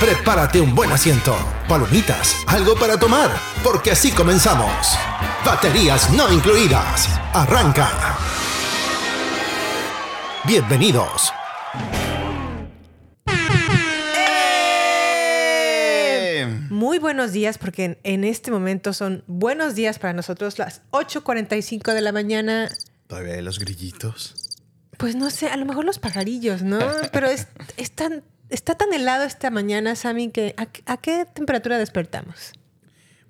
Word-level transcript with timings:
Prepárate 0.00 0.60
un 0.60 0.74
buen 0.74 0.90
asiento, 0.92 1.36
palomitas, 1.68 2.34
algo 2.46 2.74
para 2.74 2.98
tomar, 2.98 3.30
porque 3.62 3.90
así 3.90 4.10
comenzamos. 4.10 4.96
Baterías 5.44 6.10
no 6.10 6.32
incluidas. 6.32 7.08
Arranca. 7.34 8.16
Bienvenidos. 10.44 11.32
Muy 16.70 16.98
buenos 16.98 17.32
días, 17.32 17.58
porque 17.58 17.84
en, 17.84 17.98
en 18.04 18.24
este 18.24 18.50
momento 18.50 18.92
son 18.94 19.22
buenos 19.26 19.74
días 19.74 19.98
para 19.98 20.12
nosotros, 20.14 20.58
las 20.58 20.80
8.45 20.92 21.92
de 21.92 22.00
la 22.00 22.12
mañana. 22.12 22.68
Todavía 23.06 23.34
hay 23.34 23.42
los 23.42 23.58
grillitos. 23.58 24.34
Pues 24.96 25.14
no 25.16 25.30
sé, 25.30 25.48
a 25.48 25.56
lo 25.56 25.66
mejor 25.66 25.84
los 25.84 25.98
pajarillos, 25.98 26.62
¿no? 26.62 26.78
Pero 27.12 27.26
es, 27.28 27.48
es 27.76 27.90
tan- 27.92 28.22
está 28.50 28.74
tan 28.76 28.92
helado 28.92 29.24
esta 29.24 29.50
mañana, 29.50 29.94
Sammy, 29.96 30.30
que 30.30 30.54
¿a, 30.56 30.66
qué- 30.66 30.82
a 30.86 30.96
qué 30.96 31.24
temperatura 31.32 31.78
despertamos? 31.78 32.52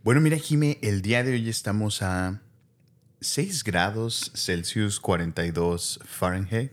Bueno, 0.02 0.20
mira, 0.20 0.36
Jime, 0.38 0.78
el 0.82 1.02
día 1.02 1.22
de 1.22 1.32
hoy 1.32 1.48
estamos 1.48 2.02
a 2.02 2.40
6 3.20 3.64
grados 3.64 4.32
Celsius 4.34 4.98
42 5.00 6.00
Fahrenheit. 6.04 6.72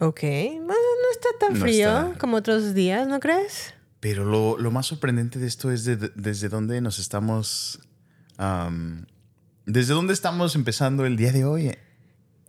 Ok, 0.00 0.20
bueno, 0.22 0.66
no 0.66 1.10
está 1.12 1.28
tan 1.38 1.54
No 1.54 1.60
frío 1.60 1.88
está. 2.08 2.18
como 2.18 2.36
otros 2.38 2.74
días, 2.74 3.06
¿no 3.06 3.20
crees? 3.20 3.74
Pero 4.00 4.24
lo, 4.24 4.58
lo 4.58 4.70
más 4.72 4.86
sorprendente 4.86 5.38
de 5.38 5.46
esto 5.46 5.70
es 5.70 5.84
de- 5.84 5.96
de- 5.96 6.10
desde 6.16 6.48
dónde 6.48 6.80
nos 6.80 6.98
estamos... 6.98 7.78
am, 8.36 9.06
desde 9.66 9.94
dónde 9.94 10.12
estamos 10.12 10.56
empezando 10.56 11.06
el 11.06 11.16
día 11.16 11.32
de 11.32 11.44
hoy. 11.44 11.74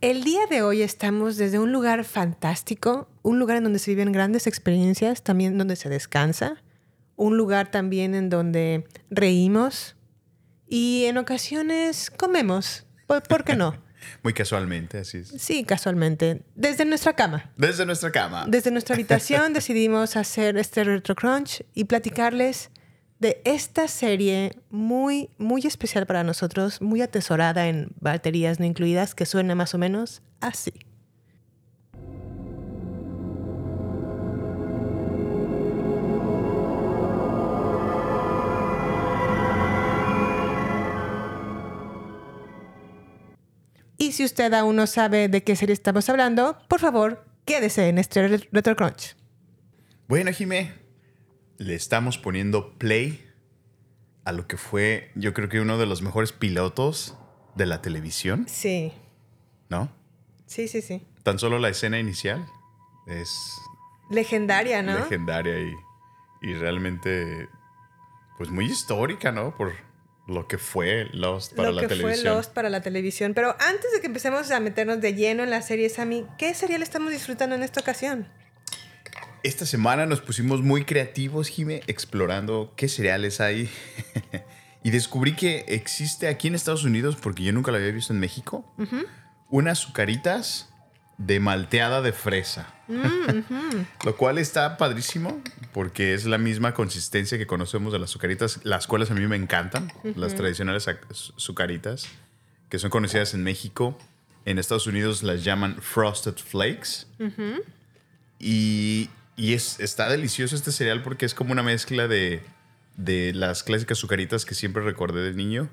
El 0.02 0.24
día 0.24 0.40
de 0.50 0.60
hoy 0.60 0.82
estamos 0.82 1.38
desde 1.38 1.58
un 1.58 1.72
lugar 1.72 2.04
fantástico, 2.04 3.08
un 3.22 3.38
lugar 3.38 3.56
en 3.56 3.64
donde 3.64 3.78
se 3.78 3.90
viven 3.90 4.12
grandes 4.12 4.46
experiencias, 4.46 5.22
también 5.22 5.56
donde 5.56 5.74
se 5.74 5.88
descansa, 5.88 6.62
un 7.16 7.38
lugar 7.38 7.70
también 7.70 8.14
en 8.14 8.28
donde 8.28 8.86
reímos 9.08 9.96
y 10.68 11.04
en 11.06 11.16
ocasiones 11.16 12.10
comemos. 12.10 12.86
¿Por, 13.06 13.22
por 13.22 13.44
qué 13.44 13.56
no? 13.56 13.74
Muy 14.22 14.34
casualmente, 14.34 14.98
así 14.98 15.18
es. 15.18 15.28
Sí, 15.38 15.64
casualmente. 15.64 16.42
Desde 16.54 16.84
nuestra 16.84 17.14
cama. 17.16 17.50
Desde 17.56 17.86
nuestra 17.86 18.12
cama. 18.12 18.44
Desde 18.46 18.70
nuestra 18.70 18.96
habitación 18.96 19.52
decidimos 19.54 20.16
hacer 20.16 20.58
este 20.58 20.84
Retro 20.84 21.14
Crunch 21.14 21.64
y 21.72 21.84
platicarles 21.84 22.70
de 23.18 23.40
esta 23.44 23.88
serie 23.88 24.52
muy, 24.70 25.30
muy 25.38 25.62
especial 25.66 26.06
para 26.06 26.22
nosotros, 26.22 26.82
muy 26.82 27.00
atesorada 27.00 27.68
en 27.68 27.88
baterías 28.00 28.60
no 28.60 28.66
incluidas, 28.66 29.14
que 29.14 29.24
suena 29.26 29.54
más 29.54 29.74
o 29.74 29.78
menos 29.78 30.22
así. 30.40 30.72
Y 43.98 44.12
si 44.12 44.24
usted 44.24 44.52
aún 44.52 44.76
no 44.76 44.86
sabe 44.86 45.28
de 45.28 45.42
qué 45.42 45.56
serie 45.56 45.72
estamos 45.72 46.08
hablando, 46.08 46.58
por 46.68 46.80
favor, 46.80 47.24
quédese 47.44 47.88
en 47.88 47.98
este 47.98 48.28
Re- 48.28 48.48
Retro 48.52 48.76
Crunch. 48.76 49.16
Bueno, 50.06 50.32
Jime, 50.32 50.72
le 51.58 51.74
estamos 51.74 52.18
poniendo 52.18 52.78
play 52.78 53.24
a 54.24 54.32
lo 54.32 54.46
que 54.46 54.56
fue, 54.56 55.10
yo 55.14 55.32
creo 55.34 55.48
que 55.48 55.60
uno 55.60 55.78
de 55.78 55.86
los 55.86 56.02
mejores 56.02 56.32
pilotos 56.32 57.16
de 57.54 57.66
la 57.66 57.80
televisión, 57.82 58.46
Sí, 58.48 58.92
¿no? 59.68 59.90
sí, 60.46 60.68
sí, 60.68 60.82
sí. 60.82 61.06
Tan 61.22 61.38
solo 61.38 61.58
la 61.58 61.68
escena 61.68 61.98
inicial 61.98 62.44
es 63.06 63.30
Legendaria, 64.10 64.82
¿no? 64.82 64.94
legendaria 64.98 65.58
y, 65.60 65.72
y 66.42 66.54
realmente, 66.54 67.48
pues 68.38 68.50
muy 68.50 68.66
histórica, 68.66 69.32
¿no? 69.32 69.56
Por 69.56 69.74
lo 70.28 70.46
que 70.48 70.58
fue 70.58 71.08
Lost 71.12 71.54
para 71.54 71.68
Lo 71.70 71.76
la 71.76 71.82
que 71.82 71.88
televisión. 71.88 72.22
fue 72.24 72.34
Lost 72.34 72.52
para 72.52 72.68
la 72.68 72.80
televisión. 72.80 73.32
Pero 73.34 73.54
antes 73.60 73.92
de 73.92 74.00
que 74.00 74.06
empecemos 74.08 74.50
a 74.50 74.58
meternos 74.60 75.00
de 75.00 75.14
lleno 75.14 75.44
en 75.44 75.50
la 75.50 75.62
serie, 75.62 75.88
Sammy, 75.88 76.26
¿qué 76.36 76.52
serial 76.54 76.82
estamos 76.82 77.12
disfrutando 77.12 77.54
en 77.54 77.62
esta 77.62 77.80
ocasión? 77.80 78.28
Esta 79.46 79.64
semana 79.64 80.06
nos 80.06 80.20
pusimos 80.20 80.60
muy 80.62 80.84
creativos, 80.84 81.46
Jime, 81.48 81.80
explorando 81.86 82.72
qué 82.76 82.88
cereales 82.88 83.40
hay. 83.40 83.70
y 84.82 84.90
descubrí 84.90 85.36
que 85.36 85.64
existe 85.68 86.26
aquí 86.26 86.48
en 86.48 86.56
Estados 86.56 86.82
Unidos, 86.82 87.14
porque 87.14 87.44
yo 87.44 87.52
nunca 87.52 87.70
lo 87.70 87.76
había 87.78 87.92
visto 87.92 88.12
en 88.12 88.18
México, 88.18 88.74
unas 89.48 89.78
azucaritas 89.80 90.68
de 91.18 91.38
malteada 91.38 92.02
de 92.02 92.12
fresa. 92.12 92.74
Lo 94.04 94.16
cual 94.16 94.38
está 94.38 94.76
padrísimo, 94.76 95.40
porque 95.72 96.12
es 96.14 96.24
la 96.26 96.38
misma 96.38 96.74
consistencia 96.74 97.38
que 97.38 97.46
conocemos 97.46 97.92
de 97.92 98.00
las 98.00 98.10
azucaritas, 98.10 98.60
las 98.64 98.86
cuales 98.88 99.10
a 99.12 99.14
mí 99.14 99.24
me 99.28 99.36
encantan, 99.36 99.92
las 100.16 100.34
tradicionales 100.34 100.88
azu- 100.88 101.34
azucaritas, 101.36 102.06
que 102.68 102.78
son 102.80 102.90
conocidas 102.90 103.32
en 103.34 103.44
México. 103.44 103.96
En 104.44 104.58
Estados 104.58 104.86
Unidos 104.88 105.22
las 105.22 105.44
llaman 105.44 105.76
Frosted 105.80 106.34
Flakes. 106.36 107.06
Y, 108.38 109.08
y 109.36 109.52
es, 109.54 109.80
está 109.80 110.08
delicioso 110.08 110.56
este 110.56 110.72
cereal 110.72 111.02
porque 111.02 111.26
es 111.26 111.34
como 111.34 111.52
una 111.52 111.62
mezcla 111.62 112.08
de, 112.08 112.42
de 112.96 113.32
las 113.34 113.62
clásicas 113.62 113.98
azucaritas 113.98 114.44
que 114.44 114.54
siempre 114.54 114.82
recordé 114.82 115.22
de 115.22 115.32
niño, 115.34 115.68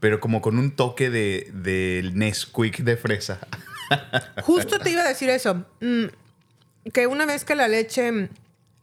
pero 0.00 0.20
como 0.20 0.40
con 0.40 0.58
un 0.58 0.74
toque 0.74 1.10
de, 1.10 1.50
del 1.54 2.16
Nesquik 2.16 2.78
de 2.84 2.96
fresa. 2.96 3.38
Justo 4.42 4.78
te 4.78 4.90
iba 4.90 5.02
a 5.02 5.08
decir 5.08 5.28
eso. 5.30 5.64
mm, 5.80 6.04
que 6.92 7.06
una 7.06 7.24
vez 7.26 7.44
que 7.44 7.54
la 7.54 7.68
leche 7.68 8.28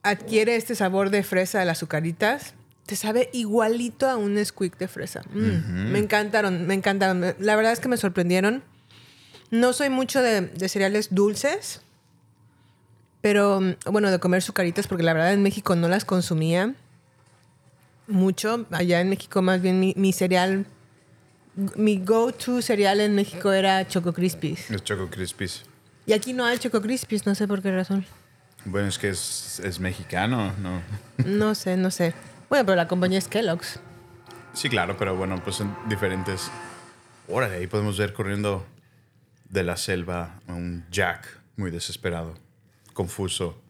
adquiere 0.04 0.56
este 0.56 0.76
sabor 0.76 1.09
de 1.12 1.24
fresa 1.24 1.59
de 1.59 1.66
las 1.66 1.78
azucaritas, 1.78 2.53
te 2.88 2.96
sabe 2.96 3.30
igualito 3.34 4.08
a 4.09 4.18
un 4.18 4.44
squeak 4.44 4.78
de 4.78 4.88
fresa. 4.88 5.22
Mm, 5.32 5.92
Me 5.92 6.00
encantaron, 6.00 6.66
me 6.66 6.74
encantaron. 6.74 7.36
La 7.40 7.56
verdad 7.56 7.72
es 7.74 7.80
que 7.80 7.88
me 7.88 7.98
sorprendieron. 7.98 8.64
No 9.52 9.74
soy 9.74 9.90
mucho 9.90 10.22
de, 10.22 10.42
de 10.42 10.70
cereales 10.70 11.14
dulces, 11.14 11.82
pero 13.22 13.62
bueno, 13.86 14.12
de 14.12 14.20
comer 14.20 14.40
azucaritas, 14.40 14.88
porque 14.88 15.04
la 15.04 15.14
verdad 15.14 15.34
en 15.34 15.44
México 15.44 15.76
no 15.76 15.88
las 15.88 16.06
consumía 16.06 16.74
mucho. 18.08 18.66
Allá 18.72 19.02
en 19.02 19.09
México 19.09 19.42
más 19.42 19.62
bien 19.62 19.80
mi, 19.80 19.94
mi 19.96 20.14
cereal, 20.14 20.66
mi 21.76 22.00
go-to 22.00 22.62
cereal 22.62 23.00
en 23.00 23.16
México 23.16 23.52
era 23.52 23.88
Choco 23.88 24.14
Crispies. 24.14 24.70
Los 24.70 24.84
Choco 24.84 25.09
Crispies. 25.09 25.64
Y 26.06 26.14
aquí 26.14 26.34
no 26.34 26.46
hay 26.46 26.58
Choco 26.58 26.82
Crispies, 26.82 27.26
no 27.26 27.35
sé 27.35 27.47
por 27.47 27.62
qué 27.62 27.72
razón. 27.72 28.06
Bueno, 28.66 28.88
es 28.88 28.97
que 28.97 29.09
es, 29.09 29.62
es 29.64 29.79
mexicano, 29.79 30.53
¿no? 30.59 30.82
No 31.26 31.56
sé, 31.56 31.78
no 31.78 31.90
sé. 31.91 32.14
Bueno, 32.50 32.66
pero 32.66 32.76
la 32.76 32.88
compañía 32.88 33.18
es 33.18 33.28
Kellogg's. 33.28 33.79
Sí, 34.53 34.70
claro, 34.70 34.97
pero 34.97 35.16
bueno, 35.16 35.41
pues 35.44 35.56
son 35.56 35.76
diferentes. 35.88 36.52
Órale, 37.28 37.56
ahí 37.56 37.68
podemos 37.68 37.97
ver 37.97 38.14
corriendo 38.14 38.66
de 39.50 39.64
la 39.64 39.78
selva 39.78 40.40
a 40.47 40.53
un 40.53 40.85
Jack 40.91 41.40
muy 41.56 41.72
desesperado, 41.72 42.35
confuso. 42.93 43.61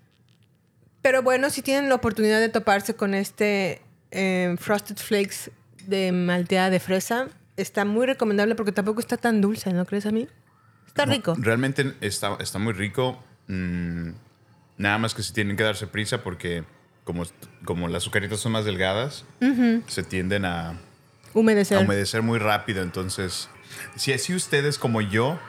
Pero 1.02 1.24
bueno, 1.24 1.50
si 1.50 1.62
tienen 1.62 1.90
la 1.90 1.96
oportunidad 1.96 2.40
de 2.40 2.50
toparse 2.50 2.96
con 2.96 3.14
este 3.14 3.82
eh, 4.12 4.56
Frosted 4.60 4.98
Flakes 4.98 5.52
de 5.88 6.12
malteada 6.12 6.70
de 6.70 6.80
fresa, 6.80 7.28
está 7.58 7.86
muy 7.86 8.06
recomendable 8.06 8.56
porque 8.56 8.72
tampoco 8.72 9.00
está 9.00 9.18
tan 9.18 9.42
dulce, 9.42 9.74
¿no 9.74 9.86
crees 9.86 10.06
a 10.06 10.12
mí? 10.12 10.28
Está 10.88 11.06
No, 11.06 11.14
rico. 11.14 11.36
Realmente 11.40 11.96
está, 12.02 12.38
está 12.40 12.60
muy 12.60 12.74
rico. 12.74 13.24
Mm, 13.48 14.12
nada 14.78 14.98
más 14.98 15.14
que 15.14 15.24
si 15.24 15.34
tienen 15.34 15.58
que 15.58 15.64
darse 15.64 15.88
prisa 15.88 16.22
porque 16.24 16.64
como, 17.04 17.24
como 17.66 17.88
las 17.88 18.04
azucaritas 18.04 18.40
son 18.40 18.52
más 18.52 18.66
delgadas, 18.66 19.26
se 19.88 20.04
tienden 20.04 20.46
a, 20.46 20.80
Humedecer. 21.34 21.78
a 21.78 21.82
humedecer 21.82 22.22
muy 22.22 22.38
rápido. 22.40 22.84
Entonces, 22.84 23.50
si 23.96 24.14
así 24.14 24.36
ustedes 24.36 24.78
como 24.78 25.02
yo, 25.02 25.40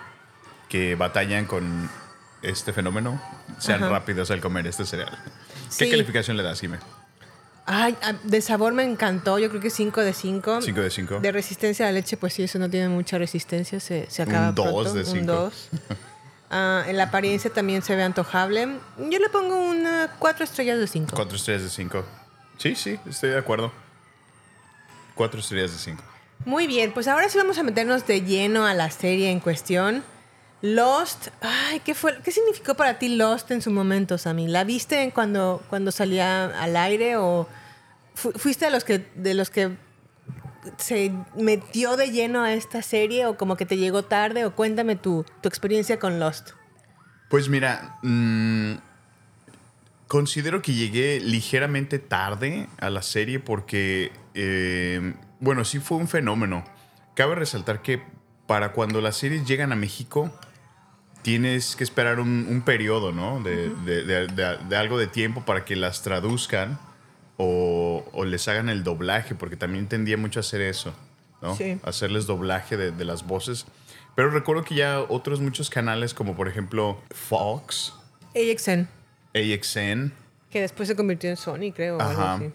que 0.68 0.94
batallan 0.94 1.44
con 1.44 1.90
este 2.42 2.72
fenómeno, 2.72 3.20
sean 3.62 3.82
Ajá. 3.82 3.92
rápidos 3.92 4.30
al 4.30 4.40
comer 4.40 4.66
este 4.66 4.84
cereal. 4.84 5.16
¿Qué 5.78 5.84
Sí. 5.86 5.90
calificación 5.90 6.36
le 6.36 6.42
das, 6.42 6.60
Jime? 6.60 6.78
Ay, 7.64 7.96
ah, 8.02 8.14
de 8.24 8.40
sabor 8.40 8.72
me 8.72 8.82
encantó. 8.82 9.38
Yo 9.38 9.48
creo 9.48 9.60
que 9.60 9.70
5 9.70 10.00
de 10.00 10.12
5. 10.12 10.60
5 10.62 10.80
de 10.80 10.90
5. 10.90 11.20
De 11.20 11.30
resistencia 11.32 11.86
a 11.86 11.88
la 11.90 11.92
leche, 11.92 12.16
pues 12.16 12.32
sí, 12.34 12.42
eso 12.42 12.58
no 12.58 12.68
tiene 12.68 12.88
mucha 12.88 13.18
resistencia. 13.18 13.78
Se, 13.78 14.10
se 14.10 14.22
acaba 14.22 14.48
Un 14.48 14.54
dos 14.56 14.66
pronto. 14.66 14.94
de 14.94 15.00
Un 15.00 15.06
cinco. 15.06 15.32
2. 15.32 15.68
en 16.88 16.96
la 16.96 17.04
apariencia 17.04 17.50
también 17.52 17.82
se 17.82 17.94
ve 17.94 18.02
antojable. 18.02 18.68
Yo 18.98 19.18
le 19.18 19.28
pongo 19.28 19.56
una 19.62 20.10
4 20.18 20.44
estrellas 20.44 20.78
de 20.80 20.86
5. 20.88 21.12
4 21.14 21.36
estrellas 21.36 21.62
de 21.62 21.68
5. 21.70 22.04
Sí, 22.58 22.74
sí, 22.74 22.98
estoy 23.08 23.30
de 23.30 23.38
acuerdo. 23.38 23.72
4 25.14 25.40
estrellas 25.40 25.70
de 25.72 25.78
5. 25.78 26.02
Muy 26.44 26.66
bien, 26.66 26.92
pues 26.92 27.06
ahora 27.06 27.28
sí 27.28 27.38
vamos 27.38 27.56
a 27.58 27.62
meternos 27.62 28.06
de 28.06 28.22
lleno 28.22 28.66
a 28.66 28.74
la 28.74 28.90
serie 28.90 29.30
en 29.30 29.38
cuestión. 29.38 30.02
Lost, 30.62 31.28
ay, 31.40 31.80
¿qué 31.80 31.94
fue? 31.94 32.18
¿Qué 32.22 32.30
significó 32.30 32.74
para 32.74 32.98
ti 32.98 33.08
Lost 33.16 33.50
en 33.50 33.60
su 33.62 33.70
momento, 33.70 34.16
Sammy? 34.16 34.46
¿La 34.46 34.62
viste 34.64 35.10
cuando, 35.12 35.60
cuando 35.68 35.90
salía 35.90 36.44
al 36.46 36.76
aire 36.76 37.16
o 37.16 37.48
fu- 38.14 38.32
fuiste 38.32 38.66
de 38.66 38.70
los 38.70 38.84
que 38.84 38.98
de 39.16 39.34
los 39.34 39.50
que 39.50 39.76
se 40.78 41.12
metió 41.36 41.96
de 41.96 42.12
lleno 42.12 42.42
a 42.44 42.52
esta 42.54 42.82
serie 42.82 43.26
o 43.26 43.36
como 43.36 43.56
que 43.56 43.66
te 43.66 43.76
llegó 43.76 44.04
tarde 44.04 44.44
o 44.44 44.54
cuéntame 44.54 44.94
tu, 44.94 45.26
tu 45.40 45.48
experiencia 45.48 45.98
con 45.98 46.20
Lost? 46.20 46.50
Pues 47.28 47.48
mira, 47.48 47.98
mm, 48.02 48.74
considero 50.06 50.62
que 50.62 50.74
llegué 50.74 51.18
ligeramente 51.20 51.98
tarde 51.98 52.68
a 52.80 52.90
la 52.90 53.02
serie 53.02 53.40
porque, 53.40 54.12
eh, 54.34 55.14
bueno, 55.40 55.64
sí 55.64 55.78
fue 55.80 55.96
un 55.98 56.06
fenómeno. 56.08 56.64
Cabe 57.14 57.34
resaltar 57.34 57.82
que 57.82 58.00
para 58.46 58.72
cuando 58.72 59.00
las 59.00 59.16
series 59.16 59.46
llegan 59.46 59.72
a 59.72 59.76
México, 59.76 60.30
tienes 61.22 61.76
que 61.76 61.84
esperar 61.84 62.20
un, 62.20 62.46
un 62.48 62.62
periodo, 62.62 63.12
¿no? 63.12 63.40
De, 63.42 63.70
de- 63.70 64.02
de- 64.04 64.26
de- 64.26 64.58
de 64.68 64.76
algo 64.76 64.98
de 64.98 65.06
tiempo 65.06 65.44
para 65.44 65.64
que 65.64 65.76
las 65.76 66.02
traduzcan 66.02 66.78
o, 67.36 68.04
o 68.12 68.24
les 68.24 68.46
hagan 68.48 68.68
el 68.68 68.82
doblaje, 68.84 69.34
porque 69.34 69.56
también 69.56 69.86
tendía 69.88 70.16
mucho 70.16 70.40
a 70.40 70.42
hacer 70.42 70.60
eso, 70.60 70.94
¿no? 71.40 71.56
Sí. 71.56 71.78
Hacerles 71.84 72.26
doblaje 72.26 72.76
de, 72.76 73.04
las 73.04 73.26
voces. 73.26 73.66
Pero 74.14 74.30
recuerdo 74.30 74.64
que 74.64 74.74
ya 74.74 75.00
otros 75.00 75.40
muchos 75.40 75.70
canales, 75.70 76.12
como 76.14 76.36
por 76.36 76.46
ejemplo 76.48 77.00
Fox, 77.10 77.94
AXN, 78.34 78.88
AXN, 79.34 80.12
que 80.50 80.60
después 80.60 80.88
se 80.88 80.94
convirtió 80.96 81.30
en 81.30 81.36
Sony, 81.36 81.72
creo. 81.74 81.96
o 81.96 82.00
algo 82.00 82.20
Ajá. 82.22 82.34
así. 82.34 82.50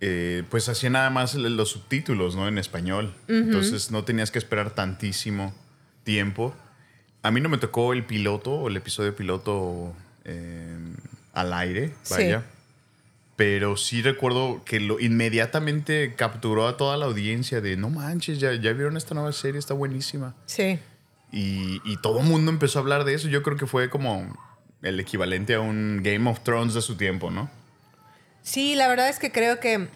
eh, 0.00 0.44
pues 0.50 0.68
hacía 0.68 0.88
nada 0.90 1.10
más 1.10 1.34
los 1.34 1.70
subtítulos, 1.70 2.36
¿no? 2.36 2.48
En 2.48 2.56
español. 2.58 3.14
Entonces 3.28 3.90
no 3.90 4.04
tenías 4.04 4.30
que 4.30 4.38
esperar 4.38 4.70
tantísimo 4.70 5.54
tiempo. 6.04 6.54
A 7.26 7.30
mí 7.32 7.40
no 7.40 7.48
me 7.48 7.58
tocó 7.58 7.92
el 7.92 8.04
piloto 8.04 8.52
o 8.52 8.68
el 8.68 8.76
episodio 8.76 9.14
piloto 9.16 9.92
eh, 10.24 10.76
al 11.32 11.52
aire, 11.52 11.92
Sí. 12.02 12.14
vaya. 12.14 12.44
Pero 13.36 13.76
sí 13.76 14.00
recuerdo 14.00 14.62
que 14.64 14.80
lo 14.80 14.98
inmediatamente 14.98 16.14
capturó 16.16 16.68
a 16.68 16.76
toda 16.78 16.96
la 16.96 17.04
audiencia 17.06 17.60
de 17.60 17.76
no 17.76 17.90
manches, 17.90 18.38
ya, 18.40 18.54
ya 18.54 18.72
vieron 18.72 18.96
esta 18.96 19.14
nueva 19.14 19.32
serie, 19.32 19.58
está 19.58 19.74
buenísima. 19.74 20.34
Sí. 20.46 20.78
Y, 21.32 21.82
y 21.84 21.96
todo 22.00 22.20
el 22.20 22.26
mundo 22.26 22.50
empezó 22.50 22.78
a 22.78 22.82
hablar 22.82 23.04
de 23.04 23.12
eso. 23.14 23.28
Yo 23.28 23.42
creo 23.42 23.56
que 23.58 23.66
fue 23.66 23.90
como 23.90 24.34
el 24.82 24.98
equivalente 25.00 25.54
a 25.54 25.60
un 25.60 26.00
Game 26.02 26.30
of 26.30 26.40
Thrones 26.40 26.72
de 26.74 26.80
su 26.80 26.96
tiempo, 26.96 27.30
¿no? 27.30 27.50
Sí, 28.42 28.74
la 28.74 28.88
verdad 28.88 29.08
es 29.08 29.18
que 29.18 29.32
creo 29.32 29.58
que 29.60 29.88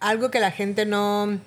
algo 0.00 0.30
que 0.30 0.40
la 0.40 0.50
gente 0.50 0.84
no. 0.86 1.38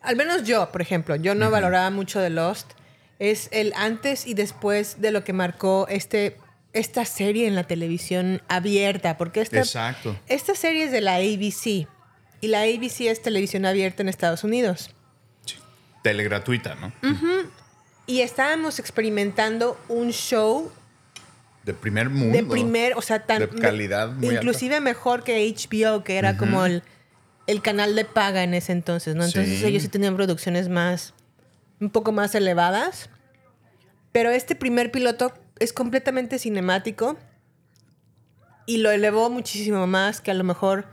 Al 0.00 0.16
menos 0.16 0.44
yo, 0.44 0.72
por 0.72 0.80
ejemplo, 0.80 1.14
yo 1.16 1.34
no 1.34 1.50
valoraba 1.50 1.90
mucho 1.90 2.18
de 2.20 2.30
Lost. 2.30 2.72
Es 3.18 3.48
el 3.52 3.72
antes 3.76 4.26
y 4.26 4.34
después 4.34 5.00
de 5.00 5.10
lo 5.10 5.24
que 5.24 5.32
marcó 5.32 5.86
este, 5.88 6.36
esta 6.72 7.04
serie 7.04 7.46
en 7.46 7.54
la 7.54 7.64
televisión 7.64 8.42
abierta. 8.48 9.16
Porque 9.16 9.40
esta, 9.40 9.58
Exacto. 9.58 10.16
esta 10.28 10.54
serie 10.54 10.84
es 10.84 10.92
de 10.92 11.00
la 11.00 11.16
ABC. 11.16 11.88
Y 12.42 12.48
la 12.48 12.62
ABC 12.62 13.02
es 13.02 13.22
televisión 13.22 13.64
abierta 13.64 14.02
en 14.02 14.08
Estados 14.10 14.44
Unidos. 14.44 14.90
Tele 16.02 16.22
gratuita, 16.24 16.74
¿no? 16.76 16.92
Y 18.06 18.20
estábamos 18.20 18.78
experimentando 18.78 19.80
un 19.88 20.12
show 20.12 20.70
De 21.64 21.74
primer 21.74 22.08
mundo. 22.10 22.36
de 22.36 22.44
primer, 22.44 22.94
o 22.96 23.02
sea, 23.02 23.24
tan 23.26 23.40
De 23.40 23.48
calidad 23.48 24.10
muy 24.12 24.34
inclusive 24.36 24.80
mejor 24.80 25.24
que 25.24 25.52
HBO, 25.52 26.04
que 26.04 26.18
era 26.18 26.36
como 26.36 26.64
el, 26.66 26.84
el 27.48 27.62
canal 27.62 27.96
de 27.96 28.04
paga 28.04 28.44
en 28.44 28.54
ese 28.54 28.70
entonces, 28.72 29.16
¿no? 29.16 29.24
Entonces 29.24 29.58
Sí. 29.58 29.64
ellos 29.64 29.82
sí 29.82 29.88
tenían 29.88 30.14
producciones 30.14 30.68
más, 30.68 31.14
un 31.80 31.90
poco 31.90 32.12
más 32.12 32.34
elevadas. 32.34 33.10
Pero 34.12 34.30
este 34.30 34.54
primer 34.54 34.90
piloto 34.90 35.32
es 35.58 35.72
completamente 35.72 36.38
cinemático 36.38 37.18
y 38.66 38.78
lo 38.78 38.90
elevó 38.90 39.30
muchísimo 39.30 39.86
más 39.86 40.20
que 40.20 40.30
a 40.30 40.34
lo 40.34 40.44
mejor 40.44 40.86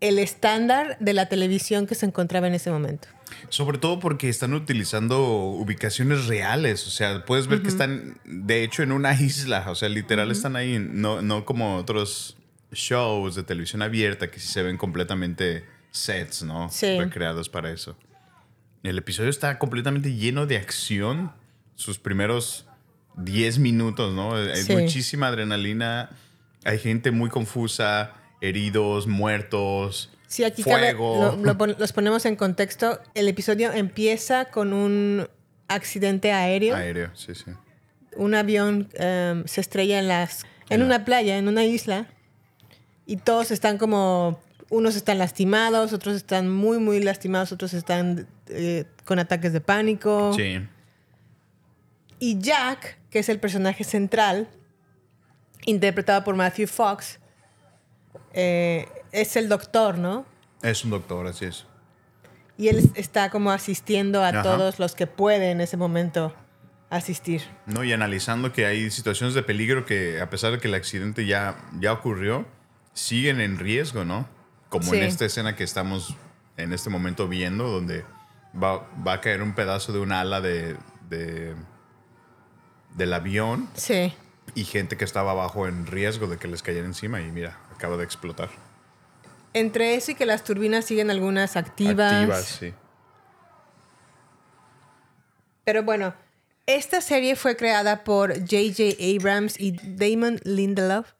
el 0.00 0.18
estándar 0.18 0.96
de 1.00 1.12
la 1.12 1.28
televisión 1.28 1.86
que 1.86 1.94
se 1.94 2.06
encontraba 2.06 2.46
en 2.46 2.54
ese 2.54 2.70
momento. 2.70 3.08
Sobre 3.48 3.78
todo 3.78 3.98
porque 3.98 4.28
están 4.28 4.54
utilizando 4.54 5.20
ubicaciones 5.22 6.26
reales. 6.26 6.86
O 6.86 6.90
sea, 6.90 7.24
puedes 7.24 7.46
ver 7.46 7.62
que 7.62 7.68
están, 7.68 8.20
de 8.24 8.62
hecho, 8.62 8.82
en 8.82 8.92
una 8.92 9.12
isla. 9.20 9.64
O 9.68 9.74
sea, 9.74 9.88
literal 9.88 10.30
están 10.30 10.56
ahí. 10.56 10.78
No, 10.78 11.20
no 11.22 11.44
como 11.44 11.76
otros 11.76 12.36
shows 12.72 13.34
de 13.34 13.42
televisión 13.42 13.82
abierta 13.82 14.30
que 14.30 14.40
sí 14.40 14.48
se 14.48 14.62
ven 14.62 14.76
completamente 14.76 15.64
sets, 15.90 16.42
¿no? 16.42 16.68
Sí. 16.70 16.98
Recreados 16.98 17.48
para 17.48 17.70
eso. 17.70 17.96
El 18.88 18.98
episodio 18.98 19.28
está 19.28 19.58
completamente 19.58 20.14
lleno 20.14 20.46
de 20.46 20.56
acción. 20.56 21.32
Sus 21.74 21.98
primeros 21.98 22.66
10 23.16 23.58
minutos, 23.58 24.14
¿no? 24.14 24.34
Hay 24.34 24.62
Sí. 24.62 24.72
muchísima 24.74 25.28
adrenalina. 25.28 26.10
Hay 26.64 26.78
gente 26.78 27.10
muy 27.10 27.28
confusa, 27.30 28.14
heridos, 28.40 29.06
muertos. 29.06 30.10
Sí, 30.26 30.44
aquí 30.44 30.62
cabe- 30.62 30.92
fuego. 30.94 31.36
lo- 31.36 31.44
lo 31.44 31.58
pon- 31.58 31.76
los 31.78 31.92
ponemos 31.92 32.24
en 32.26 32.36
contexto. 32.36 33.00
El 33.14 33.28
episodio 33.28 33.72
empieza 33.72 34.46
con 34.46 34.72
un 34.72 35.28
accidente 35.68 36.32
aéreo. 36.32 36.74
Aéreo, 36.74 37.10
sí, 37.14 37.34
sí. 37.34 37.50
Un 38.16 38.34
avión 38.34 38.88
em, 38.94 39.44
se 39.46 39.60
estrella 39.60 39.98
en 39.98 40.08
las 40.08 40.44
en 40.70 40.82
una 40.82 41.04
playa, 41.04 41.38
en 41.38 41.48
una 41.48 41.64
isla, 41.64 42.06
y 43.06 43.16
todos 43.16 43.50
están 43.50 43.78
como 43.78 44.38
unos 44.70 44.96
están 44.96 45.18
lastimados, 45.18 45.92
otros 45.92 46.16
están 46.16 46.50
muy 46.50 46.78
muy 46.78 47.00
lastimados, 47.00 47.52
otros 47.52 47.74
están 47.74 48.26
eh, 48.48 48.84
con 49.04 49.18
ataques 49.18 49.52
de 49.52 49.60
pánico. 49.60 50.32
Sí. 50.34 50.66
Y 52.18 52.38
Jack, 52.38 52.98
que 53.10 53.20
es 53.20 53.28
el 53.28 53.38
personaje 53.38 53.84
central, 53.84 54.48
interpretado 55.64 56.24
por 56.24 56.34
Matthew 56.34 56.66
Fox, 56.66 57.20
eh, 58.32 58.86
es 59.12 59.36
el 59.36 59.48
doctor, 59.48 59.98
¿no? 59.98 60.26
Es 60.62 60.84
un 60.84 60.90
doctor, 60.90 61.26
así 61.26 61.46
es. 61.46 61.66
Y 62.56 62.68
él 62.68 62.90
está 62.96 63.30
como 63.30 63.52
asistiendo 63.52 64.22
a 64.22 64.28
Ajá. 64.28 64.42
todos 64.42 64.80
los 64.80 64.96
que 64.96 65.06
puede 65.06 65.52
en 65.52 65.60
ese 65.60 65.76
momento 65.76 66.34
asistir. 66.90 67.42
¿no? 67.66 67.84
Y 67.84 67.92
analizando 67.92 68.52
que 68.52 68.66
hay 68.66 68.90
situaciones 68.90 69.34
de 69.34 69.42
peligro 69.42 69.84
que, 69.86 70.20
a 70.20 70.28
pesar 70.30 70.52
de 70.52 70.58
que 70.58 70.68
el 70.68 70.74
accidente 70.74 71.26
ya, 71.26 71.56
ya 71.78 71.92
ocurrió, 71.92 72.46
siguen 72.94 73.40
en 73.40 73.58
riesgo, 73.58 74.04
¿no? 74.04 74.28
Como 74.68 74.92
en 74.94 75.02
esta 75.02 75.24
escena 75.24 75.56
que 75.56 75.64
estamos 75.64 76.14
en 76.56 76.72
este 76.72 76.90
momento 76.90 77.28
viendo, 77.28 77.68
donde 77.68 78.04
va, 78.60 78.86
va 79.06 79.14
a 79.14 79.20
caer 79.20 79.42
un 79.42 79.54
pedazo 79.54 79.92
de 79.92 80.00
un 80.00 80.12
ala 80.12 80.40
de, 80.40 80.76
de- 81.08 81.54
del 82.96 83.12
avión 83.12 83.68
Sí. 83.74 84.12
y 84.54 84.64
gente 84.64 84.96
que 84.96 85.04
estaba 85.04 85.30
abajo 85.32 85.66
en 85.68 85.86
riesgo 85.86 86.26
de 86.26 86.36
que 86.38 86.48
les 86.48 86.62
cayera 86.62 86.84
encima 86.86 87.20
y 87.20 87.30
mira, 87.30 87.56
acaba 87.74 87.96
de 87.96 88.04
explotar. 88.04 88.50
Entre 89.54 89.94
eso 89.94 90.10
y 90.10 90.14
que 90.14 90.26
las 90.26 90.44
turbinas 90.44 90.84
siguen 90.84 91.10
algunas 91.10 91.56
activas. 91.56 92.12
Activas, 92.12 92.44
sí. 92.44 92.74
Pero 95.64 95.82
bueno, 95.82 96.14
esta 96.66 97.00
serie 97.00 97.36
fue 97.36 97.56
creada 97.56 98.04
por 98.04 98.32
J.J. 98.34 98.96
Abrams 99.16 99.58
y 99.60 99.72
Damon 99.72 100.40
Lindelof. 100.44 101.12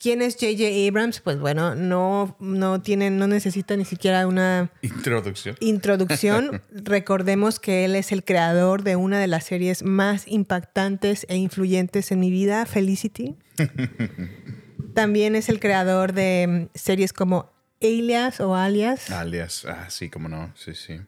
¿Quién 0.00 0.22
es 0.22 0.34
J.J. 0.34 0.64
Abrams? 0.88 1.20
Pues 1.20 1.38
bueno, 1.38 1.74
no, 1.74 2.36
no 2.38 2.80
tiene, 2.80 3.10
no 3.10 3.26
necesita 3.26 3.76
ni 3.76 3.84
siquiera 3.84 4.26
una 4.26 4.70
Introducción. 4.82 5.56
introducción. 5.60 6.62
Recordemos 6.72 7.58
que 7.58 7.84
él 7.84 7.96
es 7.96 8.12
el 8.12 8.24
creador 8.24 8.82
de 8.82 8.96
una 8.96 9.18
de 9.18 9.26
las 9.26 9.44
series 9.44 9.82
más 9.82 10.26
impactantes 10.28 11.26
e 11.28 11.36
influyentes 11.36 12.12
en 12.12 12.20
mi 12.20 12.30
vida, 12.30 12.64
Felicity. 12.66 13.36
También 14.94 15.34
es 15.34 15.48
el 15.48 15.60
creador 15.60 16.12
de 16.12 16.68
mm, 16.72 16.78
series 16.78 17.12
como 17.12 17.50
Alias 17.82 18.40
o 18.40 18.54
Alias. 18.54 19.10
Alias, 19.10 19.64
ah, 19.68 19.90
sí, 19.90 20.08
cómo 20.08 20.28
no, 20.28 20.52
sí, 20.56 20.74
sí. 20.74 21.00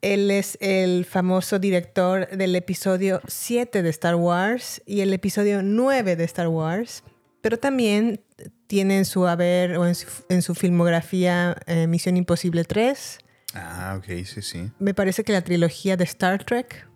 Él 0.00 0.30
es 0.30 0.58
el 0.60 1.04
famoso 1.04 1.58
director 1.58 2.28
del 2.28 2.54
episodio 2.56 3.20
7 3.26 3.82
de 3.82 3.90
Star 3.90 4.16
Wars 4.16 4.82
y 4.86 5.00
el 5.00 5.12
episodio 5.14 5.62
9 5.62 6.16
de 6.16 6.24
Star 6.24 6.48
Wars. 6.48 7.04
Pero 7.44 7.58
también 7.58 8.24
tiene 8.68 8.96
en 8.96 9.04
su 9.04 9.26
haber 9.26 9.76
o 9.76 9.86
en 9.86 9.94
su, 9.94 10.06
en 10.30 10.40
su 10.40 10.54
filmografía 10.54 11.54
eh, 11.66 11.86
Misión 11.86 12.16
Imposible 12.16 12.64
3. 12.64 13.18
Ah, 13.52 13.96
ok, 13.98 14.24
sí, 14.24 14.40
sí. 14.40 14.70
Me 14.78 14.94
parece 14.94 15.24
que 15.24 15.32
la 15.32 15.42
trilogía 15.42 15.98
de 15.98 16.04
Star 16.04 16.42
Trek. 16.42 16.88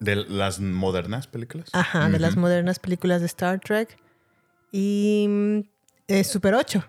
De 0.00 0.16
las 0.16 0.58
modernas 0.58 1.28
películas. 1.28 1.68
Ajá, 1.74 2.10
de 2.10 2.18
las 2.18 2.36
modernas 2.36 2.80
películas 2.80 3.20
de 3.20 3.26
Star 3.26 3.60
Trek. 3.60 3.96
Y 4.72 5.64
eh, 6.08 6.24
Super 6.24 6.54
8. 6.54 6.84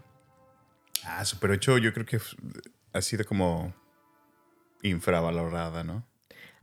Ah, 1.04 1.24
Super 1.26 1.52
8 1.52 1.78
yo 1.78 1.94
creo 1.94 2.08
que 2.08 2.20
ha 2.92 3.02
sido 3.04 3.24
como 3.24 3.72
infravalorada, 4.82 5.84
¿no? 5.84 6.08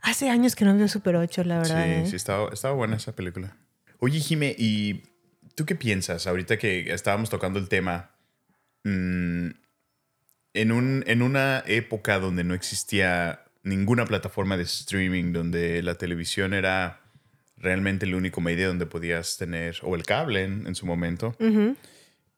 Hace 0.02 0.28
años 0.28 0.56
que 0.56 0.64
no 0.64 0.76
veo 0.76 0.88
Super 0.88 1.14
8, 1.14 1.44
la 1.44 1.58
verdad. 1.58 1.84
sí, 1.84 1.90
¿eh? 1.92 2.06
sí, 2.08 2.16
estaba, 2.16 2.50
estaba 2.52 2.74
buena 2.74 2.96
esa 2.96 3.14
película. 3.14 3.56
Oye, 4.00 4.18
Jime, 4.18 4.56
¿y 4.58 5.04
tú 5.54 5.66
qué 5.66 5.74
piensas 5.74 6.26
ahorita 6.26 6.58
que 6.58 6.92
estábamos 6.92 7.30
tocando 7.30 7.58
el 7.58 7.68
tema? 7.68 8.10
mm, 8.84 9.48
en, 10.54 10.72
un, 10.72 11.04
en 11.06 11.22
una 11.22 11.62
época 11.66 12.18
donde 12.18 12.44
no 12.44 12.54
existía 12.54 13.44
ninguna 13.62 14.06
plataforma 14.06 14.56
de 14.56 14.64
streaming, 14.64 15.32
donde 15.32 15.82
la 15.82 15.94
televisión 15.96 16.54
era 16.54 17.00
realmente 17.56 18.06
el 18.06 18.14
único 18.14 18.40
medio 18.40 18.68
donde 18.68 18.86
podías 18.86 19.36
tener, 19.36 19.76
o 19.82 19.94
el 19.94 20.04
cable 20.04 20.44
en, 20.44 20.66
en 20.66 20.74
su 20.74 20.86
momento, 20.86 21.36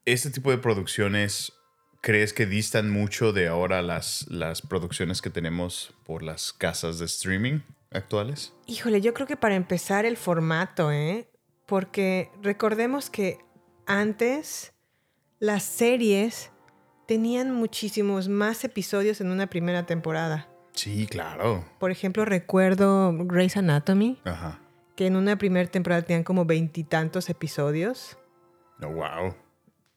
este 0.05 0.31
tipo 0.31 0.51
de 0.51 0.59
producciones, 0.59 1.53
¿crees 2.01 2.33
que 2.33 2.45
distan 2.45 2.91
mucho 2.91 3.33
de 3.33 3.47
ahora 3.47 3.83
las, 3.83 4.27
las 4.29 4.63
producciones 4.63 5.23
que 5.23 5.31
tenemos 5.31 5.95
por 6.05 6.25
las 6.25 6.53
casas 6.53 6.99
de 6.99 7.05
streaming 7.05 7.61
actuales? 7.93 8.53
Híjole, 8.67 9.01
yo 9.01 9.15
creo 9.15 9.29
que 9.29 9.37
para 9.37 9.55
empezar 9.55 10.05
el 10.05 10.17
formato, 10.17 10.91
¿eh? 10.91 11.29
Porque 11.73 12.31
recordemos 12.43 13.09
que 13.09 13.39
antes 13.87 14.75
las 15.39 15.63
series 15.63 16.51
tenían 17.09 17.51
muchísimos 17.51 18.29
más 18.29 18.63
episodios 18.65 19.23
en 19.23 19.31
una 19.31 19.47
primera 19.47 19.87
temporada. 19.87 20.51
Sí, 20.75 21.07
claro. 21.07 21.65
Por 21.79 21.91
ejemplo, 21.91 22.27
recuerdo 22.27 23.15
Grey's 23.21 23.57
Anatomy, 23.57 24.21
Ajá. 24.25 24.61
que 24.97 25.07
en 25.07 25.17
una 25.17 25.39
primera 25.39 25.67
temporada 25.71 26.03
tenían 26.03 26.25
como 26.25 26.45
veintitantos 26.45 27.31
episodios. 27.31 28.19
Oh, 28.83 28.89
wow. 28.89 29.35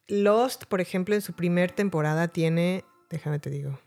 Lost, 0.07 0.67
por 0.67 0.79
ejemplo, 0.79 1.13
en 1.13 1.21
su 1.21 1.33
primer 1.33 1.73
temporada 1.73 2.29
tiene, 2.29 2.85
déjame 3.09 3.39
te 3.39 3.49
digo, 3.49 3.77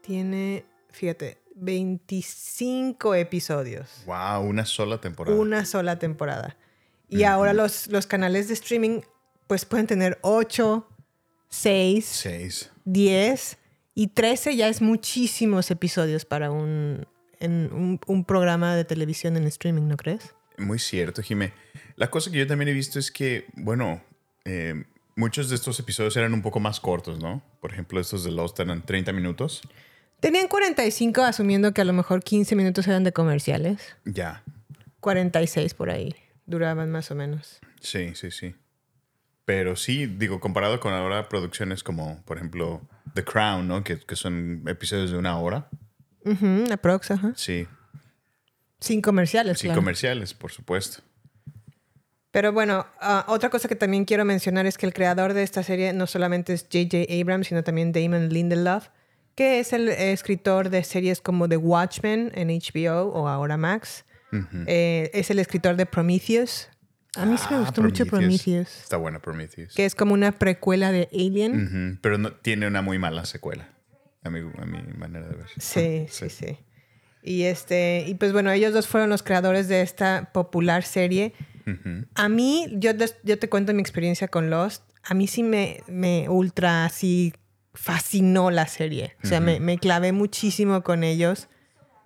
tiene, 0.00 0.66
fíjate, 0.90 1.43
25 1.54 3.14
episodios. 3.14 4.02
Wow, 4.06 4.42
una 4.42 4.64
sola 4.64 5.00
temporada. 5.00 5.36
Una 5.36 5.64
sola 5.64 5.98
temporada. 5.98 6.56
Y 7.08 7.24
ahora 7.24 7.52
los, 7.52 7.86
los 7.88 8.06
canales 8.06 8.48
de 8.48 8.54
streaming 8.54 9.00
pues 9.46 9.64
pueden 9.64 9.86
tener 9.86 10.18
8, 10.22 10.88
6, 11.48 12.04
Seis. 12.04 12.70
10 12.84 13.58
y 13.94 14.08
13 14.08 14.56
ya 14.56 14.68
es 14.68 14.82
muchísimos 14.82 15.70
episodios 15.70 16.24
para 16.24 16.50
un, 16.50 17.06
en 17.40 17.70
un, 17.72 18.00
un 18.06 18.24
programa 18.24 18.74
de 18.74 18.84
televisión 18.84 19.36
en 19.36 19.44
streaming, 19.44 19.82
¿no 19.86 19.96
crees? 19.96 20.34
Muy 20.58 20.78
cierto, 20.78 21.22
Jimé. 21.22 21.52
La 21.96 22.10
cosa 22.10 22.30
que 22.30 22.38
yo 22.38 22.46
también 22.46 22.68
he 22.68 22.72
visto 22.72 22.98
es 22.98 23.10
que, 23.10 23.46
bueno, 23.54 24.02
eh, 24.44 24.84
muchos 25.16 25.48
de 25.48 25.56
estos 25.56 25.78
episodios 25.78 26.16
eran 26.16 26.34
un 26.34 26.42
poco 26.42 26.60
más 26.60 26.80
cortos, 26.80 27.20
¿no? 27.20 27.42
Por 27.60 27.72
ejemplo, 27.72 28.00
estos 28.00 28.24
de 28.24 28.32
Lost 28.32 28.58
eran 28.60 28.84
30 28.84 29.12
minutos. 29.12 29.62
Tenían 30.24 30.48
45 30.48 31.22
asumiendo 31.22 31.74
que 31.74 31.82
a 31.82 31.84
lo 31.84 31.92
mejor 31.92 32.22
15 32.24 32.56
minutos 32.56 32.86
eran 32.88 33.04
de 33.04 33.12
comerciales. 33.12 33.94
Ya. 34.06 34.42
46 35.00 35.74
por 35.74 35.90
ahí 35.90 36.14
duraban 36.46 36.90
más 36.90 37.10
o 37.10 37.14
menos. 37.14 37.60
Sí, 37.82 38.14
sí, 38.14 38.30
sí. 38.30 38.54
Pero 39.44 39.76
sí, 39.76 40.06
digo, 40.06 40.40
comparado 40.40 40.80
con 40.80 40.94
ahora 40.94 41.28
producciones 41.28 41.82
como, 41.82 42.22
por 42.24 42.38
ejemplo, 42.38 42.80
The 43.12 43.22
Crown, 43.22 43.68
¿no? 43.68 43.84
Que, 43.84 43.98
que 43.98 44.16
son 44.16 44.62
episodios 44.66 45.10
de 45.10 45.18
una 45.18 45.38
hora. 45.38 45.68
Ujú, 46.24 46.72
aprox, 46.72 47.10
ajá. 47.10 47.34
Sí. 47.36 47.68
Sin 48.80 49.02
comerciales, 49.02 49.58
Sin 49.58 49.68
claro. 49.68 49.82
comerciales, 49.82 50.32
por 50.32 50.50
supuesto. 50.52 51.02
Pero 52.30 52.50
bueno, 52.54 52.86
ah, 52.98 53.26
otra 53.28 53.50
cosa 53.50 53.68
que 53.68 53.76
también 53.76 54.06
quiero 54.06 54.24
mencionar 54.24 54.64
es 54.64 54.78
que 54.78 54.86
el 54.86 54.94
creador 54.94 55.34
de 55.34 55.42
esta 55.42 55.62
serie 55.62 55.92
no 55.92 56.06
solamente 56.06 56.54
es 56.54 56.62
J.J. 56.62 57.12
Abrams, 57.20 57.48
sino 57.48 57.62
también 57.62 57.92
Damon 57.92 58.30
Lindelof, 58.30 58.88
que 59.34 59.58
es 59.60 59.72
el 59.72 59.88
escritor 59.88 60.70
de 60.70 60.84
series 60.84 61.20
como 61.20 61.48
The 61.48 61.56
Watchmen 61.56 62.30
en 62.34 62.48
HBO 62.48 63.08
o 63.12 63.28
ahora 63.28 63.56
Max. 63.56 64.04
Eh, 64.66 65.10
es 65.14 65.30
el 65.30 65.38
escritor 65.38 65.76
de 65.76 65.86
Prometheus. 65.86 66.68
A 67.16 67.24
mí 67.24 67.36
sí 67.38 67.46
me 67.50 67.56
Ah, 67.56 67.60
gustó 67.60 67.82
mucho 67.82 68.04
Prometheus, 68.06 68.68
Está 68.82 68.96
buena 68.96 69.20
Prometheus. 69.20 69.72
que 69.74 69.84
es 69.84 69.94
como 69.94 70.14
una 70.14 70.32
precuela 70.32 70.90
de 70.90 71.08
Alien. 71.12 71.98
Pero 72.02 72.18
no, 72.18 72.32
tiene 72.32 72.66
una 72.66 72.82
muy 72.82 72.98
mala 72.98 73.24
secuela, 73.26 73.68
a 74.24 74.30
mi, 74.30 74.40
a 74.40 74.64
mi 74.66 74.82
manera 74.98 75.28
de 75.28 75.36
ver. 75.36 75.46
Sí, 75.58 76.06
sí, 76.10 76.28
sí. 76.30 76.58
Y 77.22 77.44
este, 77.44 78.04
y 78.08 78.14
pues 78.16 78.32
bueno, 78.32 78.50
ellos 78.50 78.72
dos 78.74 78.88
fueron 78.88 79.08
los 79.10 79.22
creadores 79.22 79.68
de 79.68 79.82
esta 79.82 80.30
popular 80.32 80.82
serie. 80.82 81.32
A 82.16 82.28
mí, 82.28 82.66
yo, 82.72 82.90
yo 83.22 83.38
te 83.38 83.48
cuento 83.48 83.72
mi 83.72 83.80
experiencia 83.80 84.26
con 84.28 84.50
Lost. 84.50 84.82
A 85.04 85.14
mí 85.14 85.26
sí 85.28 85.42
me, 85.44 85.82
me 85.86 86.28
ultra 86.28 86.84
así 86.84 87.32
fascinó 87.74 88.50
la 88.50 88.66
serie. 88.66 89.16
O 89.22 89.26
sea, 89.26 89.40
me, 89.40 89.60
me 89.60 89.78
clavé 89.78 90.12
muchísimo 90.12 90.82
con 90.82 91.04
ellos. 91.04 91.48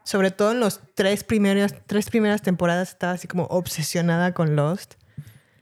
Sobre 0.02 0.30
todo 0.30 0.52
en 0.52 0.60
los 0.60 0.80
tres 0.94 1.22
primeras, 1.22 1.74
tres 1.86 2.08
primeras 2.08 2.40
temporadas 2.40 2.88
estaba 2.88 3.12
así 3.12 3.28
como 3.28 3.44
obsesionada 3.44 4.32
con 4.32 4.56
Lost. 4.56 4.94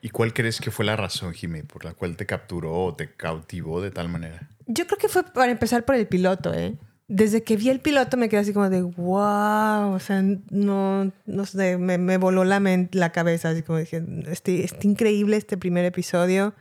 ¿Y 0.00 0.10
cuál 0.10 0.32
crees 0.32 0.60
que 0.60 0.70
fue 0.70 0.84
la 0.84 0.94
razón, 0.94 1.34
Jimmy, 1.34 1.62
por 1.62 1.84
la 1.84 1.92
cual 1.92 2.16
te 2.16 2.26
capturó 2.26 2.84
o 2.84 2.94
te 2.94 3.12
cautivó 3.12 3.80
de 3.80 3.90
tal 3.90 4.08
manera? 4.08 4.48
Yo 4.66 4.86
creo 4.86 4.98
que 4.98 5.08
fue 5.08 5.24
para 5.24 5.50
empezar 5.50 5.84
por 5.84 5.96
el 5.96 6.06
piloto, 6.06 6.54
¿eh? 6.54 6.76
Desde 7.08 7.42
que 7.42 7.56
vi 7.56 7.70
el 7.70 7.80
piloto 7.80 8.16
me 8.16 8.28
quedé 8.28 8.40
así 8.40 8.52
como 8.52 8.70
de 8.70 8.82
wow, 8.82 9.92
o 9.92 9.98
sea, 10.00 10.22
no, 10.50 11.12
no 11.24 11.46
sé, 11.46 11.78
me, 11.78 11.98
me 11.98 12.16
voló 12.16 12.44
la, 12.44 12.60
la 12.92 13.10
cabeza, 13.10 13.50
así 13.50 13.62
como 13.62 13.78
dije, 13.78 14.04
este, 14.26 14.64
este 14.64 14.86
increíble 14.86 15.36
este 15.36 15.56
primer 15.56 15.84
episodio. 15.84 16.54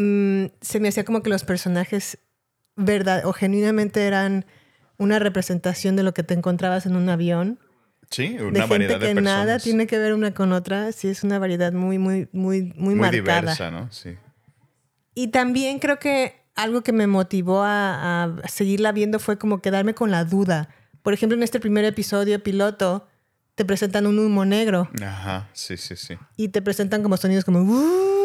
Mm, 0.00 0.46
se 0.60 0.80
me 0.80 0.88
hacía 0.88 1.04
como 1.04 1.22
que 1.22 1.28
los 1.30 1.44
personajes 1.44 2.18
verdad 2.76 3.26
o 3.26 3.32
genuinamente 3.32 4.06
eran 4.06 4.46
una 4.96 5.18
representación 5.18 5.96
de 5.96 6.02
lo 6.02 6.14
que 6.14 6.22
te 6.22 6.34
encontrabas 6.34 6.86
en 6.86 6.96
un 6.96 7.08
avión. 7.08 7.58
Sí, 8.10 8.28
De 8.36 8.44
una 8.44 8.60
gente 8.60 8.66
variedad 8.66 8.98
que 9.00 9.06
de 9.08 9.14
personas. 9.14 9.46
nada 9.46 9.58
tiene 9.58 9.86
que 9.86 9.98
ver 9.98 10.14
una 10.14 10.32
con 10.34 10.52
otra. 10.52 10.90
Sí, 10.92 11.08
es 11.08 11.22
una 11.22 11.38
variedad 11.38 11.72
muy, 11.72 11.98
muy, 11.98 12.28
muy, 12.32 12.62
muy, 12.62 12.72
muy 12.76 12.94
marcada. 12.96 13.10
diversa, 13.40 13.70
¿no? 13.70 13.90
Sí. 13.92 14.16
Y 15.14 15.28
también 15.28 15.78
creo 15.78 15.98
que 15.98 16.34
algo 16.54 16.82
que 16.82 16.92
me 16.92 17.06
motivó 17.06 17.62
a, 17.62 18.24
a 18.24 18.48
seguirla 18.48 18.92
viendo 18.92 19.18
fue 19.18 19.38
como 19.38 19.60
quedarme 19.60 19.94
con 19.94 20.10
la 20.10 20.24
duda. 20.24 20.68
Por 21.02 21.14
ejemplo, 21.14 21.36
en 21.36 21.42
este 21.42 21.60
primer 21.60 21.84
episodio 21.84 22.42
piloto 22.42 23.06
te 23.54 23.64
presentan 23.64 24.06
un 24.06 24.18
humo 24.18 24.44
negro 24.44 24.88
Ajá, 25.02 25.48
sí, 25.52 25.76
sí, 25.76 25.94
sí. 25.96 26.16
y 26.36 26.48
te 26.48 26.62
presentan 26.62 27.02
como 27.02 27.16
sonidos 27.18 27.44
como 27.44 27.60
"Uh", 27.60 28.19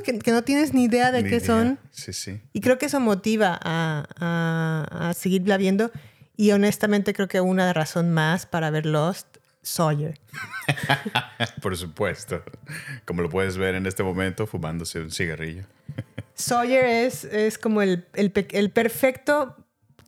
que, 0.00 0.18
que 0.18 0.30
no 0.32 0.42
tienes 0.42 0.72
ni 0.74 0.84
idea 0.84 1.10
de 1.12 1.22
Ni 1.22 1.28
qué 1.30 1.36
idea. 1.36 1.46
son. 1.46 1.78
Sí, 1.90 2.12
sí. 2.12 2.40
Y 2.52 2.60
creo 2.60 2.78
que 2.78 2.86
eso 2.86 3.00
motiva 3.00 3.58
a, 3.62 4.06
a- 4.18 5.08
a 5.10 5.14
seguirla 5.14 5.56
viendo. 5.56 5.90
Y 6.36 6.52
honestamente 6.52 7.12
creo 7.12 7.28
que 7.28 7.40
una 7.40 7.72
razón 7.72 8.12
más 8.12 8.46
para 8.46 8.70
ver 8.70 8.86
Lost, 8.86 9.26
Sawyer. 9.62 10.18
Por 11.62 11.76
supuesto. 11.76 12.42
Como 13.04 13.22
lo 13.22 13.28
puedes 13.28 13.56
ver 13.56 13.74
en 13.74 13.86
este 13.86 14.02
momento, 14.02 14.46
fumándose 14.46 15.00
un 15.00 15.10
cigarrillo. 15.10 15.64
Sawyer 16.34 16.84
es, 16.84 17.24
es 17.24 17.58
como 17.58 17.82
el, 17.82 18.06
el 18.14 18.32
el 18.52 18.70
perfecto 18.70 19.56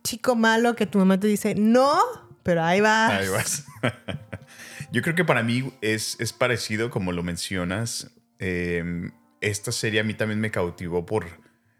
chico 0.03 0.35
malo 0.35 0.75
que 0.75 0.85
tu 0.87 0.97
mamá 0.97 1.19
te 1.19 1.27
dice, 1.27 1.55
no, 1.55 1.99
pero 2.43 2.63
ahí 2.63 2.81
vas. 2.81 3.11
Ahí 3.11 3.27
vas. 3.29 3.65
Yo 4.91 5.01
creo 5.01 5.15
que 5.15 5.25
para 5.25 5.43
mí 5.43 5.71
es, 5.81 6.15
es 6.19 6.33
parecido 6.33 6.89
como 6.89 7.11
lo 7.11 7.23
mencionas. 7.23 8.11
Eh, 8.39 9.09
esta 9.49 9.71
serie 9.71 9.99
a 9.99 10.03
mí 10.03 10.13
también 10.13 10.39
me 10.39 10.51
cautivó 10.51 11.05
por 11.05 11.25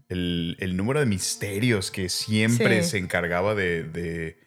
el, 0.09 0.55
el 0.59 0.77
número 0.77 0.99
de 0.99 1.05
misterios 1.05 1.91
que 1.91 2.09
siempre 2.09 2.83
Sí. 2.83 2.89
se 2.91 2.97
encargaba 2.99 3.55
de, 3.55 3.83
de- 3.83 4.37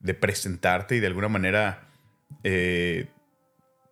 de 0.00 0.14
presentarte 0.14 0.94
y 0.96 1.00
de 1.00 1.08
alguna 1.08 1.28
manera, 1.28 1.88
eh, 2.44 3.08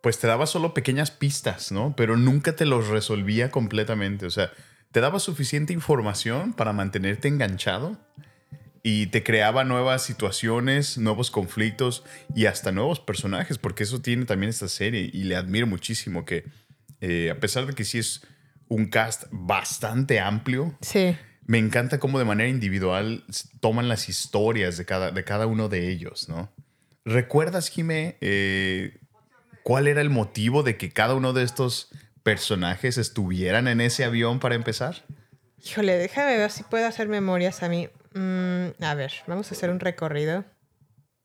pues 0.01 0.19
te 0.19 0.27
daba 0.27 0.45
solo 0.47 0.73
pequeñas 0.73 1.11
pistas, 1.11 1.71
¿no? 1.71 1.93
Pero 1.97 2.15
nunca 2.15 2.55
te 2.55 2.65
los 2.65 2.87
resolvía 2.87 3.51
completamente. 3.51 4.25
O 4.25 4.29
sea, 4.31 4.51
te 4.93 5.01
daba 5.01 5.19
suficiente 5.19 5.73
información 5.73 6.53
para 6.53 6.71
mantenerte 6.71 7.27
enganchado 7.27 7.97
y 8.83 9.07
te 9.07 9.21
creaba 9.21 9.65
nuevas 9.65 10.01
situaciones, 10.05 10.97
nuevos 10.97 11.29
conflictos 11.29 12.05
y 12.33 12.45
hasta 12.45 12.71
nuevos 12.71 13.01
personajes, 13.01 13.57
porque 13.57 13.83
eso 13.83 14.01
tiene 14.01 14.23
también 14.23 14.49
esta 14.49 14.69
serie 14.69 15.09
y 15.11 15.23
le 15.25 15.35
admiro 15.35 15.67
muchísimo 15.67 16.23
que 16.23 16.45
eh, 17.01 17.29
a 17.31 17.39
pesar 17.41 17.65
de 17.65 17.73
que 17.73 17.83
sí 17.83 17.97
es 17.97 18.21
un 18.69 18.87
cast 18.87 19.23
bastante 19.31 20.19
amplio, 20.19 20.77
Sí. 20.81 21.15
me 21.45 21.57
encanta 21.57 21.99
cómo 21.99 22.19
de 22.19 22.25
manera 22.25 22.49
individual 22.49 23.23
toman 23.61 23.87
las 23.87 24.09
historias 24.09 24.77
de 24.77 24.85
cada, 24.85 25.11
de 25.11 25.23
cada 25.23 25.45
uno 25.47 25.69
de 25.69 25.89
ellos, 25.89 26.27
¿no? 26.29 26.51
¿Recuerdas, 27.05 27.69
Jimé, 27.69 28.17
eh, 28.19 28.99
cuál 29.63 29.87
era 29.87 30.01
el 30.01 30.09
motivo 30.09 30.63
de 30.63 30.75
que 30.77 30.91
cada 30.91 31.13
uno 31.15 31.31
de 31.33 31.43
estos 31.43 31.89
personajes 32.23 32.97
estuvieran 32.97 33.69
en 33.69 33.79
ese 33.79 34.03
avión 34.03 34.39
para 34.39 34.55
empezar? 34.55 35.05
Híjole, 35.63 35.97
déjame 35.97 36.37
ver 36.37 36.51
si 36.51 36.63
puedo 36.63 36.85
hacer 36.85 37.07
memorias 37.07 37.63
a 37.63 37.69
mí. 37.69 37.87
Mm, 38.13 38.83
a 38.83 38.93
ver, 38.95 39.13
vamos 39.27 39.49
a 39.51 39.55
hacer 39.55 39.69
un 39.69 39.79
recorrido. 39.79 40.43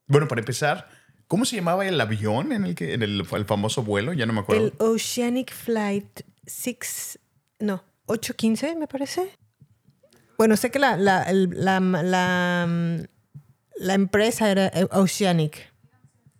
Bueno, 0.07 0.27
para 0.29 0.39
empezar, 0.39 0.87
¿cómo 1.27 1.43
se 1.45 1.57
llamaba 1.57 1.85
el 1.85 1.99
avión 1.99 2.51
en 2.53 2.63
el 2.65 2.75
que 2.75 2.93
en 2.93 3.01
el, 3.03 3.19
el 3.29 3.45
famoso 3.45 3.83
vuelo? 3.83 4.13
Ya 4.13 4.25
no 4.25 4.33
me 4.33 4.39
acuerdo. 4.39 4.67
El 4.67 4.73
Oceanic 4.79 5.51
Flight 5.53 6.21
6, 6.45 7.19
no, 7.63 7.83
815 8.05 8.75
me 8.75 8.87
parece. 8.87 9.29
Bueno, 10.37 10.57
sé 10.57 10.71
que 10.71 10.79
la, 10.79 10.97
la, 10.97 11.23
el- 11.23 11.49
la, 11.53 11.79
la, 11.79 12.65
mm, 12.67 13.03
la 13.77 13.93
empresa 13.93 14.49
era 14.51 14.67
eh, 14.67 14.87
Oceanic 14.91 15.71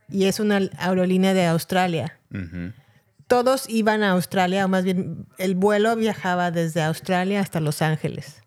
y 0.10 0.26
es 0.26 0.40
una 0.40 0.58
aerolínea 0.78 1.34
de 1.34 1.46
Australia. 1.46 2.20
Ujú. 2.32 2.74
Todos 3.28 3.68
iban 3.70 4.04
a 4.04 4.12
Australia, 4.12 4.66
o 4.66 4.68
más 4.68 4.84
bien 4.84 5.26
el 5.38 5.56
vuelo 5.56 5.96
viajaba 5.96 6.52
desde 6.52 6.84
Australia 6.84 7.40
hasta 7.40 7.60
Los 7.60 7.82
Ángeles. 7.82 8.42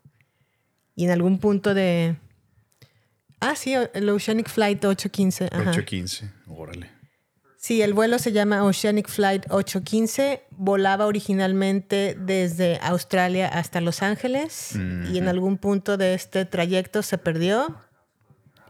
Y 0.95 1.05
en 1.07 1.11
algún 1.11 1.39
punto 1.39 1.75
de... 1.75 2.17
Ah, 3.41 3.57
sí, 3.57 3.75
el 3.75 4.09
Oceanic 4.09 4.49
Flight 4.49 4.85
815. 4.85 5.47
ajá. 5.53 5.71
815. 5.71 6.31
Órale. 6.47 6.91
Sí, 7.67 7.83
el 7.83 7.95
vuelo 7.95 8.21
se 8.21 8.31
llama 8.31 8.63
Oceanic 8.63 9.09
Flight 9.09 9.47
815. 9.51 10.45
Volaba 10.51 11.07
originalmente 11.07 12.17
desde 12.17 12.79
Australia 12.81 13.49
hasta 13.49 13.81
Los 13.81 14.03
Ángeles 14.03 14.77
y 15.13 15.19
en 15.19 15.27
algún 15.27 15.59
punto 15.59 15.97
de 15.97 16.15
este 16.15 16.45
trayecto 16.45 17.03
se 17.03 17.19
perdió. 17.19 17.77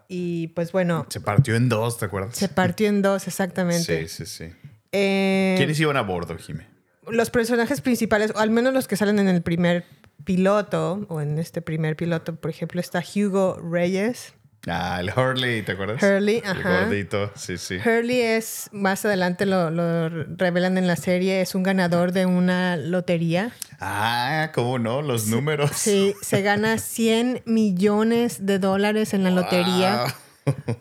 Y 0.09 0.47
pues 0.49 0.73
bueno, 0.73 1.05
Se 1.11 1.21
partió 1.21 1.57
en 1.57 1.69
dos, 1.69 1.99
¿te 1.99 2.07
acuerdas? 2.07 2.35
se 2.39 2.49
partió 2.49 2.89
en 2.89 3.03
dos 3.03 3.27
exactamente. 3.27 4.09
Sí, 4.09 4.25
sí, 4.25 4.25
sí. 4.25 4.55
Eh, 4.93 5.57
¿Quiénes 5.59 5.79
iban 5.79 5.99
a 5.99 6.01
bordo, 6.01 6.35
Jime? 6.39 6.67
los 7.07 7.29
personajes 7.29 7.83
principales, 7.83 8.33
o 8.35 8.39
al 8.39 8.49
menos 8.49 8.73
los 8.73 8.89
que 8.89 8.97
salen 8.97 9.19
en 9.19 9.29
el 9.29 9.43
primer 9.43 9.85
piloto, 10.25 11.05
o 11.11 11.21
en 11.21 11.39
este 11.39 11.61
primer 11.61 11.97
piloto, 11.97 12.35
por 12.37 12.51
ejemplo, 12.51 12.81
está 12.81 13.05
Hugo 13.15 13.61
Reyes. 13.61 14.33
Ah, 14.69 14.99
el 15.01 15.11
Hurley, 15.17 15.63
¿te 15.63 15.73
acuerdas? 15.73 16.03
Hurley, 16.03 16.39
El 16.45 16.51
ajá. 16.51 16.81
gordito, 16.81 17.31
sí, 17.37 17.57
sí. 17.57 17.77
Hurley 17.77 18.21
es, 18.21 18.69
más 18.73 19.05
adelante 19.05 19.47
lo, 19.47 19.71
lo 19.71 20.09
revelan 20.09 20.77
en 20.77 20.87
la 20.89 20.97
serie, 20.97 21.41
es 21.41 21.55
un 21.55 21.63
ganador 21.63 22.11
de 22.13 22.27
una 22.27 22.77
lotería. 22.77 23.53
Ah, 23.81 24.51
¿cómo 24.55 24.79
no? 24.81 25.03
Los 25.03 25.29
números. 25.29 25.71
Sí, 25.75 26.15
se 26.21 26.43
gana 26.43 26.79
100 26.79 27.43
millones 27.47 28.45
de 28.45 28.59
dólares 28.59 29.15
en 29.15 29.23
la 29.23 29.31
lotería 29.31 30.05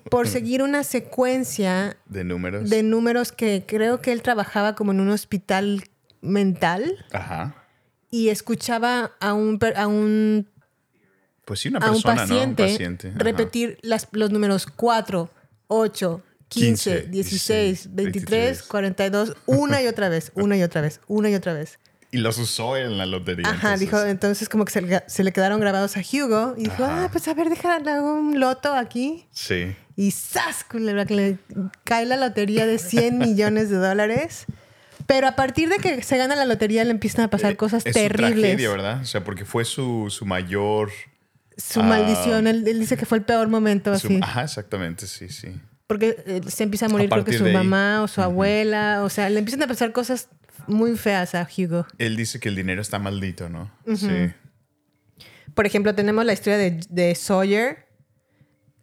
por 0.09 0.27
seguir 0.29 0.63
una 0.63 0.83
secuencia 0.83 1.97
De 2.07 2.23
números. 2.23 2.69
de 2.69 2.81
números 2.83 3.31
que 3.31 3.65
creo 3.67 4.01
que 4.01 4.11
él 4.11 4.21
trabajaba 4.21 4.73
como 4.75 4.93
en 4.93 4.99
un 4.99 5.09
hospital 5.09 5.83
mental 6.21 7.05
Ajá. 7.13 7.53
y 8.09 8.29
escuchaba 8.29 9.11
a 9.19 9.33
un, 9.33 9.59
a 9.75 9.87
un, 9.87 10.47
Pues 11.45 11.59
sí, 11.59 11.69
una 11.69 11.79
a 11.79 11.91
un 11.91 12.01
persona, 12.01 12.15
paciente, 12.21 12.63
¿no? 12.63 12.67
Un 12.67 12.73
paciente. 12.73 13.07
ajá. 13.09 13.19
repetir 13.19 13.77
las, 13.81 14.07
los 14.11 14.31
números 14.31 14.65
4, 14.75 15.29
8, 15.67 16.21
15, 16.49 16.91
15, 17.03 17.07
16, 17.11 17.89
23, 17.93 18.23
23. 18.25 18.63
42, 18.63 19.33
una 19.45 19.81
y 19.81 19.87
otra 19.87 20.09
vez, 20.09 20.31
una 20.35 20.57
y 20.57 20.63
otra 20.63 20.81
vez, 20.81 21.01
una 21.07 21.29
y 21.29 21.35
otra 21.35 21.53
vez. 21.53 21.79
Y 22.11 22.19
los 22.19 22.37
usó 22.37 22.77
en 22.77 22.97
la 22.97 23.05
lotería. 23.05 23.47
Ajá, 23.47 23.73
entonces. 23.73 23.79
dijo, 23.79 24.01
entonces 24.05 24.47
como 24.49 24.63
que 24.63 24.71
se 24.71 24.81
le, 24.81 25.03
se 25.07 25.23
le 25.23 25.33
quedaron 25.33 25.59
grabados 25.59 25.97
a 25.97 26.01
Hugo 26.01 26.53
y 26.57 26.63
dijo, 26.63 26.83
ah, 26.85 27.09
pues 27.11 27.27
a 27.27 27.33
ver, 27.33 27.49
déjale 27.49 27.99
un 27.99 28.39
loto 28.39 28.73
aquí. 28.73 29.25
Sí. 29.31 29.75
Y 29.97 30.11
¡zas! 30.11 30.65
le 30.73 31.37
cae 31.83 32.05
la 32.05 32.15
lotería 32.17 32.65
de 32.67 32.77
100 32.79 33.17
millones 33.19 33.69
de 33.69 33.77
dólares. 33.77 34.45
Pero 35.07 35.27
a 35.27 35.35
partir 35.35 35.67
de 35.69 35.77
que 35.77 36.01
se 36.03 36.17
gana 36.17 36.35
la 36.35 36.45
lotería 36.45 36.83
le 36.85 36.91
empiezan 36.91 37.25
a 37.25 37.29
pasar 37.29 37.57
cosas 37.57 37.85
Eh, 37.85 37.89
es 37.89 37.95
Su 37.95 38.01
terribles. 38.01 38.39
tragedia, 38.39 38.69
¿verdad? 38.69 39.01
O 39.01 39.05
sea, 39.05 39.23
porque 39.23 39.43
fue 39.45 39.65
su, 39.65 40.07
su 40.09 40.25
mayor. 40.25 40.91
Su 41.57 41.79
Ah. 41.81 41.83
maldición, 41.83 42.47
él, 42.47 42.67
él 42.67 42.79
dice 42.79 42.97
que 42.97 43.05
fue 43.05 43.17
el 43.19 43.23
peor 43.23 43.47
momento 43.47 43.97
su- 43.97 44.07
así. 44.07 44.19
Ajá, 44.21 44.43
exactamente, 44.43 45.07
sí, 45.07 45.29
sí. 45.29 45.49
Porque 45.87 46.17
eh, 46.25 46.41
se 46.47 46.63
empieza 46.63 46.87
a 46.87 46.89
morir, 46.89 47.09
creo 47.09 47.23
que 47.23 47.37
su 47.37 47.45
ahí. 47.45 47.53
mamá 47.53 48.01
o 48.01 48.07
su 48.07 48.21
abuela. 48.21 49.01
O 49.03 49.09
sea, 49.09 49.29
le 49.29 49.39
empiezan 49.39 49.61
a 49.63 49.67
pasar 49.67 49.91
cosas 49.91 50.29
muy 50.67 50.97
feas 50.97 51.35
a 51.35 51.47
Hugo. 51.57 51.85
Él 51.99 52.15
dice 52.15 52.39
que 52.39 52.49
el 52.49 52.55
dinero 52.55 52.81
está 52.81 52.97
maldito, 52.99 53.49
¿no? 53.49 53.71
Sí. 53.95 54.31
Por 55.53 55.65
ejemplo, 55.65 55.93
tenemos 55.95 56.25
la 56.25 56.33
historia 56.33 56.57
de, 56.57 56.79
de 56.89 57.13
Sawyer. 57.15 57.85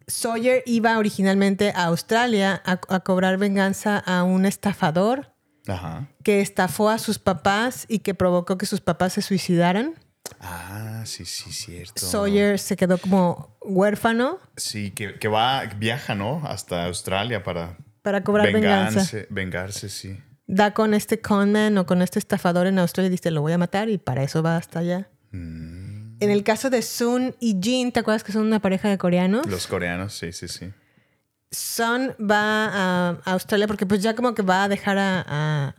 Sawyer 0.07 0.63
iba 0.65 0.97
originalmente 0.97 1.71
a 1.75 1.85
Australia 1.85 2.61
a, 2.65 2.79
a 2.89 2.99
cobrar 3.01 3.37
venganza 3.37 3.97
a 3.99 4.23
un 4.23 4.45
estafador 4.45 5.33
Ajá. 5.67 6.07
que 6.23 6.41
estafó 6.41 6.89
a 6.89 6.97
sus 6.97 7.19
papás 7.19 7.85
y 7.87 7.99
que 7.99 8.13
provocó 8.13 8.57
que 8.57 8.65
sus 8.65 8.81
papás 8.81 9.13
se 9.13 9.21
suicidaran. 9.21 9.93
Ah, 10.39 11.03
sí, 11.05 11.25
sí, 11.25 11.51
cierto. 11.51 12.05
Sawyer 12.05 12.59
se 12.59 12.75
quedó 12.75 12.97
como 12.97 13.57
huérfano 13.61 14.39
Sí, 14.57 14.91
que, 14.91 15.19
que 15.19 15.27
va, 15.27 15.65
viaja, 15.77 16.15
¿no? 16.15 16.41
Hasta 16.45 16.85
Australia 16.85 17.43
para 17.43 17.77
para 18.01 18.23
cobrar 18.23 18.51
venganza. 18.51 18.99
vengarse, 18.99 19.27
vengarse, 19.29 19.89
sí. 19.89 20.19
Da 20.45 20.73
con 20.73 20.93
este 20.93 21.21
conman 21.21 21.77
o 21.77 21.85
con 21.85 22.01
este 22.01 22.19
estafador 22.19 22.67
en 22.67 22.77
Australia 22.79 23.07
y 23.07 23.11
dice, 23.11 23.31
lo 23.31 23.41
voy 23.41 23.53
a 23.53 23.57
matar 23.57 23.89
y 23.89 23.97
para 23.97 24.23
eso 24.23 24.43
va 24.43 24.57
hasta 24.57 24.79
allá. 24.79 25.09
Mm. 25.31 26.17
En 26.19 26.29
el 26.29 26.43
caso 26.43 26.69
de 26.69 26.81
Sun 26.81 27.35
y 27.39 27.57
Jin, 27.61 27.91
¿te 27.91 28.01
acuerdas 28.01 28.23
que 28.23 28.31
son 28.31 28.45
una 28.45 28.59
pareja 28.59 28.89
de 28.89 28.97
coreanos? 28.97 29.45
Los 29.47 29.67
coreanos, 29.67 30.13
sí, 30.13 30.31
sí, 30.33 30.47
sí. 30.47 30.71
Sun 31.51 32.13
va 32.19 32.65
a, 32.67 33.09
a 33.23 33.31
Australia 33.33 33.67
porque 33.67 33.85
pues 33.85 34.01
ya 34.01 34.15
como 34.15 34.33
que 34.33 34.41
va 34.41 34.63
a 34.65 34.67
dejar 34.67 34.97
a, 34.97 35.23
a... 35.27 35.75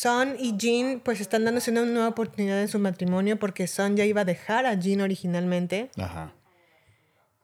Sun 0.00 0.36
y 0.40 0.56
Jin 0.58 1.00
pues 1.00 1.20
están 1.20 1.44
dándose 1.44 1.70
una 1.70 1.84
nueva 1.84 2.08
oportunidad 2.08 2.60
en 2.60 2.68
su 2.68 2.78
matrimonio 2.78 3.38
porque 3.38 3.66
Sun 3.66 3.96
ya 3.96 4.04
iba 4.04 4.22
a 4.22 4.24
dejar 4.24 4.66
a 4.66 4.76
Jin 4.76 5.00
originalmente 5.00 5.90
Ajá. 5.96 6.32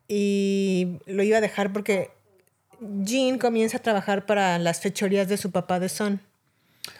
y 0.08 0.98
lo 1.06 1.22
iba 1.22 1.38
a 1.38 1.40
dejar 1.40 1.72
porque 1.72 2.10
Jin 3.06 3.38
comienza 3.38 3.76
a 3.76 3.82
trabajar 3.82 4.26
para 4.26 4.58
las 4.58 4.80
fechorías 4.80 5.28
de 5.28 5.36
su 5.36 5.50
papá 5.50 5.78
de 5.80 5.88
Sun, 5.88 6.20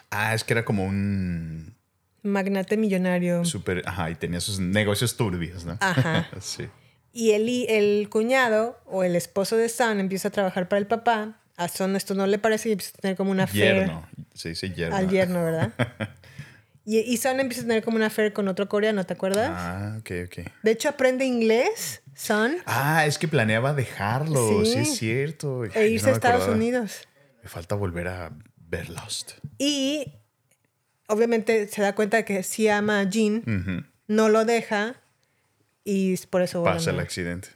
Ah, 0.09 0.33
es 0.33 0.43
que 0.43 0.53
era 0.53 0.63
como 0.65 0.85
un 0.85 1.73
magnate 2.21 2.77
millonario. 2.77 3.43
súper... 3.45 3.81
Ajá, 3.85 4.09
y 4.11 4.15
tenía 4.15 4.39
sus 4.41 4.59
negocios 4.59 5.15
turbios, 5.17 5.65
¿no? 5.65 5.77
Ajá. 5.79 6.29
sí. 6.39 6.67
Y 7.13 7.31
el, 7.31 7.49
el 7.69 8.09
cuñado 8.09 8.79
o 8.85 9.03
el 9.03 9.15
esposo 9.15 9.57
de 9.57 9.69
Sun 9.69 9.99
empieza 9.99 10.27
a 10.27 10.31
trabajar 10.31 10.67
para 10.69 10.79
el 10.79 10.87
papá. 10.87 11.40
A 11.63 11.67
Sun 11.67 11.95
esto 11.95 12.13
no 12.15 12.25
le 12.27 12.37
parece 12.39 12.69
y 12.69 12.71
empieza 12.73 12.93
a 12.97 13.01
tener 13.01 13.17
como 13.17 13.31
una 13.31 13.45
Yerno. 13.47 14.07
Se 14.33 14.49
dice 14.49 14.69
yerno. 14.71 14.95
al 14.95 15.09
yerno, 15.09 15.43
¿verdad? 15.43 15.71
y, 16.85 16.99
y 16.99 17.17
Sun 17.17 17.39
empieza 17.39 17.63
a 17.63 17.67
tener 17.67 17.83
como 17.83 17.97
una 17.97 18.07
affair 18.07 18.33
con 18.33 18.47
otro 18.47 18.67
coreano, 18.67 19.05
¿te 19.05 19.13
acuerdas? 19.13 19.51
Ah, 19.53 19.97
ok, 19.99 20.11
ok. 20.25 20.51
De 20.63 20.71
hecho, 20.71 20.89
aprende 20.89 21.23
inglés, 21.25 22.01
Sun, 22.15 22.57
Ah, 22.65 23.05
es 23.05 23.17
que 23.17 23.27
planeaba 23.27 23.73
dejarlo, 23.73 24.65
sí, 24.65 24.71
Sí. 24.73 24.79
es 24.79 24.97
cierto. 24.97 25.65
e 25.65 25.87
irse 25.89 26.05
no 26.07 26.11
a 26.11 26.15
Estados 26.15 26.41
acordaba. 26.43 26.55
Unidos. 26.57 27.07
Me 27.43 27.49
falta 27.49 27.75
volver 27.75 28.07
a 28.07 28.31
ver 28.57 28.89
Lost. 28.89 29.33
Y 29.57 30.13
obviamente 31.07 31.67
se 31.67 31.81
da 31.81 31.93
cuenta 31.95 32.17
de 32.17 32.25
que 32.25 32.43
sí 32.43 32.67
ama 32.69 33.01
a 33.01 33.09
Jin, 33.09 33.43
Ujú. 33.45 33.85
no 34.07 34.29
lo 34.29 34.45
deja 34.45 34.95
y 35.83 36.15
por 36.27 36.41
eso... 36.41 36.63
Pasa 36.63 36.91
el 36.91 36.99
accidente. 36.99 37.49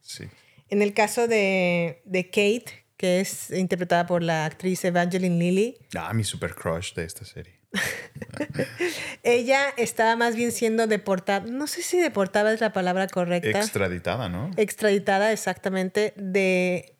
Sí. 0.00 0.24
En 0.68 0.82
el 0.82 0.94
caso 0.94 1.28
de, 1.28 2.02
de 2.04 2.26
Kate, 2.26 2.81
que 3.02 3.18
es 3.18 3.50
interpretada 3.50 4.06
por 4.06 4.22
la 4.22 4.44
actriz 4.44 4.84
Evangeline 4.84 5.36
Lilly, 5.36 5.76
Ah, 5.98 6.12
mi 6.14 6.22
super 6.22 6.54
crush 6.54 6.94
de 6.94 7.04
esta 7.04 7.24
serie. 7.24 7.58
ella 9.24 9.70
estaba 9.76 10.14
más 10.14 10.36
bien 10.36 10.52
siendo 10.52 10.86
deportada, 10.86 11.44
no 11.50 11.66
sé 11.66 11.82
si 11.82 11.98
deportada 11.98 12.52
es 12.52 12.60
la 12.60 12.72
palabra 12.72 13.08
correcta, 13.08 13.58
Extraditada, 13.58 14.28
¿no? 14.28 14.52
extraditada 14.56 15.32
exactamente 15.32 16.14
de 16.16 16.94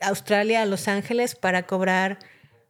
Australia 0.00 0.62
a 0.62 0.66
Los 0.66 0.86
Ángeles 0.86 1.34
para 1.34 1.64
cobrar 1.66 2.20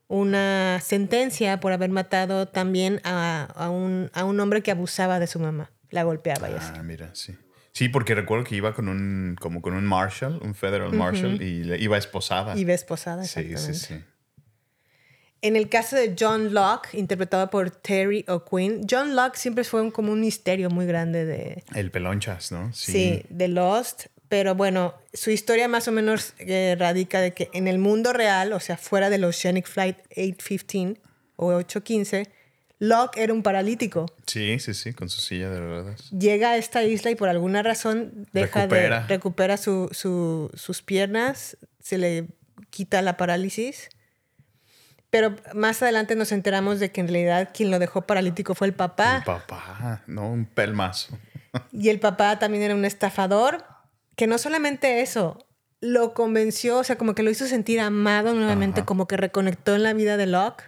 una 0.09 0.81
sentencia 0.83 1.61
por 1.61 1.73
haber 1.73 1.91
matado 1.91 2.49
también 2.49 3.03
a, 3.05 3.49
a 3.55 3.69
un, 3.69 4.11
a 4.15 4.25
un 4.25 4.41
hombre 4.41 4.63
que 4.63 4.71
abusaba 4.71 5.19
de 5.19 5.27
su 5.27 5.41
mamá, 5.41 5.73
la 5.91 6.05
golpeaba 6.05 6.49
y 6.49 6.55
así. 6.55 6.73
Ah, 6.75 6.83
mira, 6.83 7.11
sí. 7.15 7.37
Sí, 7.73 7.89
porque 7.89 8.15
recuerdo 8.15 8.45
que 8.45 8.55
iba 8.57 8.75
con 8.75 8.89
un, 8.89 9.37
como 9.41 9.63
con 9.63 9.73
un 9.75 9.85
marshal, 9.87 10.39
un 10.43 10.55
federal 10.55 10.93
marshal, 10.93 11.41
y 11.41 11.65
le- 11.65 11.79
iba 11.79 11.97
esposada. 11.97 12.55
Ve 12.55 12.75
esposada, 12.75 13.25
Sí, 13.25 13.57
sí, 13.57 13.75
sí. 13.75 13.95
En 15.41 15.57
el 15.57 15.69
caso 15.69 15.97
de 15.97 16.15
John 16.19 16.55
Locke, 16.55 16.91
interpretado 16.97 17.51
por 17.51 17.71
Terry 17.71 18.25
O'Quinn, 18.29 18.87
John 18.89 19.17
Locke 19.17 19.37
siempre 19.37 19.65
fue 19.65 19.83
un- 19.83 19.91
como 19.91 20.13
un 20.13 20.21
misterio 20.21 20.71
muy 20.71 20.87
grande 20.87 21.25
de, 21.25 21.65
El 21.75 21.91
pelonchas, 21.91 22.53
¿no? 22.53 22.73
sí. 22.73 23.23
de 23.29 23.49
Lost. 23.49 24.07
Pero 24.29 24.55
bueno, 24.55 24.95
su 25.13 25.31
historia 25.31 25.67
más 25.69 25.89
o 25.89 25.93
menos 25.93 26.33
eh, 26.39 26.75
radica 26.79 27.21
de 27.21 27.35
que 27.35 27.51
en 27.53 27.69
el 27.69 27.79
mundo 27.79 28.13
real, 28.15 28.53
o 28.55 28.61
sea, 28.61 28.77
fuera 28.79 29.11
del 29.11 29.25
Oceanic 29.25 29.67
Flight 29.67 29.99
815 30.17 31.01
o 31.37 31.49
815, 31.55 32.31
Locke 32.85 33.19
era 33.23 33.33
un 33.33 33.45
paralítico. 33.45 34.07
Sí, 34.27 34.59
sí, 34.59 34.75
sí, 34.75 34.93
con 34.93 35.09
su 35.09 35.21
silla 35.21 35.49
de 35.51 35.61
ruedas. 35.61 36.11
Llega 36.11 36.51
a 36.51 36.57
esta 36.57 36.83
isla 36.83 37.13
y 37.13 37.15
por 37.15 37.29
alguna 37.29 37.63
razón 37.63 38.27
deja 38.33 38.63
Recupera. 38.63 39.01
de 39.03 39.07
recupera 39.07 39.57
su- 39.57 39.89
su- 39.93 40.51
sus 40.55 40.83
piernas, 40.83 41.57
se 41.81 41.97
le 41.99 42.27
quita 42.71 43.01
la 43.03 43.17
parálisis 43.17 43.89
Pero 45.11 45.37
más 45.55 45.83
adelante 45.83 46.17
nos 46.17 46.33
enteramos 46.33 46.81
de 46.81 46.91
que 46.91 47.03
en 47.03 47.09
realidad 47.09 47.51
quien 47.53 47.71
lo 47.71 47.79
dejó 47.79 48.03
paralítico 48.03 48.55
fue 48.55 48.67
el 48.67 48.73
papá. 48.75 49.19
El 49.19 49.25
papá, 49.25 50.03
no, 50.07 50.29
un 50.31 50.47
pelmazo. 50.47 51.19
Y 51.71 51.91
el 51.91 52.01
papá 52.01 52.39
también 52.39 52.63
era 52.65 52.75
un 52.75 52.85
estafador, 52.87 53.63
que 54.17 54.27
no 54.27 54.39
solamente 54.39 55.03
eso, 55.03 55.47
lo 55.83 56.15
convenció, 56.15 56.79
o 56.79 56.85
sea, 56.85 56.97
como 56.97 57.15
que 57.15 57.23
lo 57.23 57.31
hizo 57.31 57.47
sentir 57.47 57.79
amado 57.79 58.33
nuevamente, 58.35 58.81
Ajá. 58.81 58.87
como 58.87 59.07
que 59.07 59.19
reconectó 59.19 59.75
en 59.75 59.83
la 59.83 59.93
vida 59.93 60.17
de 60.17 60.25
Locke 60.27 60.65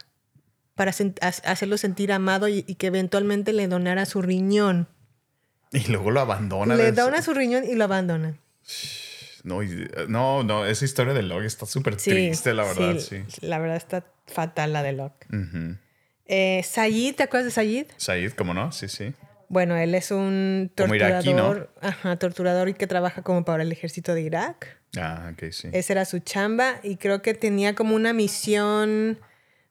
para 0.75 0.91
hacerlo 0.91 1.77
sentir 1.79 2.13
amado 2.13 2.49
y, 2.49 2.65
y 2.67 2.75
que 2.75 2.89
eventualmente 2.89 3.53
le 3.53 3.69
donara 3.69 4.07
su 4.07 4.23
riñón. 4.23 4.89
Y 5.73 5.89
luego 5.91 6.11
lo 6.11 6.21
abandona. 6.21 6.77
le 6.77 6.93
dona 6.93 7.21
su 7.23 7.35
riñón 7.35 7.65
y 7.65 7.75
lo 7.75 7.85
abandona. 7.85 8.39
No, 9.43 9.61
no, 10.09 10.43
no, 10.43 10.65
esa 10.67 10.85
historia 10.85 11.13
de 11.13 11.23
Locke 11.23 11.45
está 11.47 11.67
súper 11.67 11.99
Sí, 12.01 12.11
triste, 12.11 12.55
la 12.55 12.65
verdad, 12.65 12.97
sí. 12.99 13.23
La 13.43 13.59
verdad 13.59 13.77
está 13.77 14.07
fatal 14.27 14.73
la 14.73 14.83
de 14.83 14.93
Locke. 14.93 15.27
Ujú. 15.31 15.77
Eh, 16.27 16.63
Sayid, 16.65 17.17
¿te 17.17 17.25
acuerdas 17.25 17.47
de 17.47 17.51
Sayid? 17.51 17.87
Said, 17.99 18.33
¿cómo 18.33 18.55
no? 18.55 18.73
Sí, 18.73 18.89
sí. 18.89 19.13
Bueno, 19.51 19.77
él 19.77 19.95
es 19.95 20.11
un 20.11 20.73
Como 20.77 20.95
iraquí, 20.95 21.27
torturador, 21.31 21.71
ajá, 21.83 22.17
torturador 22.17 22.69
y 22.71 22.75
que 22.75 22.87
trabaja 22.87 23.23
como 23.23 23.45
para 23.45 23.63
el 23.63 23.71
ejército 23.71 24.15
de 24.15 24.23
Irak. 24.23 24.79
Ah, 24.97 25.33
ok, 25.33 25.51
sí. 25.51 25.69
Esa 25.73 25.93
era 25.93 26.05
su 26.07 26.21
chamba 26.21 26.81
y 26.83 26.97
creo 26.97 27.21
que 27.21 27.35
tenía 27.35 27.75
como 27.75 27.95
una 27.95 28.13
misión 28.15 29.19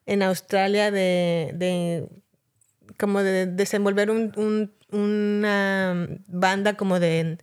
en 0.06 0.22
Australia 0.22 0.90
de, 0.90 1.52
de 1.54 2.08
como 2.98 3.22
de 3.22 3.46
desenvolver 3.46 4.10
un- 4.10 4.32
un- 4.36 4.72
una 4.90 6.06
banda 6.28 6.76
como 6.76 7.00
de, 7.00 7.38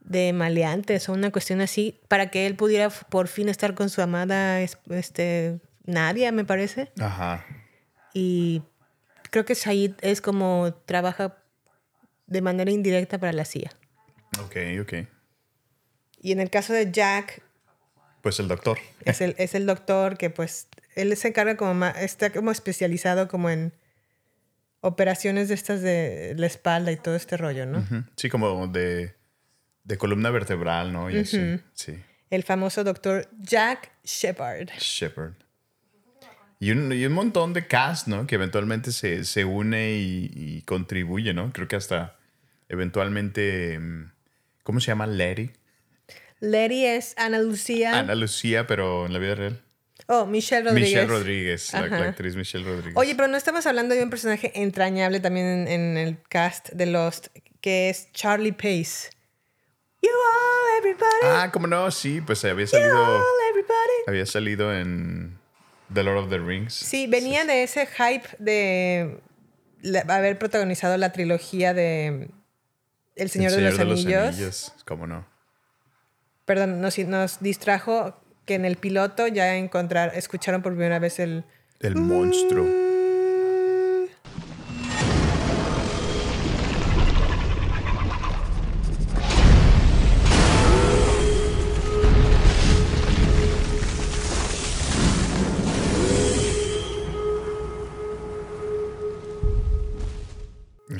de 0.00 0.32
maleantes 0.32 1.08
o 1.08 1.12
una 1.12 1.30
cuestión 1.30 1.60
así 1.60 2.00
para 2.08 2.30
que 2.30 2.46
él 2.46 2.56
pudiera 2.56 2.88
por 2.90 3.28
fin 3.28 3.48
estar 3.48 3.74
con 3.74 3.90
su 3.90 4.00
amada 4.02 4.60
es- 4.60 4.78
este, 4.88 5.60
Nadia, 5.84 6.32
me 6.32 6.44
parece. 6.44 6.90
Ajá. 7.00 7.44
Y 8.14 8.62
creo 9.30 9.44
que 9.44 9.54
Said 9.54 9.92
es 10.00 10.20
como 10.20 10.72
trabaja 10.86 11.36
de 12.26 12.40
manera 12.42 12.70
indirecta 12.70 13.18
para 13.18 13.32
la 13.32 13.44
CIA. 13.44 13.70
Ok, 14.40 14.56
ok. 14.80 14.92
Y 16.22 16.32
en 16.32 16.40
el 16.40 16.50
caso 16.50 16.72
de 16.72 16.90
Jack, 16.92 17.42
Pues 18.22 18.38
el 18.40 18.48
doctor. 18.48 18.78
es 19.04 19.20
el, 19.20 19.34
es 19.38 19.54
el 19.54 19.66
doctor 19.66 20.16
que 20.16 20.30
pues 20.30 20.68
él 20.94 21.16
se 21.16 21.28
encarga 21.28 21.56
como 21.56 21.74
ma- 21.74 21.90
está 21.90 22.30
como 22.30 22.50
especializado 22.50 23.28
como 23.28 23.50
en 23.50 23.72
operaciones 24.80 25.48
de 25.48 25.54
estas 25.54 25.82
de 25.82 26.34
la 26.36 26.46
espalda 26.46 26.90
y 26.92 26.96
todo 26.96 27.14
este 27.16 27.36
rollo, 27.36 27.66
¿no? 27.66 27.86
Sí, 28.16 28.28
como 28.30 28.66
de, 28.68 29.14
de 29.84 29.98
columna 29.98 30.30
vertebral, 30.30 30.92
¿no? 30.92 31.10
Y 31.10 31.18
así. 31.18 31.60
Sí. 31.74 31.98
El 32.30 32.44
famoso 32.44 32.84
doctor 32.84 33.28
Jack 33.40 33.90
Shepard. 34.04 34.70
Shepard. 34.78 35.34
Y 36.62 36.70
un, 36.72 36.92
y 36.92 37.04
un 37.06 37.12
montón 37.12 37.52
de 37.54 37.66
cast, 37.66 38.06
¿no? 38.06 38.26
Que 38.26 38.34
eventualmente 38.36 38.92
se, 38.92 39.24
se 39.24 39.44
une 39.44 39.92
y, 39.92 40.30
y 40.34 40.62
contribuye, 40.62 41.32
¿no? 41.34 41.52
Creo 41.52 41.66
que 41.68 41.76
hasta 41.76 42.16
eventualmente. 42.68 43.78
mm, 43.78 44.12
¿Cómo 44.62 44.80
se 44.80 44.88
llama? 44.88 45.06
Letty. 45.06 45.50
Letty 46.40 46.86
es 46.86 47.14
Ana 47.18 47.38
Lucía. 47.40 47.98
Ana 47.98 48.14
Lucía, 48.14 48.66
pero 48.66 49.06
en 49.06 49.12
la 49.12 49.18
vida 49.18 49.34
real. 49.34 49.60
Oh, 50.12 50.26
Michelle 50.26 50.64
Rodríguez. 50.64 50.90
Michelle 50.90 51.06
Rodríguez, 51.06 51.72
la, 51.72 52.08
actriz 52.08 52.34
Michelle 52.34 52.64
Rodríguez. 52.64 52.94
Oye, 52.96 53.14
pero 53.14 53.28
no 53.28 53.36
estamos 53.36 53.64
hablando 53.66 53.94
de 53.94 54.02
un 54.02 54.10
personaje 54.10 54.50
entrañable 54.60 55.20
también 55.20 55.46
en, 55.46 55.68
en 55.68 55.96
el 55.96 56.20
cast 56.28 56.70
de 56.70 56.86
Lost, 56.86 57.28
que 57.60 57.90
es 57.90 58.10
Charlie 58.10 58.50
Pace. 58.50 59.10
You 60.02 60.10
all, 60.10 60.78
everybody. 60.78 61.06
Ah, 61.22 61.50
¿cómo 61.52 61.68
no? 61.68 61.88
Sí, 61.92 62.20
pues 62.20 62.44
había 62.44 62.64
You 62.64 62.70
salido. 62.72 63.18
all, 63.18 63.22
everybody. 63.50 64.02
Había 64.08 64.26
salido 64.26 64.74
en 64.74 65.38
The 65.94 66.02
Lord 66.02 66.24
of 66.24 66.28
the 66.28 66.38
Rings. 66.38 66.74
Sí, 66.74 67.06
venía 67.06 67.44
de 67.44 67.62
ese 67.62 67.86
hype 67.86 68.26
de 68.40 69.20
haber 70.08 70.40
protagonizado 70.40 70.96
la 70.96 71.12
trilogía 71.12 71.72
de 71.72 72.30
El 73.14 73.30
Señor, 73.30 73.52
El 73.52 73.58
de, 73.58 73.70
los, 73.70 73.78
Anillos. 73.78 74.72
¿Cómo 74.86 75.06
no? 75.06 75.24
Perdón, 76.46 76.80
nos, 76.80 76.98
nos 76.98 77.38
distrajo 77.38 78.19
que 78.44 78.54
en 78.54 78.64
el 78.64 78.76
piloto 78.76 79.26
ya 79.26 79.56
encontrar, 79.56 80.12
escucharon 80.14 80.62
por 80.62 80.72
primera 80.72 80.98
vez 80.98 81.18
el... 81.18 81.44
El 81.80 81.96
monstruo. 81.96 82.66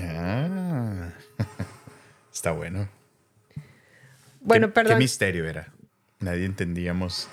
Ah. 0.02 1.10
Está 2.32 2.52
bueno. 2.52 2.88
Bueno, 4.40 4.68
¿Qué, 4.68 4.72
perdón. 4.72 4.94
Qué 4.94 4.98
misterio 4.98 5.46
era. 5.46 5.72
Nadie 6.20 6.44
entendíamos 6.44 7.28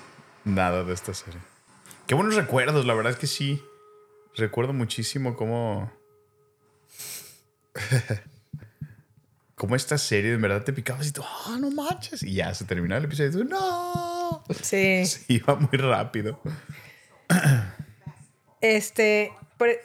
nada 0.45 0.83
de 0.85 0.93
esta 0.93 1.13
serie. 1.13 1.41
Qué 2.07 2.15
buenos 2.15 2.35
recuerdos, 2.35 2.85
la 2.85 2.93
verdad 2.93 3.11
es 3.11 3.19
que 3.19 3.27
sí. 3.27 3.61
Recuerdo 4.35 4.71
muchísimo 4.71 5.35
cómo. 5.35 5.91
cómo 9.55 9.75
esta 9.75 9.97
serie 9.97 10.33
en 10.33 10.41
verdad 10.41 10.63
te 10.63 10.71
picabas 10.71 11.07
y 11.07 11.11
tú, 11.11 11.21
ah, 11.21 11.57
no 11.59 11.69
manches. 11.69 12.23
Y 12.23 12.35
ya 12.35 12.53
se 12.53 12.63
terminaba 12.63 12.99
el 12.99 13.05
episodio 13.05 13.29
y 13.29 13.33
tú, 13.33 13.43
no. 13.43 14.43
Sí. 14.61 15.05
Se 15.05 15.25
iba 15.33 15.55
muy 15.55 15.77
rápido. 15.77 16.39
Este, 18.61 19.33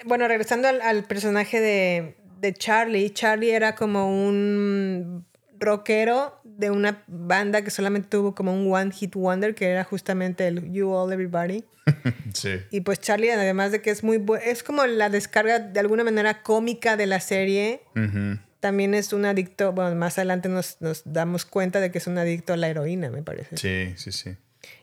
bueno, 0.04 0.28
regresando 0.28 0.68
al, 0.68 0.80
al 0.80 1.02
personaje 1.04 1.60
de, 1.60 2.16
de 2.38 2.54
Charlie, 2.54 3.10
Charlie 3.10 3.50
era 3.50 3.74
como 3.74 4.06
un 4.06 5.26
rockero 5.58 6.40
de 6.62 6.70
una 6.70 7.03
banda 7.07 7.62
que 7.62 7.70
solamente 7.70 8.09
tuvo 8.09 8.35
como 8.35 8.55
un 8.55 8.72
one 8.72 8.90
hit 8.92 9.14
wonder, 9.14 9.55
que 9.55 9.68
era 9.68 9.85
justamente 9.85 10.46
el 10.46 10.72
You 10.72 10.90
All 10.90 11.12
Everybody. 11.12 11.64
Sí. 12.33 12.55
Y 12.70 12.81
pues 12.81 12.98
Charlie, 13.01 13.31
además 13.31 13.72
de 13.72 13.83
que 13.83 13.90
es 13.90 14.03
muy 14.03 14.16
bueno, 14.16 14.42
es 14.46 14.62
como 14.62 14.87
la 14.87 15.11
descarga 15.11 15.59
de 15.59 15.79
alguna 15.81 16.03
manera 16.03 16.42
cómica 16.42 16.96
de 16.96 17.07
la 17.07 17.20
serie. 17.20 17.83
También 18.61 18.94
es 18.94 19.12
un 19.12 19.27
adicto, 19.27 19.72
bueno, 19.72 19.94
más 19.96 20.16
adelante 20.18 20.48
nos, 20.48 20.77
nos 20.81 21.03
damos 21.05 21.44
cuenta 21.44 21.81
de 21.81 21.90
que 21.90 21.98
es 21.98 22.07
un 22.07 22.16
adicto 22.16 22.53
a 22.55 22.57
la 22.57 22.68
heroína, 22.68 23.11
me 23.11 23.22
parece. 23.22 23.57
Sí, 23.59 23.92
sí, 23.96 24.12
sí. 24.12 24.37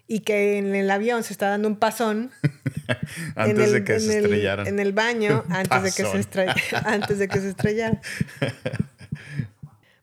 Y 0.08 0.20
que 0.20 0.58
en 0.58 0.76
el 0.76 0.92
avión 0.92 1.24
se 1.24 1.32
está 1.34 1.50
dando 1.50 1.68
un 1.70 1.78
pasón. 1.78 2.32
Antes 3.36 3.68
el- 3.68 3.74
de 3.74 3.84
que 3.86 4.00
se 4.00 4.20
estrellaran. 4.20 4.68
En 4.68 4.80
el 4.80 4.92
baño, 4.94 5.44
antes 5.50 5.84
de, 5.84 5.89
que 5.92 6.04
se 6.04 6.78
antes 6.86 7.18
de 7.20 7.28
que 7.28 7.39
se 7.39 7.50
estrellara. 7.50 8.02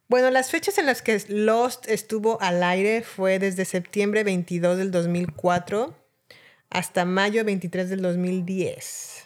Bueno, 0.09 0.31
las 0.31 0.51
fechas 0.51 0.79
en 0.79 0.87
las 0.87 1.03
que 1.03 1.21
Lost 1.29 1.89
estuvo 1.89 2.41
al 2.41 2.63
aire 2.63 3.03
fue 3.03 3.39
desde 3.39 3.65
septiembre 3.65 4.23
22 4.25 4.79
del 4.79 4.91
2004 4.93 5.97
hasta 6.71 7.05
mayo 7.05 7.45
23 7.45 7.89
del 7.91 8.03
2010. 8.03 9.25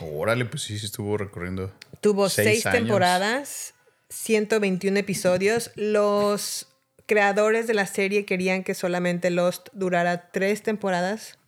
Órale, 0.00 0.44
pues 0.46 0.62
sí, 0.62 0.78
sí 0.78 0.86
estuvo 0.86 1.16
recorriendo. 1.16 1.72
Tuvo 2.00 2.28
Seis 2.28 2.48
seis, 2.48 2.66
años. 2.66 2.78
temporadas, 2.80 3.74
121 4.08 4.98
episodios. 4.98 5.70
Los 5.76 6.66
creadores 7.06 7.66
de 7.66 7.74
la 7.74 7.86
serie 7.86 8.24
querían 8.24 8.64
que 8.64 8.74
solamente 8.74 9.30
Lost 9.30 9.68
durara 9.72 10.30
tres 10.30 10.62
temporadas, 10.62 11.38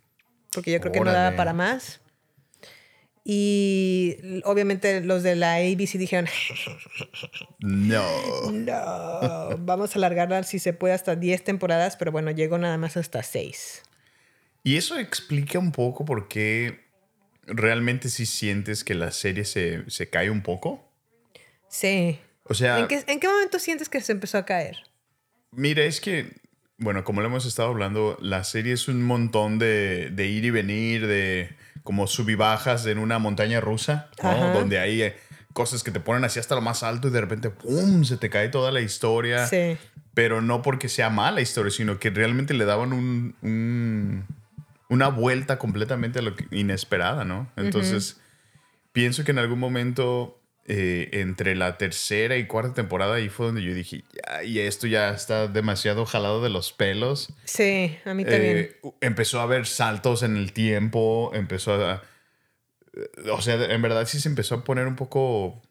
porque 0.52 0.70
yo 0.72 0.80
creo 0.80 0.92
que 0.92 1.00
no 1.00 1.12
daba 1.12 1.34
para 1.36 1.52
más. 1.52 2.00
Y 3.24 4.16
obviamente 4.44 5.00
los 5.00 5.22
de 5.22 5.36
la 5.36 5.54
ABC 5.56 5.92
dijeron, 5.92 6.26
No. 7.60 8.04
no, 8.50 9.56
vamos 9.58 9.94
a 9.94 9.98
alargarla 9.98 10.42
si 10.42 10.58
se 10.58 10.72
puede 10.72 10.94
hasta 10.94 11.14
10 11.14 11.44
temporadas, 11.44 11.96
pero 11.96 12.10
bueno, 12.10 12.30
llegó 12.32 12.58
nada 12.58 12.78
más 12.78 12.96
hasta 12.96 13.22
6. 13.22 13.82
Y 14.64 14.76
eso 14.76 14.98
explica 14.98 15.58
un 15.58 15.72
poco 15.72 16.04
por 16.04 16.28
qué 16.28 16.80
realmente 17.46 18.08
sí 18.08 18.26
sientes 18.26 18.84
que 18.84 18.94
la 18.94 19.10
serie 19.12 19.44
se, 19.44 19.88
se 19.90 20.08
cae 20.10 20.30
un 20.30 20.42
poco. 20.42 20.88
Sí. 21.68 22.18
O 22.44 22.54
sea, 22.54 22.80
¿En 22.80 22.88
qué, 22.88 23.04
en 23.06 23.20
qué 23.20 23.28
momento 23.28 23.58
sientes 23.58 23.88
que 23.88 24.00
se 24.00 24.12
empezó 24.12 24.38
a 24.38 24.44
caer? 24.44 24.78
mira, 25.52 25.84
es 25.84 26.00
que, 26.00 26.32
bueno, 26.78 27.04
como 27.04 27.20
lo 27.20 27.26
hemos 27.28 27.44
estado 27.46 27.68
hablando, 27.68 28.16
la 28.20 28.42
serie 28.42 28.72
es 28.72 28.88
un 28.88 29.02
montón 29.02 29.58
de, 29.58 30.10
de 30.10 30.26
ir 30.26 30.44
y 30.44 30.50
venir, 30.50 31.06
de 31.06 31.50
como 31.82 32.06
sub 32.06 32.28
y 32.30 32.34
bajas 32.34 32.86
en 32.86 32.98
una 32.98 33.18
montaña 33.18 33.60
rusa, 33.60 34.08
¿no? 34.22 34.52
Donde 34.54 34.78
hay 34.78 35.02
eh, 35.02 35.16
cosas 35.52 35.82
que 35.82 35.90
te 35.90 36.00
ponen 36.00 36.24
así 36.24 36.38
hasta 36.40 36.54
lo 36.54 36.60
más 36.60 36.82
alto 36.82 37.08
y 37.08 37.10
de 37.10 37.20
repente, 37.20 37.50
¡pum!, 37.50 38.04
se 38.04 38.16
te 38.16 38.30
cae 38.30 38.48
toda 38.48 38.70
la 38.72 38.80
historia. 38.80 39.46
Sí. 39.46 39.76
Pero 40.14 40.40
no 40.42 40.62
porque 40.62 40.88
sea 40.88 41.08
mala 41.10 41.40
historia, 41.40 41.70
sino 41.70 41.98
que 41.98 42.10
realmente 42.10 42.52
le 42.54 42.64
daban 42.66 42.92
un, 42.92 43.34
un- 43.42 44.26
una 44.88 45.08
vuelta 45.08 45.58
completamente 45.58 46.18
a 46.18 46.22
lo 46.22 46.36
que- 46.36 46.46
inesperada, 46.50 47.24
¿no? 47.24 47.50
Entonces, 47.56 48.20
pienso 48.92 49.24
que 49.24 49.30
en 49.30 49.38
algún 49.38 49.58
momento 49.58 50.38
eh, 50.66 51.08
entre 51.12 51.56
la 51.56 51.76
tercera 51.78 52.36
y 52.36 52.46
cuarta 52.46 52.74
temporada, 52.74 53.16
ahí 53.16 53.28
fue 53.28 53.46
donde 53.46 53.62
yo 53.62 53.74
dije, 53.74 54.04
ya, 54.14 54.44
y 54.44 54.58
esto 54.60 54.86
ya 54.86 55.10
está 55.10 55.48
demasiado 55.48 56.06
jalado 56.06 56.42
de 56.42 56.50
los 56.50 56.72
pelos. 56.72 57.34
Sí, 57.44 57.96
a 58.04 58.14
mí 58.14 58.24
también. 58.24 58.56
Eh, 58.58 58.80
empezó 59.00 59.40
a 59.40 59.44
haber 59.44 59.66
saltos 59.66 60.22
en 60.22 60.36
el 60.36 60.52
tiempo, 60.52 61.30
empezó 61.34 61.74
a... 61.74 62.02
O 63.32 63.40
sea, 63.40 63.54
en 63.72 63.82
verdad 63.82 64.06
sí 64.06 64.20
se 64.20 64.28
empezó 64.28 64.54
a 64.56 64.64
poner 64.64 64.86
un 64.86 64.96
poco 64.96 65.62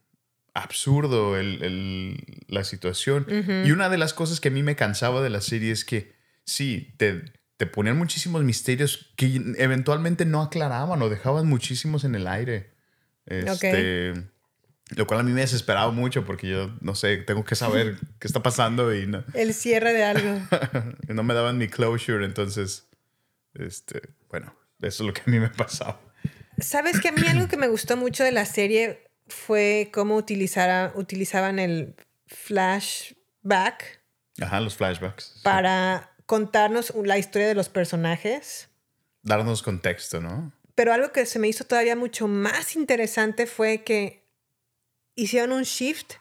absurdo 0.54 1.38
el- 1.38 1.64
el- 1.64 2.44
la 2.48 2.64
situación. 2.64 3.26
Y 3.66 3.72
una 3.72 3.90
de 3.90 3.98
las 3.98 4.14
cosas 4.14 4.40
que 4.42 4.50
a 4.50 4.52
mí 4.52 4.64
me 4.64 4.76
cansaba 4.76 5.22
de 5.22 5.30
la 5.30 5.40
serie 5.42 5.72
es 5.72 5.86
que 5.86 6.14
sí, 6.46 6.94
te, 6.98 7.22
te 7.58 7.68
ponían 7.68 7.98
muchísimos 7.98 8.44
misterios 8.44 9.14
que 9.16 9.40
eventualmente 9.58 10.26
no 10.26 10.42
aclaraban 10.42 11.02
o 11.02 11.10
dejaban 11.10 11.48
muchísimos 11.48 12.04
en 12.04 12.16
el 12.16 12.28
aire. 12.28 12.74
Este, 13.28 14.14
Lo 14.96 15.08
cual 15.08 15.22
a 15.22 15.24
mí 15.24 15.32
me 15.32 15.42
desesperaba 15.42 15.92
mucho 15.92 16.26
porque 16.26 16.50
yo, 16.50 16.72
no 16.82 16.96
sé, 16.96 17.18
tengo 17.18 17.46
que 17.46 17.56
saber 17.56 17.98
qué 18.20 18.28
está 18.28 18.44
pasando 18.44 18.94
y 18.94 19.08
no, 19.08 19.24
El 19.34 19.54
cierre 19.54 19.94
de 19.94 20.04
algo. 20.04 20.40
no 21.08 21.24
me 21.24 21.34
daban 21.34 21.58
mi 21.58 21.68
closure. 21.68 22.26
Entonces, 22.26 22.88
este, 23.54 24.02
bueno, 24.30 24.54
eso 24.82 25.04
es 25.04 25.08
lo 25.08 25.14
que 25.14 25.22
a 25.22 25.30
mí 25.30 25.40
me 25.40 25.50
pasaba. 25.50 26.00
¿Sabes 26.60 27.00
que 27.00 27.08
a 27.10 27.12
mí 27.12 27.22
algo 27.28 27.48
que 27.48 27.58
me 27.58 27.68
gustó 27.68 27.98
mucho 27.98 28.24
de 28.24 28.32
la 28.32 28.46
serie 28.46 29.08
fue 29.28 29.90
cómo 29.94 30.16
utilizara, 30.16 30.92
utilizaban 30.96 31.58
el 31.60 31.96
flashback 32.28 34.02
Ajá, 34.42 34.60
los 34.60 34.76
flashbacks. 34.76 35.34
sí. 35.36 35.40
para 35.44 36.12
contarnos 36.26 36.94
la 37.04 37.18
historia 37.18 37.48
de 37.48 37.56
los 37.56 37.70
personajes? 37.70 38.70
Darnos 39.24 39.62
contexto, 39.64 40.20
¿no? 40.22 40.52
Pero 40.76 40.94
algo 40.94 41.12
que 41.12 41.26
se 41.26 41.40
me 41.40 41.48
hizo 41.48 41.64
todavía 41.66 41.96
mucho 41.96 42.28
más 42.28 42.76
interesante 42.76 43.46
fue 43.46 43.84
que 43.84 44.21
hicieron 45.16 45.52
un 45.52 45.64
shift 45.64 46.14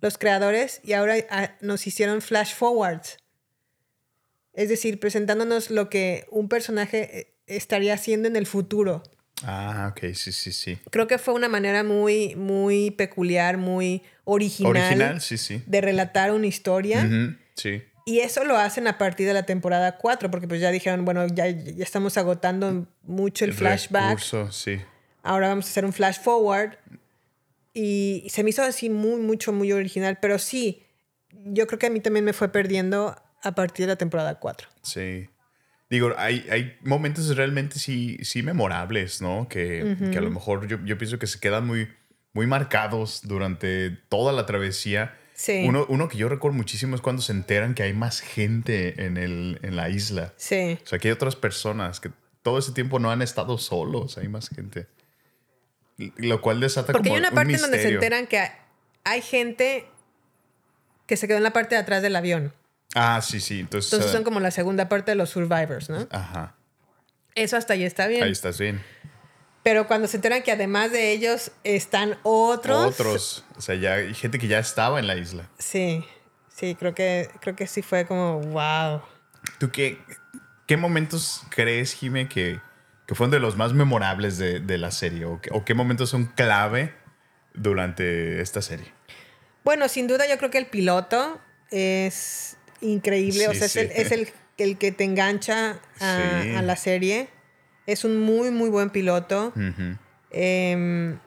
los 0.00 0.18
creadores 0.18 0.80
y 0.82 0.94
ahora 0.94 1.16
ah, 1.30 1.52
nos 1.60 1.86
hicieron 1.86 2.22
flash 2.22 2.54
forwards. 2.54 3.18
Es 4.52 4.68
decir, 4.68 4.98
presentándonos 4.98 5.70
lo 5.70 5.88
que 5.88 6.26
un 6.30 6.48
personaje 6.48 7.18
eh, 7.18 7.34
estaría 7.46 7.94
haciendo 7.94 8.28
en 8.28 8.36
el 8.36 8.46
futuro. 8.46 9.02
Ah, 9.42 9.92
ok, 9.92 10.12
sí, 10.14 10.32
sí, 10.32 10.52
sí. 10.52 10.78
Creo 10.90 11.06
que 11.06 11.18
fue 11.18 11.34
una 11.34 11.48
manera 11.48 11.82
muy, 11.82 12.34
muy 12.36 12.90
peculiar, 12.90 13.56
muy 13.56 14.02
original, 14.24 14.70
Original, 14.70 15.20
sí, 15.20 15.38
sí. 15.38 15.62
de 15.66 15.80
relatar 15.80 16.32
una 16.32 16.46
historia. 16.46 17.08
Sí. 17.54 17.82
Y 18.04 18.20
eso 18.20 18.44
lo 18.44 18.56
hacen 18.56 18.86
a 18.86 18.98
partir 18.98 19.26
de 19.26 19.34
la 19.34 19.44
temporada 19.44 19.96
4, 19.96 20.30
porque 20.30 20.48
pues 20.48 20.60
ya 20.60 20.70
dijeron, 20.70 21.04
bueno, 21.04 21.26
ya, 21.28 21.48
ya 21.48 21.84
estamos 21.84 22.18
agotando 22.18 22.86
mucho 23.02 23.44
el 23.44 23.54
flashback. 23.54 24.02
recurso, 24.10 24.52
sí. 24.52 24.80
Ahora 25.22 25.48
vamos 25.48 25.66
a 25.66 25.68
hacer 25.70 25.84
un 25.84 25.92
flash 25.92 26.18
forward. 26.20 26.76
Y 27.72 28.26
se 28.30 28.42
me 28.42 28.50
hizo 28.50 28.62
así 28.62 28.90
muy, 28.90 29.20
mucho, 29.20 29.52
muy 29.52 29.72
original. 29.72 30.18
Pero 30.20 30.38
sí, 30.38 30.82
yo 31.30 31.66
creo 31.66 31.78
que 31.78 31.86
a 31.86 31.90
mí 31.90 32.00
también 32.00 32.24
me 32.24 32.32
fue 32.32 32.50
perdiendo 32.50 33.16
a 33.42 33.54
partir 33.54 33.86
de 33.86 33.92
la 33.92 33.96
temporada 33.96 34.38
4. 34.38 34.68
Sí. 34.82 35.28
Digo, 35.88 36.14
hay, 36.16 36.46
hay 36.50 36.76
momentos 36.82 37.34
realmente 37.36 37.78
sí, 37.78 38.18
sí 38.22 38.42
memorables, 38.42 39.20
¿no? 39.20 39.48
Que, 39.48 39.96
que 40.12 40.18
a 40.18 40.20
lo 40.20 40.30
mejor 40.30 40.68
yo, 40.68 40.78
yo 40.84 40.96
pienso 40.96 41.18
que 41.18 41.26
se 41.26 41.40
quedan 41.40 41.66
muy, 41.66 41.88
muy 42.32 42.46
marcados 42.46 43.22
durante 43.24 43.90
toda 44.08 44.32
la 44.32 44.46
travesía. 44.46 45.16
Sí. 45.34 45.64
Uno, 45.66 45.86
uno 45.88 46.08
que 46.08 46.16
yo 46.16 46.28
recuerdo 46.28 46.56
muchísimo 46.56 46.94
es 46.94 47.00
cuando 47.00 47.22
se 47.22 47.32
enteran 47.32 47.74
que 47.74 47.82
hay 47.82 47.92
más 47.92 48.20
gente 48.20 49.04
en, 49.04 49.16
el, 49.16 49.58
en 49.62 49.74
la 49.74 49.88
isla. 49.88 50.32
Sí. 50.36 50.78
O 50.80 50.86
sea, 50.86 50.98
que 51.00 51.08
hay 51.08 51.12
otras 51.12 51.34
personas 51.34 51.98
que 51.98 52.10
todo 52.42 52.58
ese 52.58 52.72
tiempo 52.72 52.98
no 52.98 53.10
han 53.10 53.22
estado 53.22 53.58
solos, 53.58 54.16
hay 54.16 54.28
más 54.28 54.48
gente. 54.48 54.86
Lo 56.16 56.40
cual 56.40 56.60
desata 56.60 56.92
Porque 56.92 57.08
como 57.08 57.14
hay 57.16 57.20
una 57.20 57.28
un 57.30 57.34
parte 57.34 57.54
en 57.54 57.60
donde 57.60 57.82
se 57.82 57.88
enteran 57.88 58.26
que 58.26 58.50
hay- 59.04 59.22
gente 59.22 59.86
que 61.06 61.16
se 61.16 61.26
quedó 61.26 61.36
en 61.38 61.42
la 61.42 61.52
parte 61.52 61.74
de 61.74 61.80
atrás 61.80 62.02
del 62.02 62.14
avión. 62.16 62.52
Ah, 62.94 63.20
sí, 63.22 63.40
sí. 63.40 63.60
Entonces, 63.60 63.92
Entonces 63.92 64.12
son 64.12 64.24
como 64.24 64.40
la 64.40 64.50
segunda 64.50 64.88
parte 64.88 65.10
de 65.12 65.14
los 65.16 65.30
survivors, 65.30 65.90
¿no? 65.90 66.06
Ajá. 66.10 66.54
Eso 67.34 67.56
hasta 67.56 67.74
ahí 67.74 67.84
está 67.84 68.06
bien. 68.06 68.22
Ahí 68.22 68.32
estás 68.32 68.58
bien. 68.58 68.82
Pero 69.62 69.86
cuando 69.86 70.08
se 70.08 70.16
enteran 70.16 70.42
que 70.42 70.52
además 70.52 70.90
de 70.90 71.12
ellos 71.12 71.52
están 71.64 72.18
otros. 72.22 72.94
Otros. 72.94 73.44
O 73.56 73.60
sea, 73.60 73.74
ya 73.74 73.94
hay 73.94 74.14
gente 74.14 74.38
que 74.38 74.48
ya 74.48 74.58
estaba 74.58 74.98
en 74.98 75.06
la 75.06 75.16
isla. 75.16 75.48
Sí, 75.58 76.04
sí, 76.54 76.74
creo 76.76 76.94
que, 76.94 77.28
creo 77.40 77.54
que 77.56 77.66
sí 77.66 77.82
fue 77.82 78.06
como, 78.06 78.40
wow. 78.40 79.02
¿Tú 79.58 79.70
qué, 79.70 79.98
qué 80.66 80.76
momentos 80.76 81.42
crees, 81.50 81.92
Jime, 81.94 82.28
que, 82.28 82.58
que 83.10 83.16
fueron 83.16 83.32
de 83.32 83.40
los 83.40 83.56
más 83.56 83.72
memorables 83.72 84.38
de, 84.38 84.60
de 84.60 84.78
la 84.78 84.92
serie? 84.92 85.24
¿O, 85.24 85.40
qué- 85.40 85.50
o 85.52 85.64
qué 85.64 85.74
momentos 85.74 86.10
son 86.10 86.26
clave 86.26 86.94
durante 87.54 88.40
esta 88.40 88.62
serie? 88.62 88.86
Bueno, 89.64 89.88
sin 89.88 90.06
duda 90.06 90.28
yo 90.28 90.38
creo 90.38 90.50
que 90.52 90.58
el 90.58 90.66
piloto 90.66 91.40
es 91.72 92.56
increíble, 92.80 93.48
o 93.48 93.52
Sí, 93.52 93.58
sea, 93.58 93.66
es, 93.66 93.74
el, 93.76 93.90
es 93.90 94.12
el, 94.12 94.28
el 94.58 94.78
que 94.78 94.92
te 94.92 95.02
engancha 95.02 95.80
a, 95.98 96.40
Sí. 96.44 96.50
a 96.54 96.62
la 96.62 96.76
serie. 96.76 97.28
Es 97.88 98.04
un 98.04 98.16
muy, 98.20 98.52
muy 98.52 98.70
buen 98.70 98.90
piloto. 98.90 99.52
Em, 100.30 101.18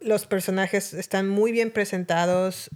los 0.00 0.26
personajes 0.26 0.92
están 0.92 1.30
muy 1.30 1.50
bien 1.50 1.70
presentados. 1.70 2.68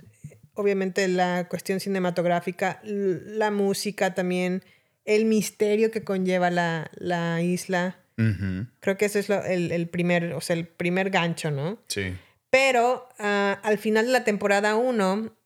Obviamente 0.55 1.07
la 1.09 1.47
cuestión 1.49 1.79
cinematográfica, 1.79 2.81
la 2.85 3.51
música 3.51 4.15
también, 4.15 4.65
el 5.05 5.27
misterio 5.27 5.91
que 5.91 6.03
conlleva 6.05 6.49
la, 6.51 6.91
la 6.95 7.43
isla. 7.43 7.99
Creo 8.81 8.97
que 8.97 9.05
ese 9.07 9.19
es 9.19 9.29
lo- 9.29 9.45
el, 9.45 9.73
el 9.73 9.89
primer, 9.89 10.33
o 10.35 10.41
sea, 10.41 10.55
el 10.57 10.67
primer 10.67 11.11
gancho, 11.11 11.51
¿no? 11.51 11.83
Sí. 11.89 12.17
Pero 12.51 13.09
ah, 13.19 13.59
al 13.63 13.79
final 13.79 14.07
de 14.07 14.13
la 14.13 14.25
temporada 14.25 14.77
1 14.77 15.37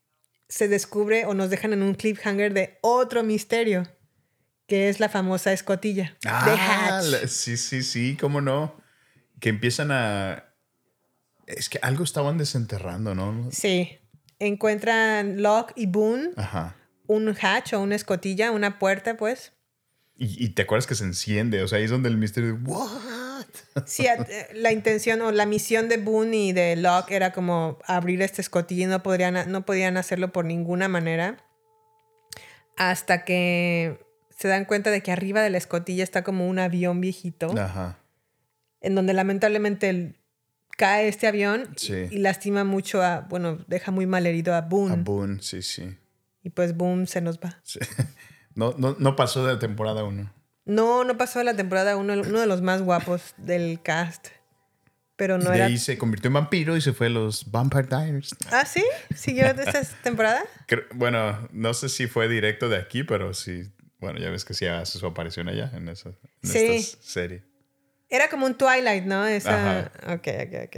se 0.49 0.69
descubre 0.69 1.25
o 1.27 1.35
nos 1.35 1.51
dejan 1.51 1.73
en 1.73 1.83
un 1.83 1.95
cliffhanger 1.95 2.53
de 2.55 2.79
otro 2.83 3.23
misterio, 3.23 3.83
que 4.67 4.89
es 4.89 5.01
la 5.01 5.09
famosa 5.09 5.53
escotilla. 5.53 6.17
Ah, 6.27 6.99
Hatch. 6.99 7.07
la- 7.07 7.29
sí, 7.29 7.57
sí, 7.57 7.83
sí, 7.83 8.17
cómo 8.21 8.41
no. 8.41 8.77
Que 9.41 9.49
empiezan 9.51 9.91
a... 9.91 10.45
Es 11.47 11.69
que 11.69 11.79
algo 11.83 12.05
estaban 12.05 12.39
desenterrando, 12.39 13.15
¿no? 13.15 13.49
Sí. 13.53 13.99
Encuentran 14.39 15.43
Locke 15.43 15.73
y 15.77 15.87
Boone 15.87 16.31
Ajá. 16.37 16.77
un 17.07 17.29
hatch 17.41 17.73
o 17.75 17.81
una 17.81 17.97
escotilla, 17.97 18.51
una 18.51 18.79
puerta, 18.79 19.17
pues. 19.17 19.53
Y, 20.16 20.44
y 20.44 20.50
te 20.50 20.62
acuerdas 20.62 20.87
que 20.87 20.94
se 20.94 21.05
enciende, 21.05 21.62
o 21.62 21.68
sea, 21.68 21.79
ahí 21.79 21.85
es 21.85 21.90
donde 21.90 22.09
el 22.09 22.16
misterio 22.16 22.55
de, 22.55 22.62
¿what? 22.62 22.88
Sí, 23.87 24.07
eh, 24.07 24.48
la 24.55 24.72
intención 24.72 25.20
o 25.22 25.33
la 25.33 25.46
misión 25.46 25.88
de 25.88 25.96
Boone 25.96 26.37
y 26.37 26.53
de 26.53 26.77
Locke 26.77 27.12
era 27.12 27.33
como 27.33 27.79
abrir 27.87 28.22
esta 28.22 28.40
escotilla 28.40 28.85
y 28.85 28.87
no, 28.87 29.03
podrían, 29.03 29.50
no 29.50 29.64
podían 29.64 29.96
hacerlo 29.96 30.33
por 30.33 30.44
ninguna 30.44 30.88
manera. 30.88 31.38
Hasta 32.77 33.24
que 33.24 33.98
se 34.31 34.48
dan 34.48 34.64
cuenta 34.64 34.90
de 34.90 35.03
que 35.03 35.12
arriba 35.12 35.42
de 35.42 35.50
la 35.50 35.59
escotilla 35.59 36.03
está 36.03 36.24
como 36.24 36.48
un 36.48 36.59
avión 36.59 37.00
viejito, 37.00 37.57
Ajá. 37.57 37.98
en 38.81 38.94
donde 38.94 39.12
lamentablemente 39.12 40.16
cae 40.77 41.07
este 41.07 41.29
avión 41.29 41.68
y, 42.11 42.18
lastima 42.18 42.64
mucho 42.64 43.00
a, 43.03 43.20
bueno, 43.20 43.64
deja 43.68 43.92
muy 43.92 44.07
mal 44.07 44.27
herido 44.27 44.55
a 44.55 44.62
Boone. 44.62 44.94
A 44.94 44.96
Boone, 44.96 45.40
sí, 45.40 45.62
sí. 45.62 45.96
y 46.42 46.50
pues 46.50 46.77
Boone 46.77 47.07
se 47.07 47.20
nos 47.20 47.38
va. 47.38 47.61
Sí. 47.62 47.79
No, 48.55 48.75
no, 48.79 48.97
no 48.99 49.17
pasó 49.17 49.45
de 49.47 49.55
la 49.55 49.59
temporada 49.59 50.05
1. 50.05 50.33
No, 50.67 51.05
no 51.05 51.19
pasó 51.19 51.40
de 51.40 51.45
la 51.45 51.55
temporada 51.57 51.97
uno, 51.97 52.14
uno 52.14 52.40
de 52.40 52.47
los 52.47 52.62
más 52.62 52.83
guapos 52.83 53.35
del 53.37 53.81
cast. 53.83 54.29
Pero 55.17 55.38
no 55.38 55.51
de 55.51 55.57
era. 55.57 55.67
ahí 55.67 55.79
se 55.79 55.97
convirtió 55.97 56.27
en 56.29 56.35
vampiro 56.35 56.77
y 56.77 56.81
se 56.81 56.93
fue 56.93 57.07
a 57.07 57.11
los 57.11 57.51
Vampire 57.53 57.85
Diaries. 57.85 58.35
Ah, 58.51 58.64
sí, 58.64 58.85
siguió 59.14 59.53
de 59.55 59.62
esta 59.62 59.83
temporada. 60.03 60.43
Creo- 60.67 60.85
bueno, 60.95 61.49
no 61.53 61.73
sé 61.73 61.88
si 61.88 62.09
fue 62.09 62.29
directo 62.29 62.69
de 62.69 62.79
aquí, 62.79 63.05
pero 63.05 63.33
sí. 63.33 63.71
Bueno, 64.01 64.19
ya 64.19 64.29
ves 64.31 64.45
que 64.45 64.55
sí 64.55 64.67
hace 64.67 64.99
su 64.99 65.07
aparición 65.07 65.49
allá 65.49 65.71
en 65.75 65.88
esa 65.88 66.09
en 66.43 66.49
Sí. 66.51 66.59
esta 66.59 66.99
serie. 67.03 67.45
Era 68.11 68.29
como 68.29 68.45
un 68.47 68.55
Twilight, 68.57 69.05
¿no? 69.05 69.25
Esa. 69.27 69.88
Ajá. 69.88 70.14
Ok, 70.14 70.29
ok, 70.47 70.55
ok. 70.67 70.77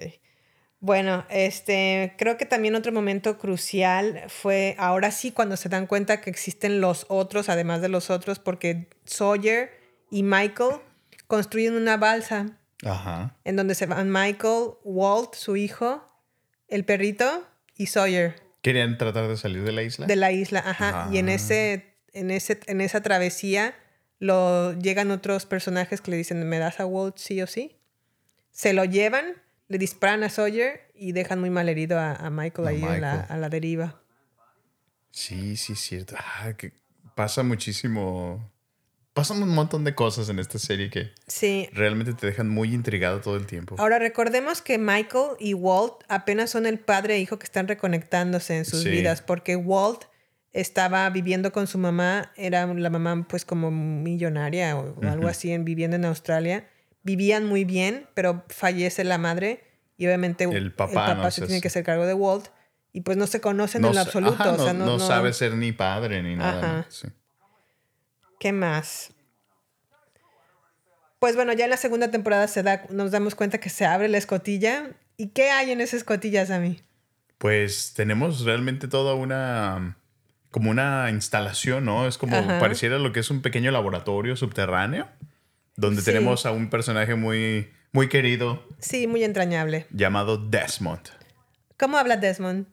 Bueno, 0.80 1.24
este, 1.30 2.14
creo 2.18 2.36
que 2.36 2.44
también 2.44 2.74
otro 2.74 2.92
momento 2.92 3.38
crucial 3.38 4.24
fue 4.28 4.74
ahora 4.78 5.10
sí 5.10 5.32
cuando 5.32 5.56
se 5.56 5.68
dan 5.68 5.86
cuenta 5.86 6.20
que 6.20 6.30
existen 6.30 6.80
los 6.80 7.06
otros, 7.08 7.48
además 7.48 7.80
de 7.80 7.88
los 7.88 8.10
otros, 8.10 8.38
porque 8.38 8.88
Sawyer 9.04 9.70
y 10.10 10.22
Michael 10.22 10.76
construyen 11.26 11.74
una 11.74 11.96
balsa 11.96 12.58
Ajá. 12.84 13.36
en 13.44 13.56
donde 13.56 13.74
se 13.74 13.86
van 13.86 14.10
Michael, 14.12 14.72
Walt, 14.84 15.34
su 15.34 15.56
hijo, 15.56 16.06
el 16.68 16.84
perrito 16.84 17.46
y 17.74 17.86
Sawyer. 17.86 18.36
Querían 18.62 18.98
tratar 18.98 19.28
de 19.28 19.36
salir 19.36 19.62
de 19.64 19.72
la 19.72 19.82
isla. 19.82 20.06
de 20.06 20.16
la 20.16 20.30
isla, 20.32 20.62
ajá. 20.64 21.08
Y 21.10 21.18
en 21.18 21.28
Ah. 21.30 21.34
ese, 21.34 21.96
en 22.12 22.30
ese, 22.30 22.60
en 22.66 22.80
esa 22.80 23.00
travesía 23.00 23.74
lo 24.18 24.72
llegan 24.78 25.10
otros 25.10 25.46
personajes 25.46 26.00
que 26.00 26.10
le 26.10 26.16
dicen, 26.18 26.46
¿me 26.48 26.58
das 26.58 26.80
a 26.80 26.86
Walt 26.86 27.16
sí 27.18 27.40
o 27.42 27.46
sí? 27.46 27.76
Se 28.50 28.72
lo 28.72 28.84
llevan, 28.84 29.34
le 29.68 29.78
disparan 29.78 30.22
a 30.22 30.28
Sawyer 30.30 30.90
y 30.94 31.12
dejan 31.12 31.40
muy 31.40 31.50
mal 31.50 31.68
herido 31.68 31.98
a, 31.98 32.12
a 32.14 32.30
Michael 32.30 32.66
A 32.68 32.70
ahí 32.70 32.82
a 32.82 32.86
la, 32.86 32.92
Michael. 32.92 33.24
a 33.28 33.36
la 33.38 33.48
deriva. 33.48 34.00
Sí, 35.10 35.56
sí, 35.56 35.72
es 35.72 35.80
cierto. 35.80 36.14
Ah, 36.18 36.52
que 36.56 36.72
pasa 37.14 37.42
muchísimo 37.42 38.52
pasan 39.14 39.42
un 39.42 39.48
montón 39.48 39.82
de 39.84 39.94
cosas 39.94 40.28
en 40.28 40.38
esta 40.38 40.58
serie 40.58 40.90
que 40.90 41.10
Sí. 41.26 41.70
realmente 41.72 42.12
te 42.12 42.26
dejan 42.26 42.50
muy 42.50 42.74
intrigado 42.74 43.22
todo 43.22 43.36
el 43.36 43.46
tiempo. 43.46 43.74
Ahora 43.78 43.98
recordemos 43.98 44.60
que 44.60 44.76
Michael 44.76 45.36
y 45.38 45.54
Walt 45.54 45.94
apenas 46.08 46.50
son 46.50 46.66
el 46.66 46.78
padre 46.78 47.14
e 47.14 47.20
hijo 47.20 47.38
que 47.38 47.44
están 47.44 47.66
reconectándose 47.66 48.58
en 48.58 48.66
sus 48.66 48.82
Sí. 48.82 48.90
vidas, 48.90 49.22
porque 49.22 49.56
Walt 49.56 50.02
estaba 50.52 51.08
viviendo 51.08 51.50
con 51.50 51.66
su 51.66 51.78
mamá, 51.78 52.30
era 52.36 52.66
la 52.66 52.90
mamá 52.90 53.26
pues 53.26 53.46
como 53.46 53.70
millonaria 53.70 54.76
o, 54.76 54.94
o 55.00 55.08
algo 55.08 55.28
así, 55.28 55.50
en, 55.50 55.64
viviendo 55.64 55.96
en 55.96 56.04
Australia. 56.04 56.68
Vivían 57.06 57.46
muy 57.46 57.64
bien, 57.64 58.08
pero 58.14 58.44
fallece 58.48 59.04
la 59.04 59.16
madre 59.16 59.62
y 59.96 60.06
obviamente 60.06 60.42
El 60.42 60.72
papá, 60.72 61.14
no 61.14 61.30
se 61.30 61.46
tiene 61.46 61.60
que 61.60 61.68
hacer 61.68 61.84
cargo 61.84 62.04
de 62.04 62.14
Walt 62.14 62.48
y 62.92 63.02
pues 63.02 63.16
no 63.16 63.28
se 63.28 63.40
conocen 63.40 63.84
en 63.84 63.94
lo 63.94 64.00
absoluto. 64.00 64.42
ajá, 64.42 64.52
o 64.54 64.58
sea, 64.58 64.72
no, 64.72 64.98
sabe 64.98 65.32
ser 65.32 65.54
ni 65.54 65.70
padre 65.70 66.20
ni 66.24 66.34
nada. 66.34 66.84
Sí. 66.88 67.06
¿Qué 68.40 68.50
más? 68.50 69.12
Pues 71.20 71.36
bueno, 71.36 71.52
ya 71.52 71.66
en 71.66 71.70
la 71.70 71.76
segunda 71.76 72.10
temporada 72.10 72.48
se 72.48 72.64
da, 72.64 72.82
nos 72.90 73.12
damos 73.12 73.36
cuenta 73.36 73.58
que 73.58 73.70
se 73.70 73.86
abre 73.86 74.08
la 74.08 74.18
escotilla. 74.18 74.90
¿Y 75.16 75.28
qué 75.28 75.50
hay 75.50 75.70
en 75.70 75.80
esa 75.80 75.96
escotilla, 75.96 76.44
Sammy? 76.44 76.80
Pues 77.38 77.94
tenemos 77.94 78.40
realmente 78.40 78.88
toda 78.88 79.14
una 79.14 79.96
como 80.50 80.70
una 80.70 81.08
instalación, 81.10 81.84
¿no? 81.84 82.08
Es 82.08 82.18
como 82.18 82.36
Ajá. 82.36 82.58
pareciera 82.58 82.98
lo 82.98 83.12
que 83.12 83.20
es 83.20 83.30
un 83.30 83.42
pequeño 83.42 83.70
laboratorio 83.70 84.34
subterráneo 84.34 85.06
donde 85.76 86.00
Sí. 86.02 86.06
tenemos 86.06 86.46
a 86.46 86.52
un 86.52 86.68
personaje 86.70 87.14
muy 87.14 87.70
muy 87.92 88.08
querido 88.08 88.66
Sí, 88.78 89.06
muy 89.06 89.24
entrañable. 89.24 89.86
llamado 89.90 90.36
Desmond. 90.36 91.08
¿Cómo 91.78 91.96
habla 91.96 92.16
Desmond? 92.16 92.66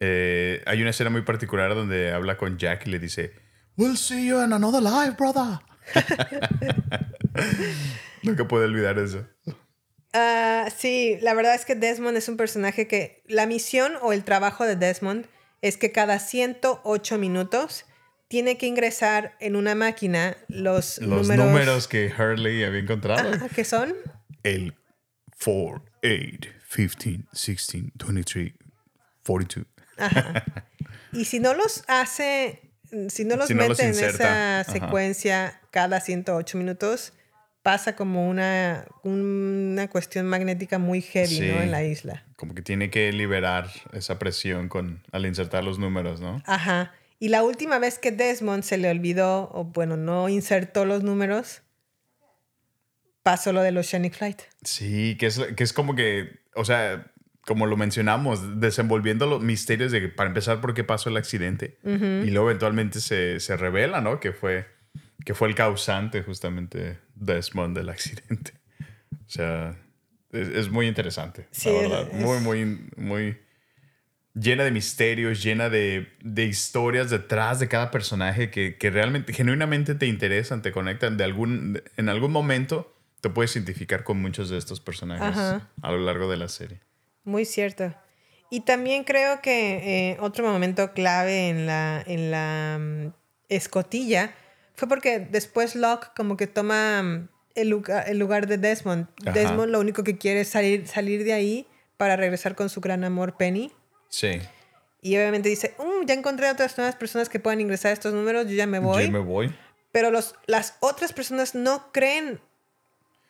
Eh, 0.00 0.62
hay 0.66 0.80
una 0.80 0.90
escena 0.90 1.10
muy 1.10 1.22
particular 1.22 1.74
donde 1.74 2.12
habla 2.12 2.36
con 2.38 2.56
Jack 2.58 2.86
y 2.86 2.90
le 2.90 2.98
dice, 2.98 3.32
We'll 3.76 3.96
see 3.98 4.26
you 4.28 4.42
in 4.42 4.52
another 4.52 4.82
life, 4.82 5.16
brother. 5.18 5.58
Nunca 8.22 8.46
puedo 8.46 8.64
olvidar 8.64 8.98
eso. 8.98 9.26
Ah, 10.12 10.68
sí, 10.76 11.18
la 11.20 11.34
verdad 11.34 11.54
es 11.54 11.64
que 11.64 11.74
Desmond 11.74 12.16
es 12.16 12.28
un 12.28 12.36
personaje 12.36 12.86
que 12.88 13.22
la 13.28 13.46
misión 13.46 13.92
o 14.02 14.12
el 14.12 14.24
trabajo 14.24 14.64
de 14.66 14.76
Desmond 14.76 15.26
es 15.62 15.76
que 15.76 15.92
cada 15.92 16.18
108 16.18 17.18
minutos 17.18 17.84
tiene 18.30 18.56
que 18.56 18.66
ingresar 18.66 19.36
en 19.40 19.56
una 19.56 19.74
máquina 19.74 20.36
los, 20.46 20.98
Los 20.98 21.26
números, 21.26 21.46
números, 21.46 21.88
que 21.88 22.12
Hurley 22.16 22.62
había 22.62 22.78
encontrado. 22.78 23.28
Ajá, 23.28 23.48
que 23.48 23.64
son 23.64 23.92
El 24.44 24.72
4, 25.44 25.84
8, 26.04 26.50
15, 26.72 27.24
16, 27.32 27.84
23, 28.06 28.52
42. 29.26 29.66
Y 31.12 31.24
si 31.24 31.40
no 31.40 31.54
los 31.54 31.82
hace, 31.88 32.70
si 33.08 33.24
no 33.24 33.34
los 33.34 33.48
Si 33.48 33.54
no 33.54 33.66
los 33.66 33.76
mete 33.76 33.84
en 33.90 34.04
esa 34.04 34.60
ajá. 34.60 34.72
secuencia 34.72 35.60
cada 35.72 36.00
108 36.00 36.56
minutos, 36.56 37.12
pasa 37.64 37.96
como 37.96 38.28
una, 38.28 38.86
una 39.02 39.88
cuestión 39.88 40.26
magnética 40.26 40.78
muy 40.78 41.02
heavy, 41.02 41.26
Sí. 41.34 41.48
¿no? 41.48 41.60
En 41.60 41.72
la 41.72 41.82
isla. 41.82 42.24
Como 42.36 42.54
que 42.54 42.62
tiene 42.62 42.90
que 42.90 43.10
liberar 43.12 43.68
esa 43.92 44.20
presión 44.20 44.68
con, 44.68 45.02
al 45.10 45.26
insertar 45.26 45.64
los 45.64 45.80
números, 45.80 46.20
¿no? 46.20 46.40
Ajá. 46.46 46.94
Y 47.20 47.28
la 47.28 47.44
última 47.44 47.78
vez 47.78 47.98
que 48.00 48.10
Desmond 48.10 48.62
se 48.64 48.78
le 48.78 48.90
olvidó, 48.90 49.50
o 49.52 49.64
bueno, 49.64 49.96
no 49.96 50.28
insertó 50.28 50.84
los 50.86 51.02
números, 51.04 51.62
pasó 53.22 53.52
lo 53.52 53.60
del 53.62 53.76
Oceanic 53.78 54.14
Flight. 54.14 54.40
Sí, 54.62 55.16
que 55.18 55.26
es, 55.26 55.38
que 55.56 55.62
es 55.62 55.72
como 55.72 55.94
que, 55.94 56.40
o 56.54 56.64
sea, 56.64 57.12
como 57.42 57.66
lo 57.66 57.76
mencionamos, 57.76 58.60
desenvolviendo 58.60 59.26
los 59.26 59.42
misterios 59.42 59.92
de, 59.92 60.08
para 60.08 60.28
empezar, 60.28 60.60
por 60.60 60.72
qué 60.74 60.82
pasó 60.84 61.10
el 61.10 61.16
accidente. 61.16 61.78
Y 61.84 62.30
luego 62.30 62.48
eventualmente 62.50 63.00
se, 63.00 63.38
se 63.40 63.56
revela, 63.56 64.00
¿no? 64.00 64.18
Que 64.20 64.32
fue, 64.32 64.66
que 65.24 65.34
fue 65.34 65.48
el 65.48 65.54
causante 65.54 66.22
justamente 66.22 66.98
Desmond 67.14 67.76
del 67.76 67.88
accidente. 67.90 68.52
O 69.12 69.28
sea, 69.28 69.76
es, 70.32 70.48
es 70.48 70.70
muy 70.70 70.86
interesante, 70.86 71.48
Sí, 71.50 71.68
la 71.70 71.80
verdad. 71.82 72.08
es- 72.12 72.14
Muy, 72.24 72.38
muy, 72.40 72.88
muy 72.96 73.38
llena 74.34 74.64
de 74.64 74.70
misterios, 74.70 75.42
llena 75.42 75.68
de, 75.68 76.08
de 76.22 76.44
historias 76.44 77.10
detrás 77.10 77.60
de 77.60 77.68
cada 77.68 77.90
personaje 77.90 78.50
que, 78.50 78.76
que 78.76 78.90
realmente, 78.90 79.32
genuinamente 79.32 79.94
te 79.94 80.06
interesan, 80.06 80.62
te 80.62 80.72
conectan. 80.72 81.16
De 81.16 81.24
algún, 81.24 81.82
en 81.96 82.08
algún 82.08 82.32
momento 82.32 82.94
te 83.20 83.28
puedes 83.28 83.54
identificar 83.56 84.04
con 84.04 84.20
muchos 84.20 84.50
de 84.50 84.58
estos 84.58 84.80
personajes 84.80 85.36
Ajá. 85.36 85.68
a 85.82 85.92
lo 85.92 85.98
largo 85.98 86.30
de 86.30 86.36
la 86.36 86.48
serie. 86.48 86.80
Muy 87.24 87.44
cierto. 87.44 87.94
Y 88.50 88.60
también 88.60 89.04
creo 89.04 89.40
que 89.40 90.10
eh, 90.10 90.16
otro 90.20 90.50
momento 90.50 90.92
clave 90.92 91.48
en 91.48 91.66
la, 91.66 92.02
en 92.06 92.30
la 92.30 92.78
mm, 92.80 93.12
escotilla 93.48 94.32
fue 94.74 94.88
porque 94.88 95.20
después 95.20 95.76
Locke 95.76 96.08
como 96.16 96.36
que 96.36 96.46
toma 96.46 97.02
mm, 97.02 97.28
el, 97.54 97.68
lugar, 97.68 98.08
el 98.08 98.18
lugar 98.18 98.46
de 98.46 98.58
Desmond. 98.58 99.06
Ajá. 99.22 99.32
Desmond 99.32 99.70
lo 99.70 99.78
único 99.80 100.02
que 100.02 100.18
quiere 100.18 100.40
es 100.40 100.48
salir, 100.48 100.88
salir 100.88 101.24
de 101.24 101.32
ahí 101.32 101.66
para 101.96 102.16
regresar 102.16 102.56
con 102.56 102.70
su 102.70 102.80
gran 102.80 103.04
amor 103.04 103.36
Penny. 103.36 103.70
Sí. 104.10 104.40
Y 105.00 105.16
obviamente 105.16 105.48
dice, 105.48 105.74
"Mm, 105.78 106.04
ya 106.04 106.12
encontré 106.12 106.50
otras 106.50 106.76
nuevas 106.76 106.94
personas 106.96 107.30
que 107.30 107.40
puedan 107.40 107.60
ingresar 107.62 107.90
a 107.90 107.94
estos 107.94 108.12
números, 108.12 108.46
yo 108.48 108.52
ya 108.54 108.66
me 108.66 108.78
voy. 108.80 109.06
Yo 109.06 109.10
me 109.10 109.18
voy. 109.18 109.54
Pero 109.92 110.10
los, 110.10 110.34
las 110.46 110.74
otras 110.80 111.14
personas 111.14 111.54
no 111.54 111.90
creen 111.92 112.38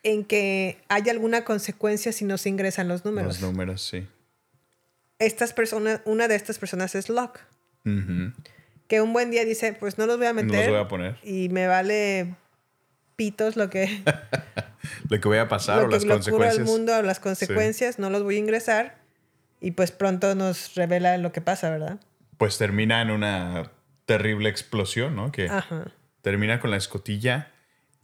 en 0.02 0.24
que 0.24 0.78
haya 0.88 1.12
alguna 1.12 1.44
consecuencia 1.44 2.10
si 2.12 2.24
no 2.24 2.36
se 2.38 2.48
ingresan 2.48 2.88
los 2.88 3.04
números. 3.04 3.40
Los 3.40 3.52
números, 3.52 3.82
sí. 3.82 4.08
Estas 5.18 5.52
personas, 5.52 6.00
una 6.06 6.26
de 6.28 6.34
estas 6.34 6.58
personas 6.58 6.94
es 6.94 7.08
Locke, 7.10 7.40
que 8.88 9.00
un 9.00 9.12
buen 9.12 9.30
día 9.30 9.44
dice, 9.44 9.72
pues 9.74 9.98
no 9.98 10.06
los 10.06 10.16
voy 10.16 10.26
a 10.26 10.32
No 10.32 10.42
meter. 10.42 10.60
los 10.66 10.68
voy 10.70 10.84
a 10.84 10.88
poner. 10.88 11.18
Y 11.22 11.48
me 11.50 11.66
vale 11.66 12.34
pitos 13.16 13.56
lo 13.56 13.68
que, 13.70 14.02
Lo 15.10 15.20
que 15.20 15.28
voy 15.28 15.38
a 15.38 15.48
pasar 15.48 15.78
lo 15.78 15.84
o 15.84 15.88
que 15.88 15.94
las 15.96 16.04
ocurra 16.04 16.14
al 16.16 16.20
consecuencias. 16.56 16.66
mundo, 16.66 17.02
las 17.02 17.20
consecuencias, 17.20 17.98
no 17.98 18.08
los 18.10 18.22
voy 18.22 18.36
a 18.36 18.38
ingresar. 18.38 18.98
Y 19.60 19.72
pues 19.72 19.90
pronto 19.92 20.34
nos 20.34 20.74
revela 20.74 21.16
lo 21.18 21.32
que 21.32 21.40
pasa, 21.40 21.70
¿verdad? 21.70 22.00
Pues 22.38 22.56
termina 22.58 23.02
en 23.02 23.10
una 23.10 23.70
terrible 24.06 24.48
explosión, 24.48 25.14
¿no? 25.14 25.30
Que 25.32 25.48
Ajá. 25.48 25.92
termina 26.22 26.60
con 26.60 26.70
la 26.70 26.76
escotilla 26.78 27.52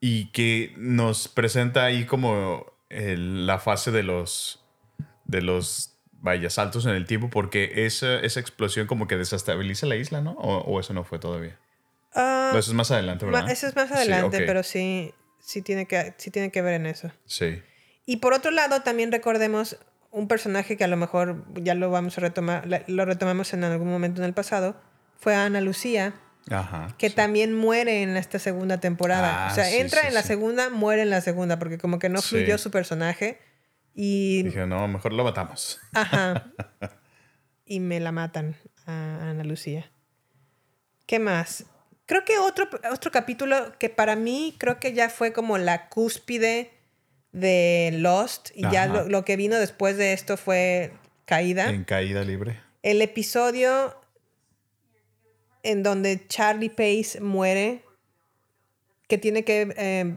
y 0.00 0.26
que 0.32 0.74
nos 0.76 1.28
presenta 1.28 1.84
ahí 1.84 2.04
como 2.04 2.66
el- 2.90 3.46
la 3.46 3.58
fase 3.58 3.90
de 3.90 4.02
los 4.02 4.62
de 5.24 5.42
los 5.42 5.92
vaya 6.12 6.50
saltos 6.50 6.86
en 6.86 6.92
el 6.92 7.04
tiempo 7.06 7.30
porque 7.30 7.84
esa, 7.86 8.20
esa 8.20 8.38
explosión 8.40 8.86
como 8.86 9.06
que 9.08 9.16
desestabiliza 9.16 9.86
la 9.86 9.96
isla, 9.96 10.20
¿no? 10.20 10.32
O, 10.32 10.58
o 10.58 10.78
eso 10.80 10.92
no 10.94 11.02
fue 11.04 11.18
todavía. 11.18 11.58
Ah, 12.14 12.50
No, 12.52 12.58
eso 12.58 12.70
es 12.70 12.74
más 12.76 12.90
adelante, 12.92 13.26
¿verdad? 13.26 13.50
eso 13.50 13.66
es 13.66 13.74
más 13.74 13.88
Sí, 13.88 13.94
adelante, 13.94 14.36
ok. 14.38 14.42
pero 14.46 14.62
sí, 14.62 15.12
sí, 15.40 15.62
tiene 15.62 15.86
que, 15.86 16.14
sí 16.16 16.30
tiene 16.30 16.50
que 16.52 16.62
ver 16.62 16.74
en 16.74 16.86
eso. 16.86 17.10
Sí. 17.24 17.60
Y 18.06 18.18
por 18.18 18.32
otro 18.34 18.50
lado, 18.52 18.82
también 18.82 19.10
recordemos 19.10 19.78
un 20.16 20.28
personaje 20.28 20.78
que 20.78 20.84
a 20.84 20.88
lo 20.88 20.96
mejor 20.96 21.44
ya 21.62 21.74
lo 21.74 21.90
vamos 21.90 22.16
a 22.16 22.22
retomar, 22.22 22.66
lo 22.86 23.04
retomamos 23.04 23.52
en 23.52 23.64
algún 23.64 23.88
momento 23.88 24.22
en 24.22 24.24
el 24.24 24.32
pasado, 24.32 24.74
fue 25.18 25.34
Ana 25.34 25.60
Lucía, 25.60 26.14
Ajá. 26.50 26.94
que 26.96 27.10
sí. 27.10 27.14
también 27.14 27.52
muere 27.54 28.02
en 28.02 28.16
esta 28.16 28.38
segunda 28.38 28.78
temporada. 28.80 29.46
Ah, 29.46 29.52
o 29.52 29.54
sea, 29.54 29.66
sí, 29.66 29.76
entra 29.76 30.00
sí, 30.00 30.06
en 30.08 30.14
la 30.14 30.22
segunda, 30.22 30.70
muere 30.70 31.02
en 31.02 31.10
la 31.10 31.20
segunda, 31.20 31.58
porque 31.58 31.76
como 31.76 31.98
que 31.98 32.08
no 32.08 32.22
fluyó 32.22 32.56
su 32.56 32.70
personaje. 32.70 33.38
Y, 33.92 34.42
Dije, 34.44 34.66
no, 34.66 34.88
mejor 34.88 35.12
lo 35.12 35.22
matamos. 35.22 35.78
ajá, 35.92 36.46
y 37.66 37.80
me 37.80 38.00
la 38.00 38.10
matan 38.10 38.56
a 38.86 39.28
Ana 39.28 39.44
Lucía. 39.44 39.92
¿Qué 41.04 41.18
más? 41.18 41.66
Creo 42.06 42.24
que 42.24 42.38
otro, 42.38 42.70
otro 42.90 43.10
capítulo 43.10 43.74
que 43.78 43.90
para 43.90 44.16
mí 44.16 44.54
creo 44.58 44.80
que 44.80 44.94
ya 44.94 45.10
fue 45.10 45.34
como 45.34 45.58
la 45.58 45.90
cúspide 45.90 46.75
de 47.36 47.90
Lost 47.92 48.50
y 48.54 48.62
ya 48.62 48.86
lo, 48.86 49.08
lo 49.08 49.24
que 49.24 49.36
vino 49.36 49.56
después 49.56 49.96
de 49.98 50.14
esto 50.14 50.36
fue 50.36 50.92
Caída. 51.26 51.70
En 51.70 51.84
caída 51.84 52.22
libre. 52.22 52.60
El 52.82 53.02
episodio 53.02 53.94
en 55.64 55.82
donde 55.82 56.24
Charlie 56.28 56.70
Pace 56.70 57.20
muere, 57.20 57.84
que 59.08 59.18
tiene 59.18 59.44
que 59.44 59.74
eh, 59.76 60.16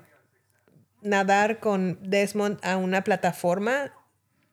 nadar 1.02 1.60
con 1.60 1.98
Desmond 2.04 2.60
a 2.64 2.78
una 2.78 3.04
plataforma 3.04 3.92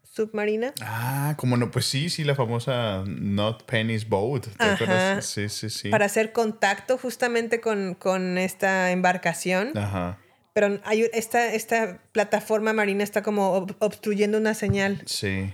submarina. 0.02 0.72
Ah, 0.80 1.34
como 1.36 1.58
no, 1.58 1.70
pues 1.70 1.84
sí, 1.84 2.08
sí, 2.08 2.24
la 2.24 2.34
famosa 2.34 3.04
Not 3.06 3.64
Penny's 3.64 4.08
Boat. 4.08 4.46
¿Te 4.46 4.64
Ajá. 4.64 4.72
acuerdas? 4.72 5.26
Sí, 5.26 5.50
sí, 5.50 5.68
sí. 5.68 5.90
Para 5.90 6.06
hacer 6.06 6.32
contacto 6.32 6.96
justamente 6.96 7.60
con, 7.60 7.94
con 7.94 8.38
esta 8.38 8.90
embarcación. 8.92 9.76
Ajá. 9.76 10.18
Pero 10.56 10.80
hay, 10.84 11.06
esta, 11.12 11.52
esta 11.52 12.00
plataforma 12.12 12.72
marina 12.72 13.04
está 13.04 13.22
como 13.22 13.54
ob- 13.66 13.76
obstruyendo 13.78 14.38
una 14.38 14.54
señal. 14.54 15.02
Sí. 15.04 15.52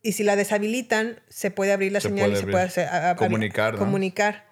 Y 0.00 0.12
si 0.12 0.22
la 0.22 0.36
deshabilitan, 0.36 1.18
se 1.28 1.50
puede 1.50 1.72
abrir 1.72 1.90
la 1.90 1.98
Se 2.00 2.06
señal 2.08 2.30
y 2.30 2.34
se 2.34 2.38
abrir. 2.42 2.52
puede 2.52 2.64
hacer, 2.66 2.86
a- 2.88 3.10
a- 3.10 3.16
Comunicar, 3.16 3.72
¿no? 3.72 3.80
comunicar. 3.80 4.46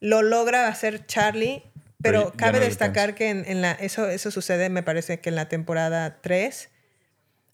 Lo 0.00 0.22
logra 0.22 0.66
hacer 0.66 1.06
Charlie, 1.06 1.62
Pero 2.02 2.22
pero, 2.24 2.32
cabe 2.36 2.58
no 2.58 2.64
destacar 2.64 3.14
que 3.14 3.30
en, 3.30 3.44
en 3.46 3.62
la, 3.62 3.70
eso, 3.72 4.08
eso 4.08 4.32
sucede, 4.32 4.70
me 4.70 4.82
parece 4.82 5.20
que 5.20 5.28
en 5.28 5.36
la 5.36 5.48
temporada 5.48 6.18
3. 6.20 6.70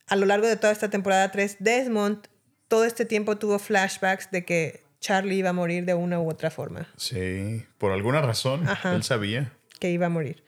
A 0.07 0.17
lo 0.17 0.25
largo 0.25 0.47
de 0.47 0.57
toda 0.57 0.73
esta 0.73 0.89
temporada 0.89 1.31
3, 1.31 1.59
Desmond 1.61 2.29
todo 2.69 2.87
este 2.87 3.05
tiempo 3.05 3.37
tuvo 3.37 3.59
flashbacks 3.59 4.31
de 4.31 4.47
que 4.47 4.83
Charlie 5.01 5.37
iba 5.37 5.51
a 5.51 5.53
morir 5.53 5.85
de 5.85 5.93
una 5.93 6.19
u 6.19 6.31
otra 6.31 6.51
forma. 6.51 6.89
Sí. 6.97 7.63
Por 7.77 7.93
alguna 7.93 8.23
razón, 8.23 8.67
Ajá. 8.67 8.95
él 8.95 9.03
sabía. 9.03 9.53
Que 9.79 9.91
iba 9.91 10.07
a 10.07 10.09
morir. 10.09 10.43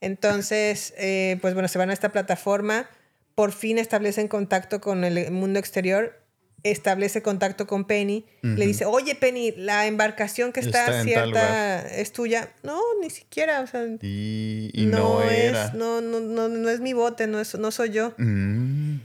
Entonces, 0.00 0.94
eh, 0.96 1.38
pues 1.40 1.54
bueno, 1.54 1.68
se 1.68 1.78
van 1.78 1.90
a 1.90 1.92
esta 1.92 2.10
plataforma, 2.10 2.88
por 3.34 3.52
fin 3.52 3.78
establecen 3.78 4.28
contacto 4.28 4.80
con 4.80 5.04
el 5.04 5.30
mundo 5.30 5.58
exterior, 5.58 6.20
establece 6.64 7.22
contacto 7.22 7.66
con 7.68 7.84
Penny, 7.84 8.26
le 8.42 8.66
dice, 8.66 8.84
oye 8.84 9.14
Penny, 9.14 9.52
la 9.56 9.86
embarcación 9.86 10.52
que 10.52 10.58
está, 10.60 10.80
Está 10.86 11.04
cierta 11.04 11.86
es 11.88 12.12
tuya. 12.12 12.52
No, 12.64 12.80
ni 13.00 13.10
siquiera, 13.10 13.60
o 13.60 13.66
sea, 13.68 13.84
Y, 14.02 14.70
y 14.74 14.86
no, 14.86 15.22
era. 15.22 15.66
es, 15.66 15.74
no, 15.74 16.00
no, 16.00 16.18
no, 16.20 16.48
no 16.48 16.68
es 16.68 16.80
mi 16.80 16.92
bote, 16.94 17.26
no, 17.28 17.40
es, 17.40 17.54
no 17.56 17.70
soy 17.70 17.90
yo. 17.90 18.12
Mm, 18.18 18.96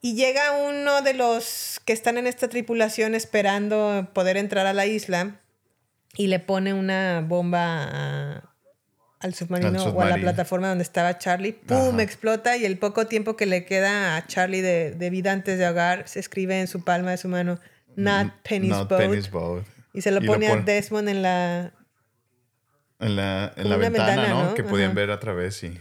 Y 0.00 0.14
llega 0.14 0.52
uno 0.68 1.02
de 1.02 1.14
los 1.14 1.80
que 1.84 1.92
están 1.92 2.18
en 2.18 2.26
esta 2.26 2.48
tripulación 2.48 3.14
esperando 3.14 4.08
poder 4.12 4.36
entrar 4.36 4.66
a 4.66 4.72
la 4.72 4.86
isla 4.86 5.40
y 6.16 6.26
le 6.26 6.40
pone 6.40 6.74
una 6.74 7.20
bomba 7.26 7.84
a- 7.84 8.49
al, 9.20 9.34
submarino 9.34 9.68
Al 9.68 9.76
o 9.76 9.80
a 9.80 9.84
la 9.84 9.90
submarino. 9.90 10.20
plataforma 10.22 10.68
donde 10.68 10.82
estaba 10.82 11.18
Charlie. 11.18 11.52
¡Pum! 11.52 11.94
Ajá. 11.94 12.02
Explota 12.02 12.56
y 12.56 12.64
el 12.64 12.78
poco 12.78 13.06
tiempo 13.06 13.36
que 13.36 13.46
le 13.46 13.64
queda 13.64 14.16
a 14.16 14.26
Charlie 14.26 14.60
de, 14.62 14.92
de 14.92 15.10
vida 15.10 15.32
antes 15.32 15.58
de 15.58 15.66
ahogar 15.66 16.08
se 16.08 16.20
escribe 16.20 16.60
en 16.60 16.66
su 16.66 16.82
palma 16.84 17.10
de 17.12 17.16
su 17.18 17.28
mano 17.28 17.58
Not 17.96 18.32
Penny's 18.42 18.70
not 18.70 18.88
Boat. 18.88 19.00
Penny's 19.00 19.30
boat. 19.30 19.64
Y 19.92 20.00
se 20.02 20.10
lo 20.10 20.22
Y 20.22 20.26
pone 20.26 20.48
a 20.48 20.56
Desmond 20.56 21.08
en 21.08 21.22
la... 21.22 21.72
en 23.00 23.16
la, 23.16 23.52
en 23.56 23.68
la 23.68 23.76
ventana, 23.76 24.06
ventana, 24.16 24.28
¿no? 24.28 24.44
¿no? 24.50 24.54
Que 24.54 24.62
podían 24.62 24.90
Ajá. 24.90 24.96
ver 25.00 25.10
a 25.10 25.20
través 25.20 25.62
y 25.64 25.78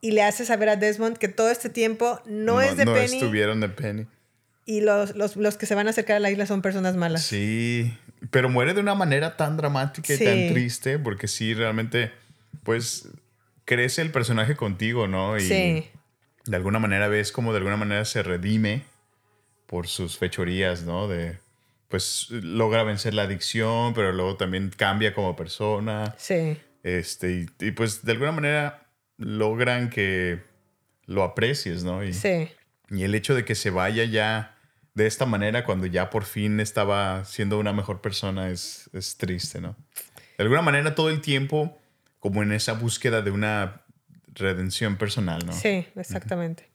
Y 0.00 0.12
le 0.12 0.22
hace 0.22 0.44
saber 0.44 0.68
a 0.68 0.76
Desmond 0.76 1.16
que 1.18 1.28
todo 1.28 1.50
este 1.50 1.68
tiempo 1.68 2.20
no, 2.26 2.60
es 2.60 2.76
de 2.76 2.84
no 2.84 2.92
Penny 2.94 3.16
estuvieron 3.16 3.60
de 3.60 3.68
Penny. 3.68 4.06
y 4.64 4.80
los, 4.80 5.16
los, 5.16 5.36
los 5.36 5.56
que 5.56 5.66
se 5.66 5.74
van 5.74 5.86
a 5.88 5.90
acercar 5.90 6.16
a 6.16 6.20
la 6.20 6.30
isla 6.30 6.46
son 6.46 6.62
personas 6.62 6.94
malas. 6.96 7.22
Sí, 7.24 7.92
pero 8.30 8.48
muere 8.48 8.72
de 8.72 8.80
una 8.80 8.94
manera 8.94 9.36
tan 9.36 9.56
dramática 9.56 10.14
y 10.14 10.16
Sí. 10.16 10.24
tan 10.24 10.48
triste 10.52 10.98
porque 10.98 11.26
sí, 11.28 11.52
realmente, 11.54 12.12
pues, 12.62 13.08
crece 13.64 14.02
el 14.02 14.10
personaje 14.10 14.56
contigo, 14.56 15.08
¿no? 15.08 15.36
Y 15.36 15.40
Sí. 15.40 15.90
de 16.46 16.56
alguna 16.56 16.78
manera 16.78 17.08
ves 17.08 17.32
como 17.32 17.52
de 17.52 17.58
alguna 17.58 17.76
manera 17.76 18.04
se 18.04 18.22
redime 18.22 18.84
por 19.66 19.86
sus 19.88 20.18
fechorías, 20.18 20.82
¿no? 20.82 21.08
De, 21.08 21.38
pues, 21.88 22.28
logra 22.30 22.82
vencer 22.84 23.14
la 23.14 23.22
adicción, 23.22 23.94
pero 23.94 24.12
luego 24.12 24.36
también 24.36 24.70
cambia 24.76 25.14
como 25.14 25.36
persona. 25.36 26.14
Sí. 26.18 26.56
Este, 26.82 27.30
y, 27.60 27.66
y, 27.66 27.70
pues, 27.72 28.04
de 28.04 28.12
alguna 28.12 28.32
manera 28.32 28.86
logran 29.16 29.90
que 29.90 30.42
lo 31.06 31.22
aprecies, 31.22 31.84
¿no? 31.84 32.04
Y, 32.04 32.12
Sí. 32.12 32.48
y 32.90 33.02
el 33.04 33.14
hecho 33.14 33.34
de 33.34 33.44
que 33.44 33.54
se 33.54 33.70
vaya 33.70 34.04
ya 34.04 34.50
de 34.94 35.06
esta 35.06 35.26
manera 35.26 35.64
cuando 35.64 35.86
ya 35.86 36.08
por 36.10 36.24
fin 36.24 36.60
estaba 36.60 37.24
siendo 37.24 37.58
una 37.58 37.72
mejor 37.72 38.00
persona 38.00 38.50
es, 38.50 38.88
es 38.92 39.16
triste, 39.16 39.60
¿no? 39.60 39.76
De 40.38 40.44
alguna 40.44 40.62
manera 40.62 40.94
todo 40.94 41.10
el 41.10 41.20
tiempo 41.20 41.80
como 42.24 42.42
en 42.42 42.52
esa 42.52 42.72
búsqueda 42.72 43.20
de 43.20 43.30
una 43.30 43.82
redención 44.28 44.96
personal, 44.96 45.44
¿no? 45.44 45.52
Sí, 45.52 45.86
exactamente. 45.94 46.70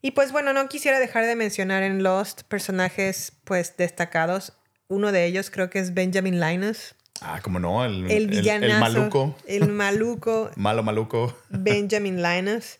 Y 0.00 0.12
pues 0.12 0.32
bueno, 0.32 0.54
no 0.54 0.66
quisiera 0.66 0.98
dejar 0.98 1.26
de 1.26 1.36
mencionar 1.36 1.82
en 1.82 2.02
Lost 2.02 2.44
personajes 2.44 3.34
pues 3.44 3.76
destacados. 3.76 4.54
Uno 4.88 5.12
de 5.12 5.26
ellos 5.26 5.50
creo 5.50 5.68
que 5.68 5.78
es 5.78 5.92
Benjamin 5.92 6.40
Linus, 6.40 6.94
Ah, 7.20 7.40
como 7.42 7.58
no, 7.58 7.84
el, 7.84 8.10
el 8.10 8.28
villanazo. 8.28 8.72
el 8.72 8.80
maluco, 8.80 9.36
El 9.46 9.68
maluco 9.68 10.50
malo 10.56 10.82
maluco. 10.82 11.36
Benjamin 11.50 12.22
Linus, 12.22 12.78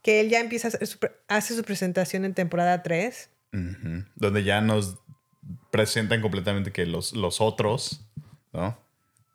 que 0.00 0.18
él 0.20 0.30
ya 0.30 0.40
empieza 0.40 0.68
a 0.68 0.70
hacer 0.70 0.86
su, 0.86 0.98
hace 1.28 1.54
su 1.54 1.62
presentación 1.62 2.24
en 2.24 2.32
temporada 2.32 2.82
3. 2.82 3.28
Ujú. 3.52 4.04
Donde 4.16 4.44
ya 4.44 4.62
nos 4.62 4.96
presentan 5.70 6.22
completamente 6.22 6.72
que 6.72 6.86
los, 6.86 7.12
los 7.12 7.42
otros, 7.42 8.00
¿no? 8.54 8.78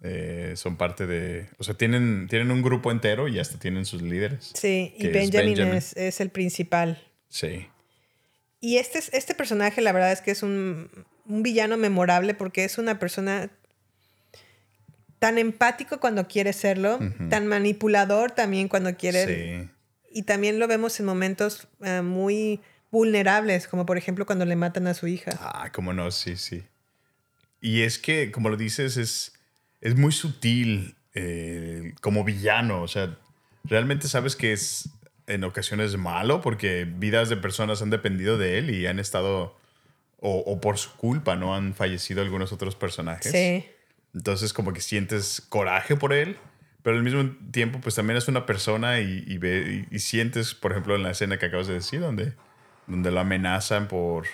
Eh, 0.03 0.53
son 0.55 0.77
parte 0.77 1.07
de... 1.07 1.49
O 1.57 1.63
sea, 1.63 1.73
tienen, 1.75 2.27
tienen 2.29 2.51
un 2.51 2.61
grupo 2.61 2.91
entero 2.91 3.27
y 3.27 3.39
hasta 3.39 3.57
tienen 3.57 3.85
sus 3.85 4.01
líderes. 4.01 4.51
Sí, 4.53 4.93
y 4.97 5.07
es 5.07 5.13
Benjamin. 5.13 5.59
Es, 5.73 5.95
es 5.97 6.19
el 6.21 6.29
principal. 6.29 7.01
Sí. 7.29 7.67
Y 8.61 8.77
este, 8.77 8.99
es- 8.99 9.09
este 9.13 9.33
personaje, 9.33 9.81
la 9.81 9.91
verdad 9.91 10.11
es 10.11 10.21
que 10.21 10.31
es 10.31 10.43
un, 10.43 10.89
un 11.25 11.41
villano 11.43 11.77
memorable 11.77 12.33
porque 12.35 12.63
es 12.63 12.77
una 12.77 12.99
persona 12.99 13.49
tan 15.19 15.37
empático 15.39 15.99
cuando 15.99 16.27
quiere 16.27 16.53
serlo, 16.53 16.99
tan 17.29 17.47
manipulador 17.47 18.31
también 18.31 18.67
cuando 18.67 18.95
quiere. 18.95 19.25
Sí. 19.65 19.69
Y 20.11 20.23
también 20.23 20.59
lo 20.59 20.67
vemos 20.67 20.99
en 20.99 21.07
momentos 21.07 21.67
eh, 21.81 22.01
muy 22.03 22.61
vulnerables, 22.91 23.67
como 23.67 23.85
por 23.85 23.97
ejemplo 23.97 24.25
cuando 24.27 24.45
le 24.45 24.55
matan 24.55 24.85
a 24.87 24.93
su 24.93 25.07
hija. 25.07 25.31
Ah, 25.41 25.71
cómo 25.73 25.91
no, 25.93 26.11
sí, 26.11 26.37
sí. 26.37 26.63
Y 27.59 27.81
es 27.81 27.97
que, 27.97 28.31
como 28.31 28.49
lo 28.49 28.57
dices, 28.57 28.97
es, 28.97 29.33
es 29.82 29.95
muy 29.95 30.11
sutil 30.11 30.95
eh, 31.13 31.93
como 32.01 32.23
villano. 32.23 32.82
O 32.82 32.88
sea, 32.88 33.17
realmente 33.63 34.07
sabes 34.07 34.36
que 34.36 34.53
es 34.53 34.89
en 35.28 35.43
ocasiones 35.43 35.97
malo 35.97 36.41
porque 36.41 36.86
vidas 36.86 37.30
de 37.30 37.38
personas 37.38 37.82
han 37.82 37.89
dependido 37.89 38.38
de 38.38 38.57
él 38.59 38.69
y 38.69 38.88
han 38.88 38.99
estado, 38.99 39.57
o, 40.19 40.38
o 40.39 40.61
por 40.61 40.78
su 40.78 40.95
culpa, 40.95 41.36
¿no? 41.36 41.55
Han 41.55 41.73
fallecido 41.73 42.21
algunos 42.21 42.51
otros 42.53 42.75
personajes. 42.75 43.32
Sí, 43.32 43.65
Entonces, 44.13 44.53
como 44.53 44.73
que 44.73 44.82
sientes 44.82 45.41
coraje 45.49 45.95
por 45.95 46.13
él, 46.13 46.38
pero 46.82 46.95
al 46.95 47.03
mismo 47.03 47.30
tiempo, 47.51 47.80
pues 47.82 47.95
también 47.95 48.17
es 48.17 48.28
una 48.30 48.45
persona 48.45 48.99
y, 49.01 49.23
y, 49.28 49.38
ve- 49.38 49.86
y- 49.91 49.95
y 49.95 49.99
sientes, 49.99 50.53
por 50.55 50.71
ejemplo, 50.71 50.95
en 50.95 51.03
la 51.03 51.11
escena 51.11 51.38
que 51.38 51.47
acabas 51.47 51.67
de 51.67 51.73
decir, 51.73 51.99
donde, 51.99 52.34
donde 52.88 53.11
lo 53.11 53.19
amenazan 53.19 53.88
por, 53.89 54.25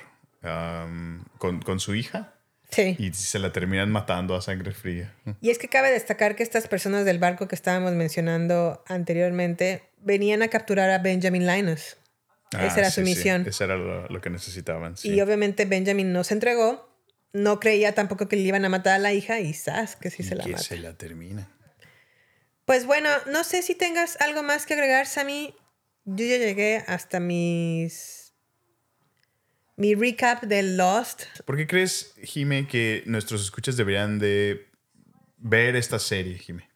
con, 1.37 1.61
con 1.61 1.79
su 1.79 1.95
hija 1.95 2.32
sí. 2.73 2.95
y 2.99 3.13
se 3.13 3.39
la 3.39 3.51
terminan 3.53 3.89
matando 3.91 4.35
a 4.35 4.41
sangre 4.41 4.71
fría. 4.73 5.13
Y 5.41 5.49
es 5.49 5.57
que 5.57 5.67
cabe 5.69 5.91
destacar 5.91 6.35
que 6.35 6.43
estas 6.43 6.67
personas 6.67 7.05
del 7.05 7.19
barco 7.19 7.47
que 7.47 7.55
estábamos 7.55 7.93
mencionando 7.93 8.83
anteriormente 8.87 9.83
venían 10.01 10.41
a 10.41 10.47
capturar 10.49 10.89
a 10.89 10.97
Benjamin 10.99 11.45
Linus. 11.47 11.97
Esa 12.51 12.79
era 12.79 12.91
su 12.91 13.01
Ah, 13.01 13.05
sí, 13.05 13.13
sí. 13.13 13.17
misión. 13.17 13.45
Eso 13.47 13.63
era 13.63 13.75
lo, 13.77 14.07
lo 14.07 14.21
que 14.21 14.29
necesitaban. 14.29 14.95
Y 15.03 15.19
obviamente 15.21 15.65
Benjamin 15.65 16.11
no 16.13 16.23
se 16.23 16.33
entregó. 16.35 16.89
No 17.31 17.59
creía 17.59 17.95
tampoco 17.95 18.27
que 18.27 18.35
le 18.35 18.43
iban 18.43 18.63
a 18.63 18.69
matar 18.69 18.93
a 18.95 18.99
la 18.99 19.11
hija 19.11 19.39
y 19.39 19.53
¡zas! 19.53 19.95
que 19.95 20.11
sí 20.11 20.21
Y 20.21 20.25
se 20.27 20.35
la 20.35 20.43
que 20.43 20.51
mata. 20.51 20.63
se 20.63 20.77
la 20.77 20.93
termina. 20.95 21.49
Pues 22.65 22.85
bueno, 22.85 23.09
no 23.31 23.43
sé 23.43 23.63
si 23.63 23.73
tengas 23.75 24.21
algo 24.21 24.43
más 24.43 24.65
que 24.67 24.75
agregar, 24.75 25.07
Sammy. 25.07 25.55
Yo 26.05 26.25
ya 26.25 26.37
llegué 26.37 26.83
hasta 26.87 27.19
mis... 27.19 28.22
Mi 29.75 29.95
recap 29.95 30.43
de 30.43 30.63
Lost. 30.63 31.23
¿Por 31.45 31.57
qué 31.57 31.65
crees, 31.65 32.13
Jime, 32.23 32.67
que 32.67 33.03
nuestros 33.05 33.41
escuchas 33.43 33.75
deberían 33.75 34.19
de 34.19 34.67
ver 35.37 35.75
esta 35.75 35.99
serie, 35.99 36.37
Jime? 36.37 36.69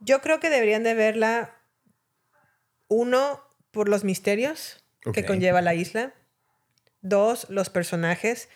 Yo 0.00 0.20
creo 0.20 0.40
que 0.40 0.50
deberían 0.50 0.82
de 0.82 0.94
verla, 0.94 1.56
uno, 2.88 3.40
por 3.70 3.88
los 3.88 4.02
misterios 4.02 4.84
que 5.12 5.24
conlleva 5.24 5.62
la 5.62 5.74
isla. 5.74 6.14
Dos, 7.02 7.46
los 7.48 7.70
personajes. 7.70 8.48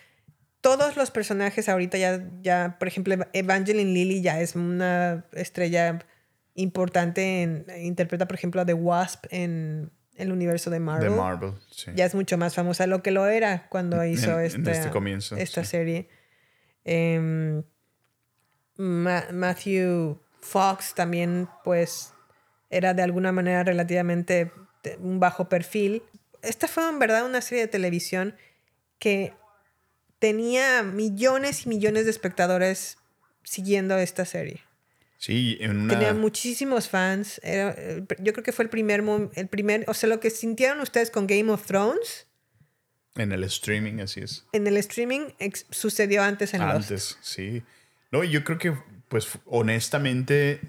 Todos 0.61 0.97
los 0.97 1.11
personajes 1.11 1.69
ahorita 1.69 1.99
ya, 1.99 2.29
ya, 2.43 2.77
por 2.79 2.89
ejemplo, 2.89 3.15
Evangeline 3.33 3.93
Lilly 3.93 4.23
ya 4.23 4.41
es 4.41 4.57
una 4.57 5.27
estrella 5.33 6.01
importante. 6.55 7.43
En, 7.43 7.67
interpreta, 7.81 8.27
por 8.27 8.37
ejemplo, 8.37 8.61
a 8.61 8.67
The 8.67 8.75
Wasp 8.75 9.27
en 9.31 9.93
el 10.17 10.33
universo 10.33 10.71
de 10.71 10.81
Marvel. 10.81 11.11
De 11.11 11.17
Marvel, 11.17 11.53
sí. 11.71 11.91
Ya 11.95 12.05
es 12.05 12.15
mucho 12.15 12.39
más 12.39 12.55
famosa 12.55 12.87
lo 12.87 13.03
que 13.03 13.11
lo 13.11 13.27
era 13.27 13.69
cuando 13.69 14.05
hizo 14.05 14.39
en 14.41 14.47
esta, 14.47 14.71
este 14.73 14.91
comienzo, 14.91 15.37
esta 15.37 15.65
sí. 15.65 15.71
serie. 15.71 16.09
Em, 16.85 17.63
Ma- 18.77 19.27
Matthew 19.33 20.21
Fox 20.41 20.95
también, 20.95 21.49
pues, 21.65 22.13
era 22.71 22.95
de 22.95 23.03
alguna 23.03 23.33
manera 23.33 23.63
relativamente 23.65 24.53
un 24.99 25.21
bajo 25.21 25.49
perfil. 25.49 26.03
Esta 26.43 26.69
fue 26.69 26.89
en 26.89 26.99
verdad 26.99 27.25
una 27.25 27.41
serie 27.41 27.63
de 27.63 27.69
televisión 27.69 28.37
que 28.99 29.33
tenía 30.19 30.83
millones 30.83 31.67
y 31.67 31.69
millones 31.69 32.05
de 32.05 32.11
espectadores 32.11 32.99
siguiendo 33.43 33.97
esta 33.99 34.25
serie. 34.25 34.61
Sí, 35.19 35.57
en 35.61 35.77
una... 35.79 35.95
Tenía 35.95 36.13
muchísimos 36.15 36.89
fans. 36.89 37.41
Era, 37.43 37.75
eh, 37.79 38.05
yo 38.19 38.33
creo 38.33 38.45
que 38.45 38.53
fue 38.53 38.65
el 38.65 38.69
primer, 38.71 39.03
el 39.35 39.49
primer, 39.49 39.85
o 39.89 39.95
sea, 39.95 40.09
lo 40.09 40.21
que 40.21 40.31
sintieron 40.31 40.81
ustedes 40.81 41.11
con 41.11 41.27
Game 41.27 41.51
of 41.51 41.65
Thrones 41.67 42.27
En 43.15 43.33
el 43.33 43.45
streaming, 43.45 44.01
así 44.01 44.21
es. 44.21 44.45
en 44.53 44.67
el 44.67 44.77
streaming 44.77 45.29
sucedió 45.71 46.23
antes 46.23 46.53
en 46.53 46.61
Lost. 46.63 46.91
Antes, 46.91 47.19
sí. 47.23 47.63
No, 48.11 48.23
yo 48.25 48.45
creo 48.45 48.59
que, 48.59 48.75
pues, 49.09 49.29
honestamente, 49.47 50.61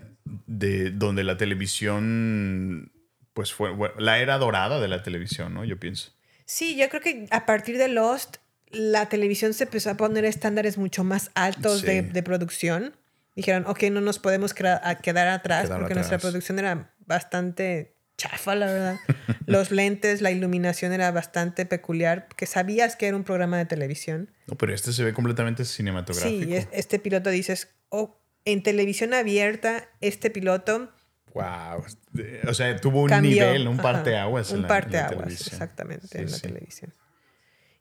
de 0.48 0.91
donde 0.91 1.24
la 1.24 1.38
televisión, 1.38 2.91
pues, 3.34 3.52
fue 3.54 3.72
bueno, 3.72 3.96
la 4.00 4.20
era 4.20 4.38
dorada 4.38 4.80
de 4.80 4.88
la 4.88 5.04
televisión, 5.04 5.54
¿no? 5.54 5.66
Yo 5.66 5.80
pienso. 5.80 6.12
Sí, 6.46 6.76
yo 6.78 6.88
creo 6.89 7.02
que 7.02 7.28
a 7.32 7.46
partir 7.46 7.78
de 7.78 7.88
Lost, 7.88 8.38
la 8.72 9.10
televisión 9.10 9.54
se 9.54 9.66
empezó 9.66 9.89
a 9.89 9.98
poner 9.98 10.26
estándares 10.26 10.78
mucho 10.78 11.04
más 11.04 11.32
altos 11.34 11.82
Sí. 11.82 11.88
de, 11.88 12.02
de 12.04 12.24
producción. 12.24 12.96
Dijeron, 13.36 13.65
ok, 13.67 13.83
no 13.91 14.01
nos 14.01 14.19
podemos 14.19 14.53
quedar 14.53 14.79
atrás 15.27 15.65
Quedar 15.65 15.79
porque 15.79 15.93
nuestra 15.93 16.17
producción 16.19 16.57
era 16.59 16.93
bastante 17.05 17.95
chafa, 18.17 18.55
la 18.55 18.67
verdad. 18.67 18.97
Los 19.45 19.71
lentes, 19.71 20.21
la 20.21 20.31
iluminación 20.31 20.93
era 20.93 21.11
bastante 21.11 21.65
peculiar, 21.65 22.27
que 22.38 22.45
sabías 22.45 22.95
que 22.95 23.07
era 23.07 23.17
un 23.17 23.23
programa 23.25 23.57
de 23.57 23.65
televisión. 23.65 24.31
No, 24.47 24.55
pero 24.57 24.73
este 24.73 24.93
se 24.93 25.03
ve 25.03 25.13
completamente 25.13 25.65
cinematográfico. 25.65 26.45
Sí, 26.45 26.55
es- 26.55 26.67
este 26.71 26.97
piloto 26.97 27.29
dices, 27.29 27.75
oh, 27.89 28.17
en 28.45 28.63
televisión 28.63 29.13
abierta, 29.13 29.89
este 30.01 30.29
piloto, 30.29 30.91
Wow. 31.33 31.83
O 32.47 32.53
sea, 32.53 32.77
tuvo 32.79 33.01
un 33.01 33.09
Cambió. 33.09 33.31
nivel, 33.45 33.67
un 33.67 33.75
parteaguas. 33.75 34.51
en 34.51 34.59
Un 34.59 34.67
parteaguas, 34.67 35.27
exactamente, 35.33 36.07
Sí, 36.07 36.17
en 36.19 36.31
la 36.31 36.38
sí. 36.38 36.41
televisión. 36.43 36.93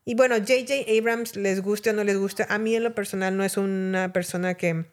Y 0.05 0.16
bueno, 0.16 0.34
J.J. 0.38 0.74
Abrams, 0.98 1.36
les 1.36 1.62
guste 1.62 1.90
o 1.90 1.92
no 1.92 2.02
les 2.02 2.16
guste, 2.18 2.44
a 2.48 2.59
mí 2.59 2.74
en 2.74 2.82
lo 2.82 2.96
personal 2.96 3.36
no 3.36 3.44
es 3.44 3.57
una 3.57 4.12
persona 4.12 4.55
que... 4.55 4.86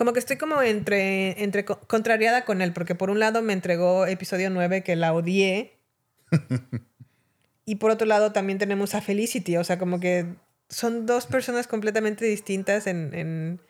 Como 0.00 0.14
que 0.14 0.18
estoy 0.18 0.38
como 0.38 0.62
entre, 0.62 1.42
entre 1.44 1.66
co- 1.66 1.78
contrariada 1.80 2.46
con 2.46 2.62
él, 2.62 2.72
porque 2.72 2.94
por 2.94 3.10
un 3.10 3.18
lado 3.18 3.42
me 3.42 3.52
entregó 3.52 4.06
episodio 4.06 4.48
9 4.48 4.82
que 4.82 4.96
la 4.96 5.12
odié. 5.12 5.74
y 7.66 7.74
por 7.74 7.90
otro 7.90 8.06
lado 8.06 8.32
también 8.32 8.58
tenemos 8.58 8.94
a 8.94 9.02
Felicity, 9.02 9.58
o 9.58 9.62
sea, 9.64 9.78
como 9.78 10.00
que 10.00 10.24
son 10.70 11.04
dos 11.04 11.26
personas 11.26 11.66
completamente 11.66 12.24
distintas 12.24 12.86
en... 12.86 13.12
en- 13.12 13.60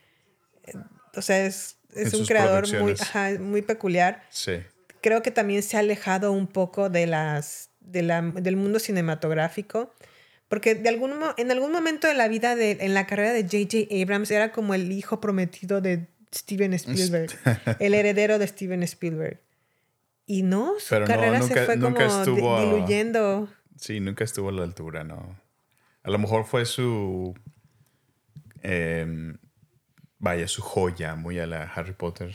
en- 0.63 0.85
o 1.17 1.21
sea, 1.21 1.45
es, 1.45 1.79
es 1.97 2.15
un 2.15 2.25
creador 2.25 2.73
muy, 2.81 2.93
ajá, 3.01 3.31
muy 3.41 3.63
peculiar 3.63 4.23
Sí. 4.31 4.53
creo 5.01 5.23
que 5.23 5.33
también 5.33 5.65
se 5.65 5.77
ha 5.77 5.81
alejado 5.81 6.31
un 6.31 6.47
poco 6.47 6.91
de 6.91 7.09
las, 7.09 7.71
de 7.81 8.03
la- 8.03 8.23
del 8.23 8.55
mundo 8.55 8.79
cinematográfico. 8.79 9.93
Porque 10.47 10.77
de 10.77 10.89
algún, 10.89 11.13
en 11.37 11.51
algún 11.51 11.73
momento 11.73 12.07
de 12.07 12.15
la 12.15 12.29
vida, 12.29 12.55
de, 12.55 12.79
en 12.83 12.95
la 12.95 13.07
carrera 13.09 13.33
de 13.33 13.43
J.J. 13.43 13.93
Abrams, 14.03 14.31
era 14.31 14.53
como 14.53 14.75
el 14.75 14.93
hijo 14.93 15.21
prometido 15.21 15.81
de 15.81 16.07
Steven 16.33 16.73
Spielberg, 16.75 17.31
el 17.81 17.95
heredero 17.95 18.39
de 18.39 18.47
Steven 18.47 18.83
Spielberg. 18.85 19.41
Y 20.27 20.43
no, 20.43 20.79
su 20.79 20.91
Pero 20.91 21.01
no, 21.01 21.07
carrera 21.07 21.43
se 21.43 21.65
fue 21.65 21.77
nunca 21.77 22.07
como 22.07 22.19
estuvo 22.21 22.61
diluyendo. 22.61 23.49
Sí, 23.77 23.99
nunca 24.01 24.23
estuvo 24.25 24.51
a 24.51 24.53
la 24.53 24.63
altura, 24.63 25.03
¿no? 25.03 25.41
A 26.03 26.11
lo 26.11 26.19
mejor 26.19 26.45
fue 26.45 26.65
su. 26.67 27.35
em, 28.63 29.39
vaya, 30.19 30.47
su 30.47 30.63
joya, 30.63 31.17
muy 31.17 31.39
a 31.41 31.47
la 31.47 31.65
Harry 31.65 31.93
Potter. 31.93 32.35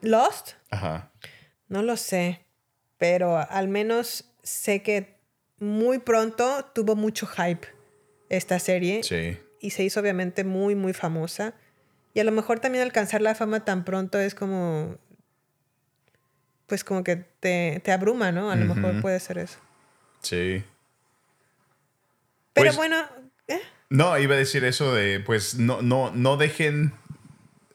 Lost, 0.00 0.52
Ajá. 0.70 1.10
no 1.68 1.82
lo 1.82 1.96
sé, 1.96 2.44
pero 2.98 3.36
al 3.36 3.66
menos 3.68 4.32
sé 4.44 4.82
que 4.82 5.18
muy 5.58 5.98
pronto 5.98 6.64
tuvo 6.72 6.94
mucho 6.94 7.26
hype 7.26 7.66
esta 8.28 8.58
serie. 8.60 9.02
Sí. 9.02 9.36
y 9.60 9.70
se 9.70 9.82
hizo 9.82 9.98
obviamente 9.98 10.44
muy, 10.44 10.76
muy 10.76 10.92
famosa. 10.92 11.54
Y 12.18 12.20
a 12.20 12.24
lo 12.24 12.32
mejor 12.32 12.58
también 12.58 12.82
alcanzar 12.82 13.20
la 13.22 13.36
fama 13.36 13.64
tan 13.64 13.84
pronto 13.84 14.18
es 14.18 14.34
como, 14.34 14.98
pues 16.66 16.82
como 16.82 17.04
que 17.04 17.14
te, 17.14 17.80
te 17.84 17.92
abruma, 17.92 18.32
¿no? 18.32 18.50
A 18.50 18.56
lo 18.56 18.74
mejor 18.74 19.00
puede 19.00 19.20
ser 19.20 19.38
eso. 19.38 19.58
Sí. 20.20 20.64
Pero 22.54 22.70
Pues- 22.70 22.76
bueno, 22.76 22.96
eh, 23.46 23.60
No, 23.88 24.18
iba 24.18 24.34
a 24.34 24.38
decir 24.38 24.64
eso 24.64 24.92
de, 24.92 25.20
pues, 25.20 25.54
no, 25.60 25.80
no, 25.80 26.10
no 26.12 26.36
dejen. 26.36 26.92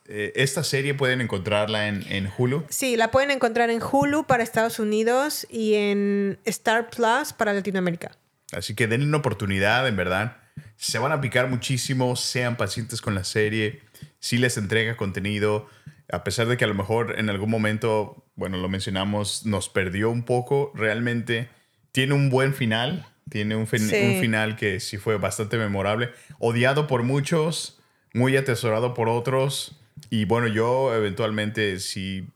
eh, 0.10 0.34
esta 0.36 0.66
serie 0.66 0.94
pueden 0.94 1.22
encontrarla 1.22 1.88
en, 1.88 2.04
en 2.12 2.30
Hulu. 2.38 2.66
sí, 2.68 2.98
la 2.98 3.12
pueden 3.12 3.32
encontrar 3.32 3.70
en 3.70 3.82
Hulu 3.82 4.26
para 4.26 4.44
Estados 4.44 4.78
Unidos 4.78 5.48
y 5.50 5.76
en 5.76 6.38
Star 6.44 6.90
Plus 6.90 7.32
para 7.32 7.54
Latinoamérica. 7.54 8.12
Así 8.52 8.76
que 8.76 8.88
denle 8.88 9.08
una 9.08 9.20
oportunidad, 9.20 9.88
en 9.88 9.96
verdad. 9.96 10.36
Se 10.76 11.00
van 11.00 11.14
a 11.14 11.22
picar 11.22 11.48
muchísimo, 11.48 12.18
sean 12.18 12.58
pacientes 12.58 13.00
con 13.02 13.16
la 13.16 13.24
serie. 13.24 13.82
Si 14.20 14.38
les 14.38 14.58
entrega 14.58 14.98
contenido, 14.98 15.68
a 16.12 16.24
pesar 16.24 16.48
de 16.48 16.58
que 16.58 16.66
a 16.66 16.68
lo 16.68 16.74
mejor 16.76 17.16
en 17.18 17.30
algún 17.30 17.50
momento, 17.50 18.26
bueno, 18.36 18.58
lo 18.58 18.70
mencionamos, 18.70 19.46
nos 19.46 19.70
perdió 19.70 20.10
un 20.10 20.24
poco, 20.24 20.72
realmente 20.76 21.50
tiene 21.92 22.14
un 22.14 22.30
buen 22.30 22.54
final. 22.54 23.06
Tiene 23.30 23.56
un, 23.56 23.68
fin- 23.68 23.80
Sí. 23.88 23.96
un 23.96 24.20
final 24.22 24.58
que 24.58 24.80
sí 24.82 24.98
fue 24.98 25.18
bastante 25.18 25.58
memorable. 25.58 26.12
Odiado 26.40 26.88
por 26.88 27.04
muchos, 27.04 27.80
muy 28.14 28.36
atesorado 28.36 28.94
por 28.94 29.08
otros. 29.08 29.80
Y 30.10 30.26
bueno, 30.26 30.48
yo 30.48 30.94
eventualmente 30.94 31.80
sí 31.80 32.28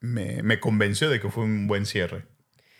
me, 0.00 0.42
me 0.42 0.60
convenció 0.60 1.10
de 1.10 1.20
que 1.20 1.28
fue 1.30 1.44
un 1.44 1.66
buen 1.66 1.86
cierre. 1.86 2.24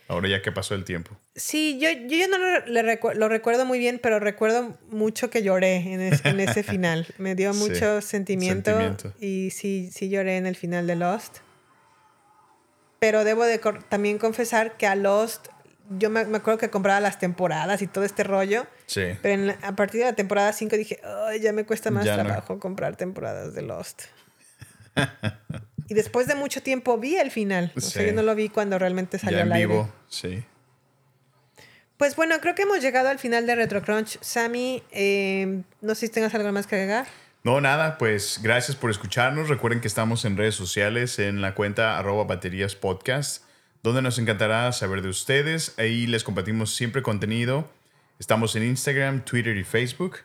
Ahora 0.09 0.29
ya 0.29 0.41
que 0.41 0.53
pasó 0.53 0.75
el 0.77 0.85
tiempo. 0.85 1.17
Sí, 1.35 1.79
yo, 1.81 1.89
yo 1.91 2.17
ya 2.17 2.29
no 2.29 2.39
lo, 2.39 2.65
le 2.67 2.83
recu- 2.83 3.15
lo 3.15 3.29
recuerdo 3.29 3.65
muy 3.67 3.79
bien, 3.81 3.99
pero 4.01 4.21
recuerdo 4.21 4.79
mucho 4.89 5.31
que 5.31 5.43
lloré 5.43 5.77
en, 5.77 6.01
es- 6.01 6.25
en 6.25 6.39
ese 6.39 6.63
final. 6.63 7.07
Me 7.19 7.35
dio 7.35 7.53
Sí, 7.53 7.59
mucho 7.59 8.01
sentimiento, 8.01 8.71
sentimiento. 8.71 9.13
y 9.21 9.51
sí, 9.51 9.91
sí 9.93 10.09
lloré 10.09 10.37
en 10.37 10.47
el 10.47 10.55
final 10.55 10.87
de 10.87 10.95
Lost. 10.97 11.39
Pero 13.01 13.25
debo 13.25 13.45
de 13.45 13.59
también 13.89 14.19
confesar 14.19 14.77
que 14.77 14.87
a 14.87 14.95
Lost, 14.95 15.49
yo 15.99 16.09
me, 16.09 16.25
me 16.25 16.39
acuerdo 16.39 16.59
que 16.59 16.71
compraba 16.71 17.01
las 17.01 17.19
temporadas 17.19 17.83
y 17.83 17.87
todo 17.89 18.05
este 18.05 18.23
rollo, 18.25 18.67
Sí. 18.87 19.03
pero 19.23 19.35
en 19.35 19.47
la- 19.49 19.59
a 19.63 19.75
partir 19.75 20.01
de 20.01 20.07
la 20.07 20.13
temporada 20.15 20.53
5 20.53 20.77
dije, 20.77 21.01
Ay, 21.27 21.41
ya 21.41 21.53
me 21.53 21.65
cuesta 21.67 21.91
más 21.91 22.05
Ya 22.05 22.17
no. 22.17 22.23
trabajo 22.25 22.59
comprar 22.61 22.97
temporadas 22.97 23.55
de 23.55 23.63
Lost. 23.63 24.03
y 25.89 25.95
después 25.95 26.27
de 26.27 26.35
mucho 26.35 26.63
tiempo 26.63 26.99
vi 26.99 27.17
el 27.17 27.31
final. 27.31 27.73
O 27.77 27.81
sea, 27.81 28.05
yo 28.05 28.13
no 28.13 28.23
lo 28.23 28.35
vi 28.35 28.49
cuando 28.49 28.79
realmente 28.79 29.19
salió 29.19 29.39
Ya 29.39 29.45
en 29.45 29.53
al 29.53 29.57
aire. 29.57 29.67
vivo, 29.67 29.93
sí. 30.09 30.45
Pues 31.97 32.15
bueno, 32.15 32.39
creo 32.41 32.55
que 32.55 32.63
hemos 32.63 32.81
llegado 32.83 33.09
al 33.09 33.19
final 33.19 33.47
de 33.47 33.55
RetroCrunch. 33.55 34.19
Sammy, 34.21 34.83
eh, 34.91 35.63
no 35.81 35.95
sé 35.95 36.07
si 36.09 36.13
tengas 36.13 36.35
algo 36.35 36.53
más 36.53 36.67
que 36.67 36.75
agregar. 36.77 37.07
No, 37.43 37.61
nada, 37.61 37.97
pues 37.97 38.41
gracias 38.43 38.77
por 38.77 38.91
escucharnos. 38.91 39.49
Recuerden 39.49 39.81
que 39.81 39.89
estamos 39.89 40.25
en 40.25 40.37
redes 40.37 40.55
sociales 40.57 41.19
en 41.19 41.41
la 41.41 41.55
cuenta 41.55 41.99
arroba 41.99 42.25
baterías 42.25 42.75
podcast, 42.75 43.45
donde 43.83 44.03
nos 44.03 44.19
encantará 44.19 44.71
saber 44.73 45.01
de 45.01 45.09
ustedes. 45.09 45.75
Ahí 45.79 46.07
les 46.07 46.25
compartimos 46.25 46.75
siempre 46.75 47.03
contenido. 47.03 47.71
Estamos 48.19 48.57
en 48.57 48.65
Instagram, 48.65 49.25
Twitter 49.25 49.57
y 49.57 49.65
Facebook. 49.65 50.19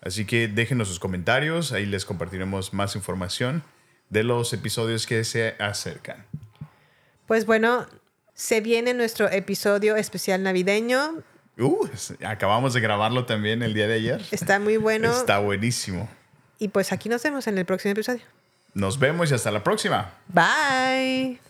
Así 0.00 0.24
que 0.24 0.48
déjenos 0.48 0.88
sus 0.88 1.00
comentarios, 1.00 1.72
ahí 1.72 1.84
les 1.84 2.06
compartiremos 2.06 2.72
más 2.72 2.96
información 2.96 3.62
de 4.10 4.24
los 4.24 4.52
episodios 4.52 5.06
que 5.06 5.24
se 5.24 5.54
acercan. 5.58 6.26
Pues 7.26 7.46
bueno, 7.46 7.86
se 8.34 8.60
viene 8.60 8.92
nuestro 8.92 9.30
episodio 9.30 9.96
especial 9.96 10.42
navideño. 10.42 11.22
Uh, 11.58 11.86
acabamos 12.26 12.74
de 12.74 12.80
grabarlo 12.80 13.24
también 13.24 13.62
el 13.62 13.72
día 13.72 13.86
de 13.86 13.94
ayer. 13.94 14.22
Está 14.30 14.58
muy 14.58 14.76
bueno. 14.76 15.10
Está 15.12 15.38
buenísimo. 15.38 16.08
Y 16.58 16.68
pues 16.68 16.92
aquí 16.92 17.08
nos 17.08 17.22
vemos 17.22 17.46
en 17.46 17.56
el 17.58 17.64
próximo 17.64 17.92
episodio. 17.92 18.22
Nos 18.74 18.98
vemos 18.98 19.30
y 19.30 19.34
hasta 19.34 19.50
la 19.50 19.62
próxima. 19.62 20.12
Bye. 20.28 21.49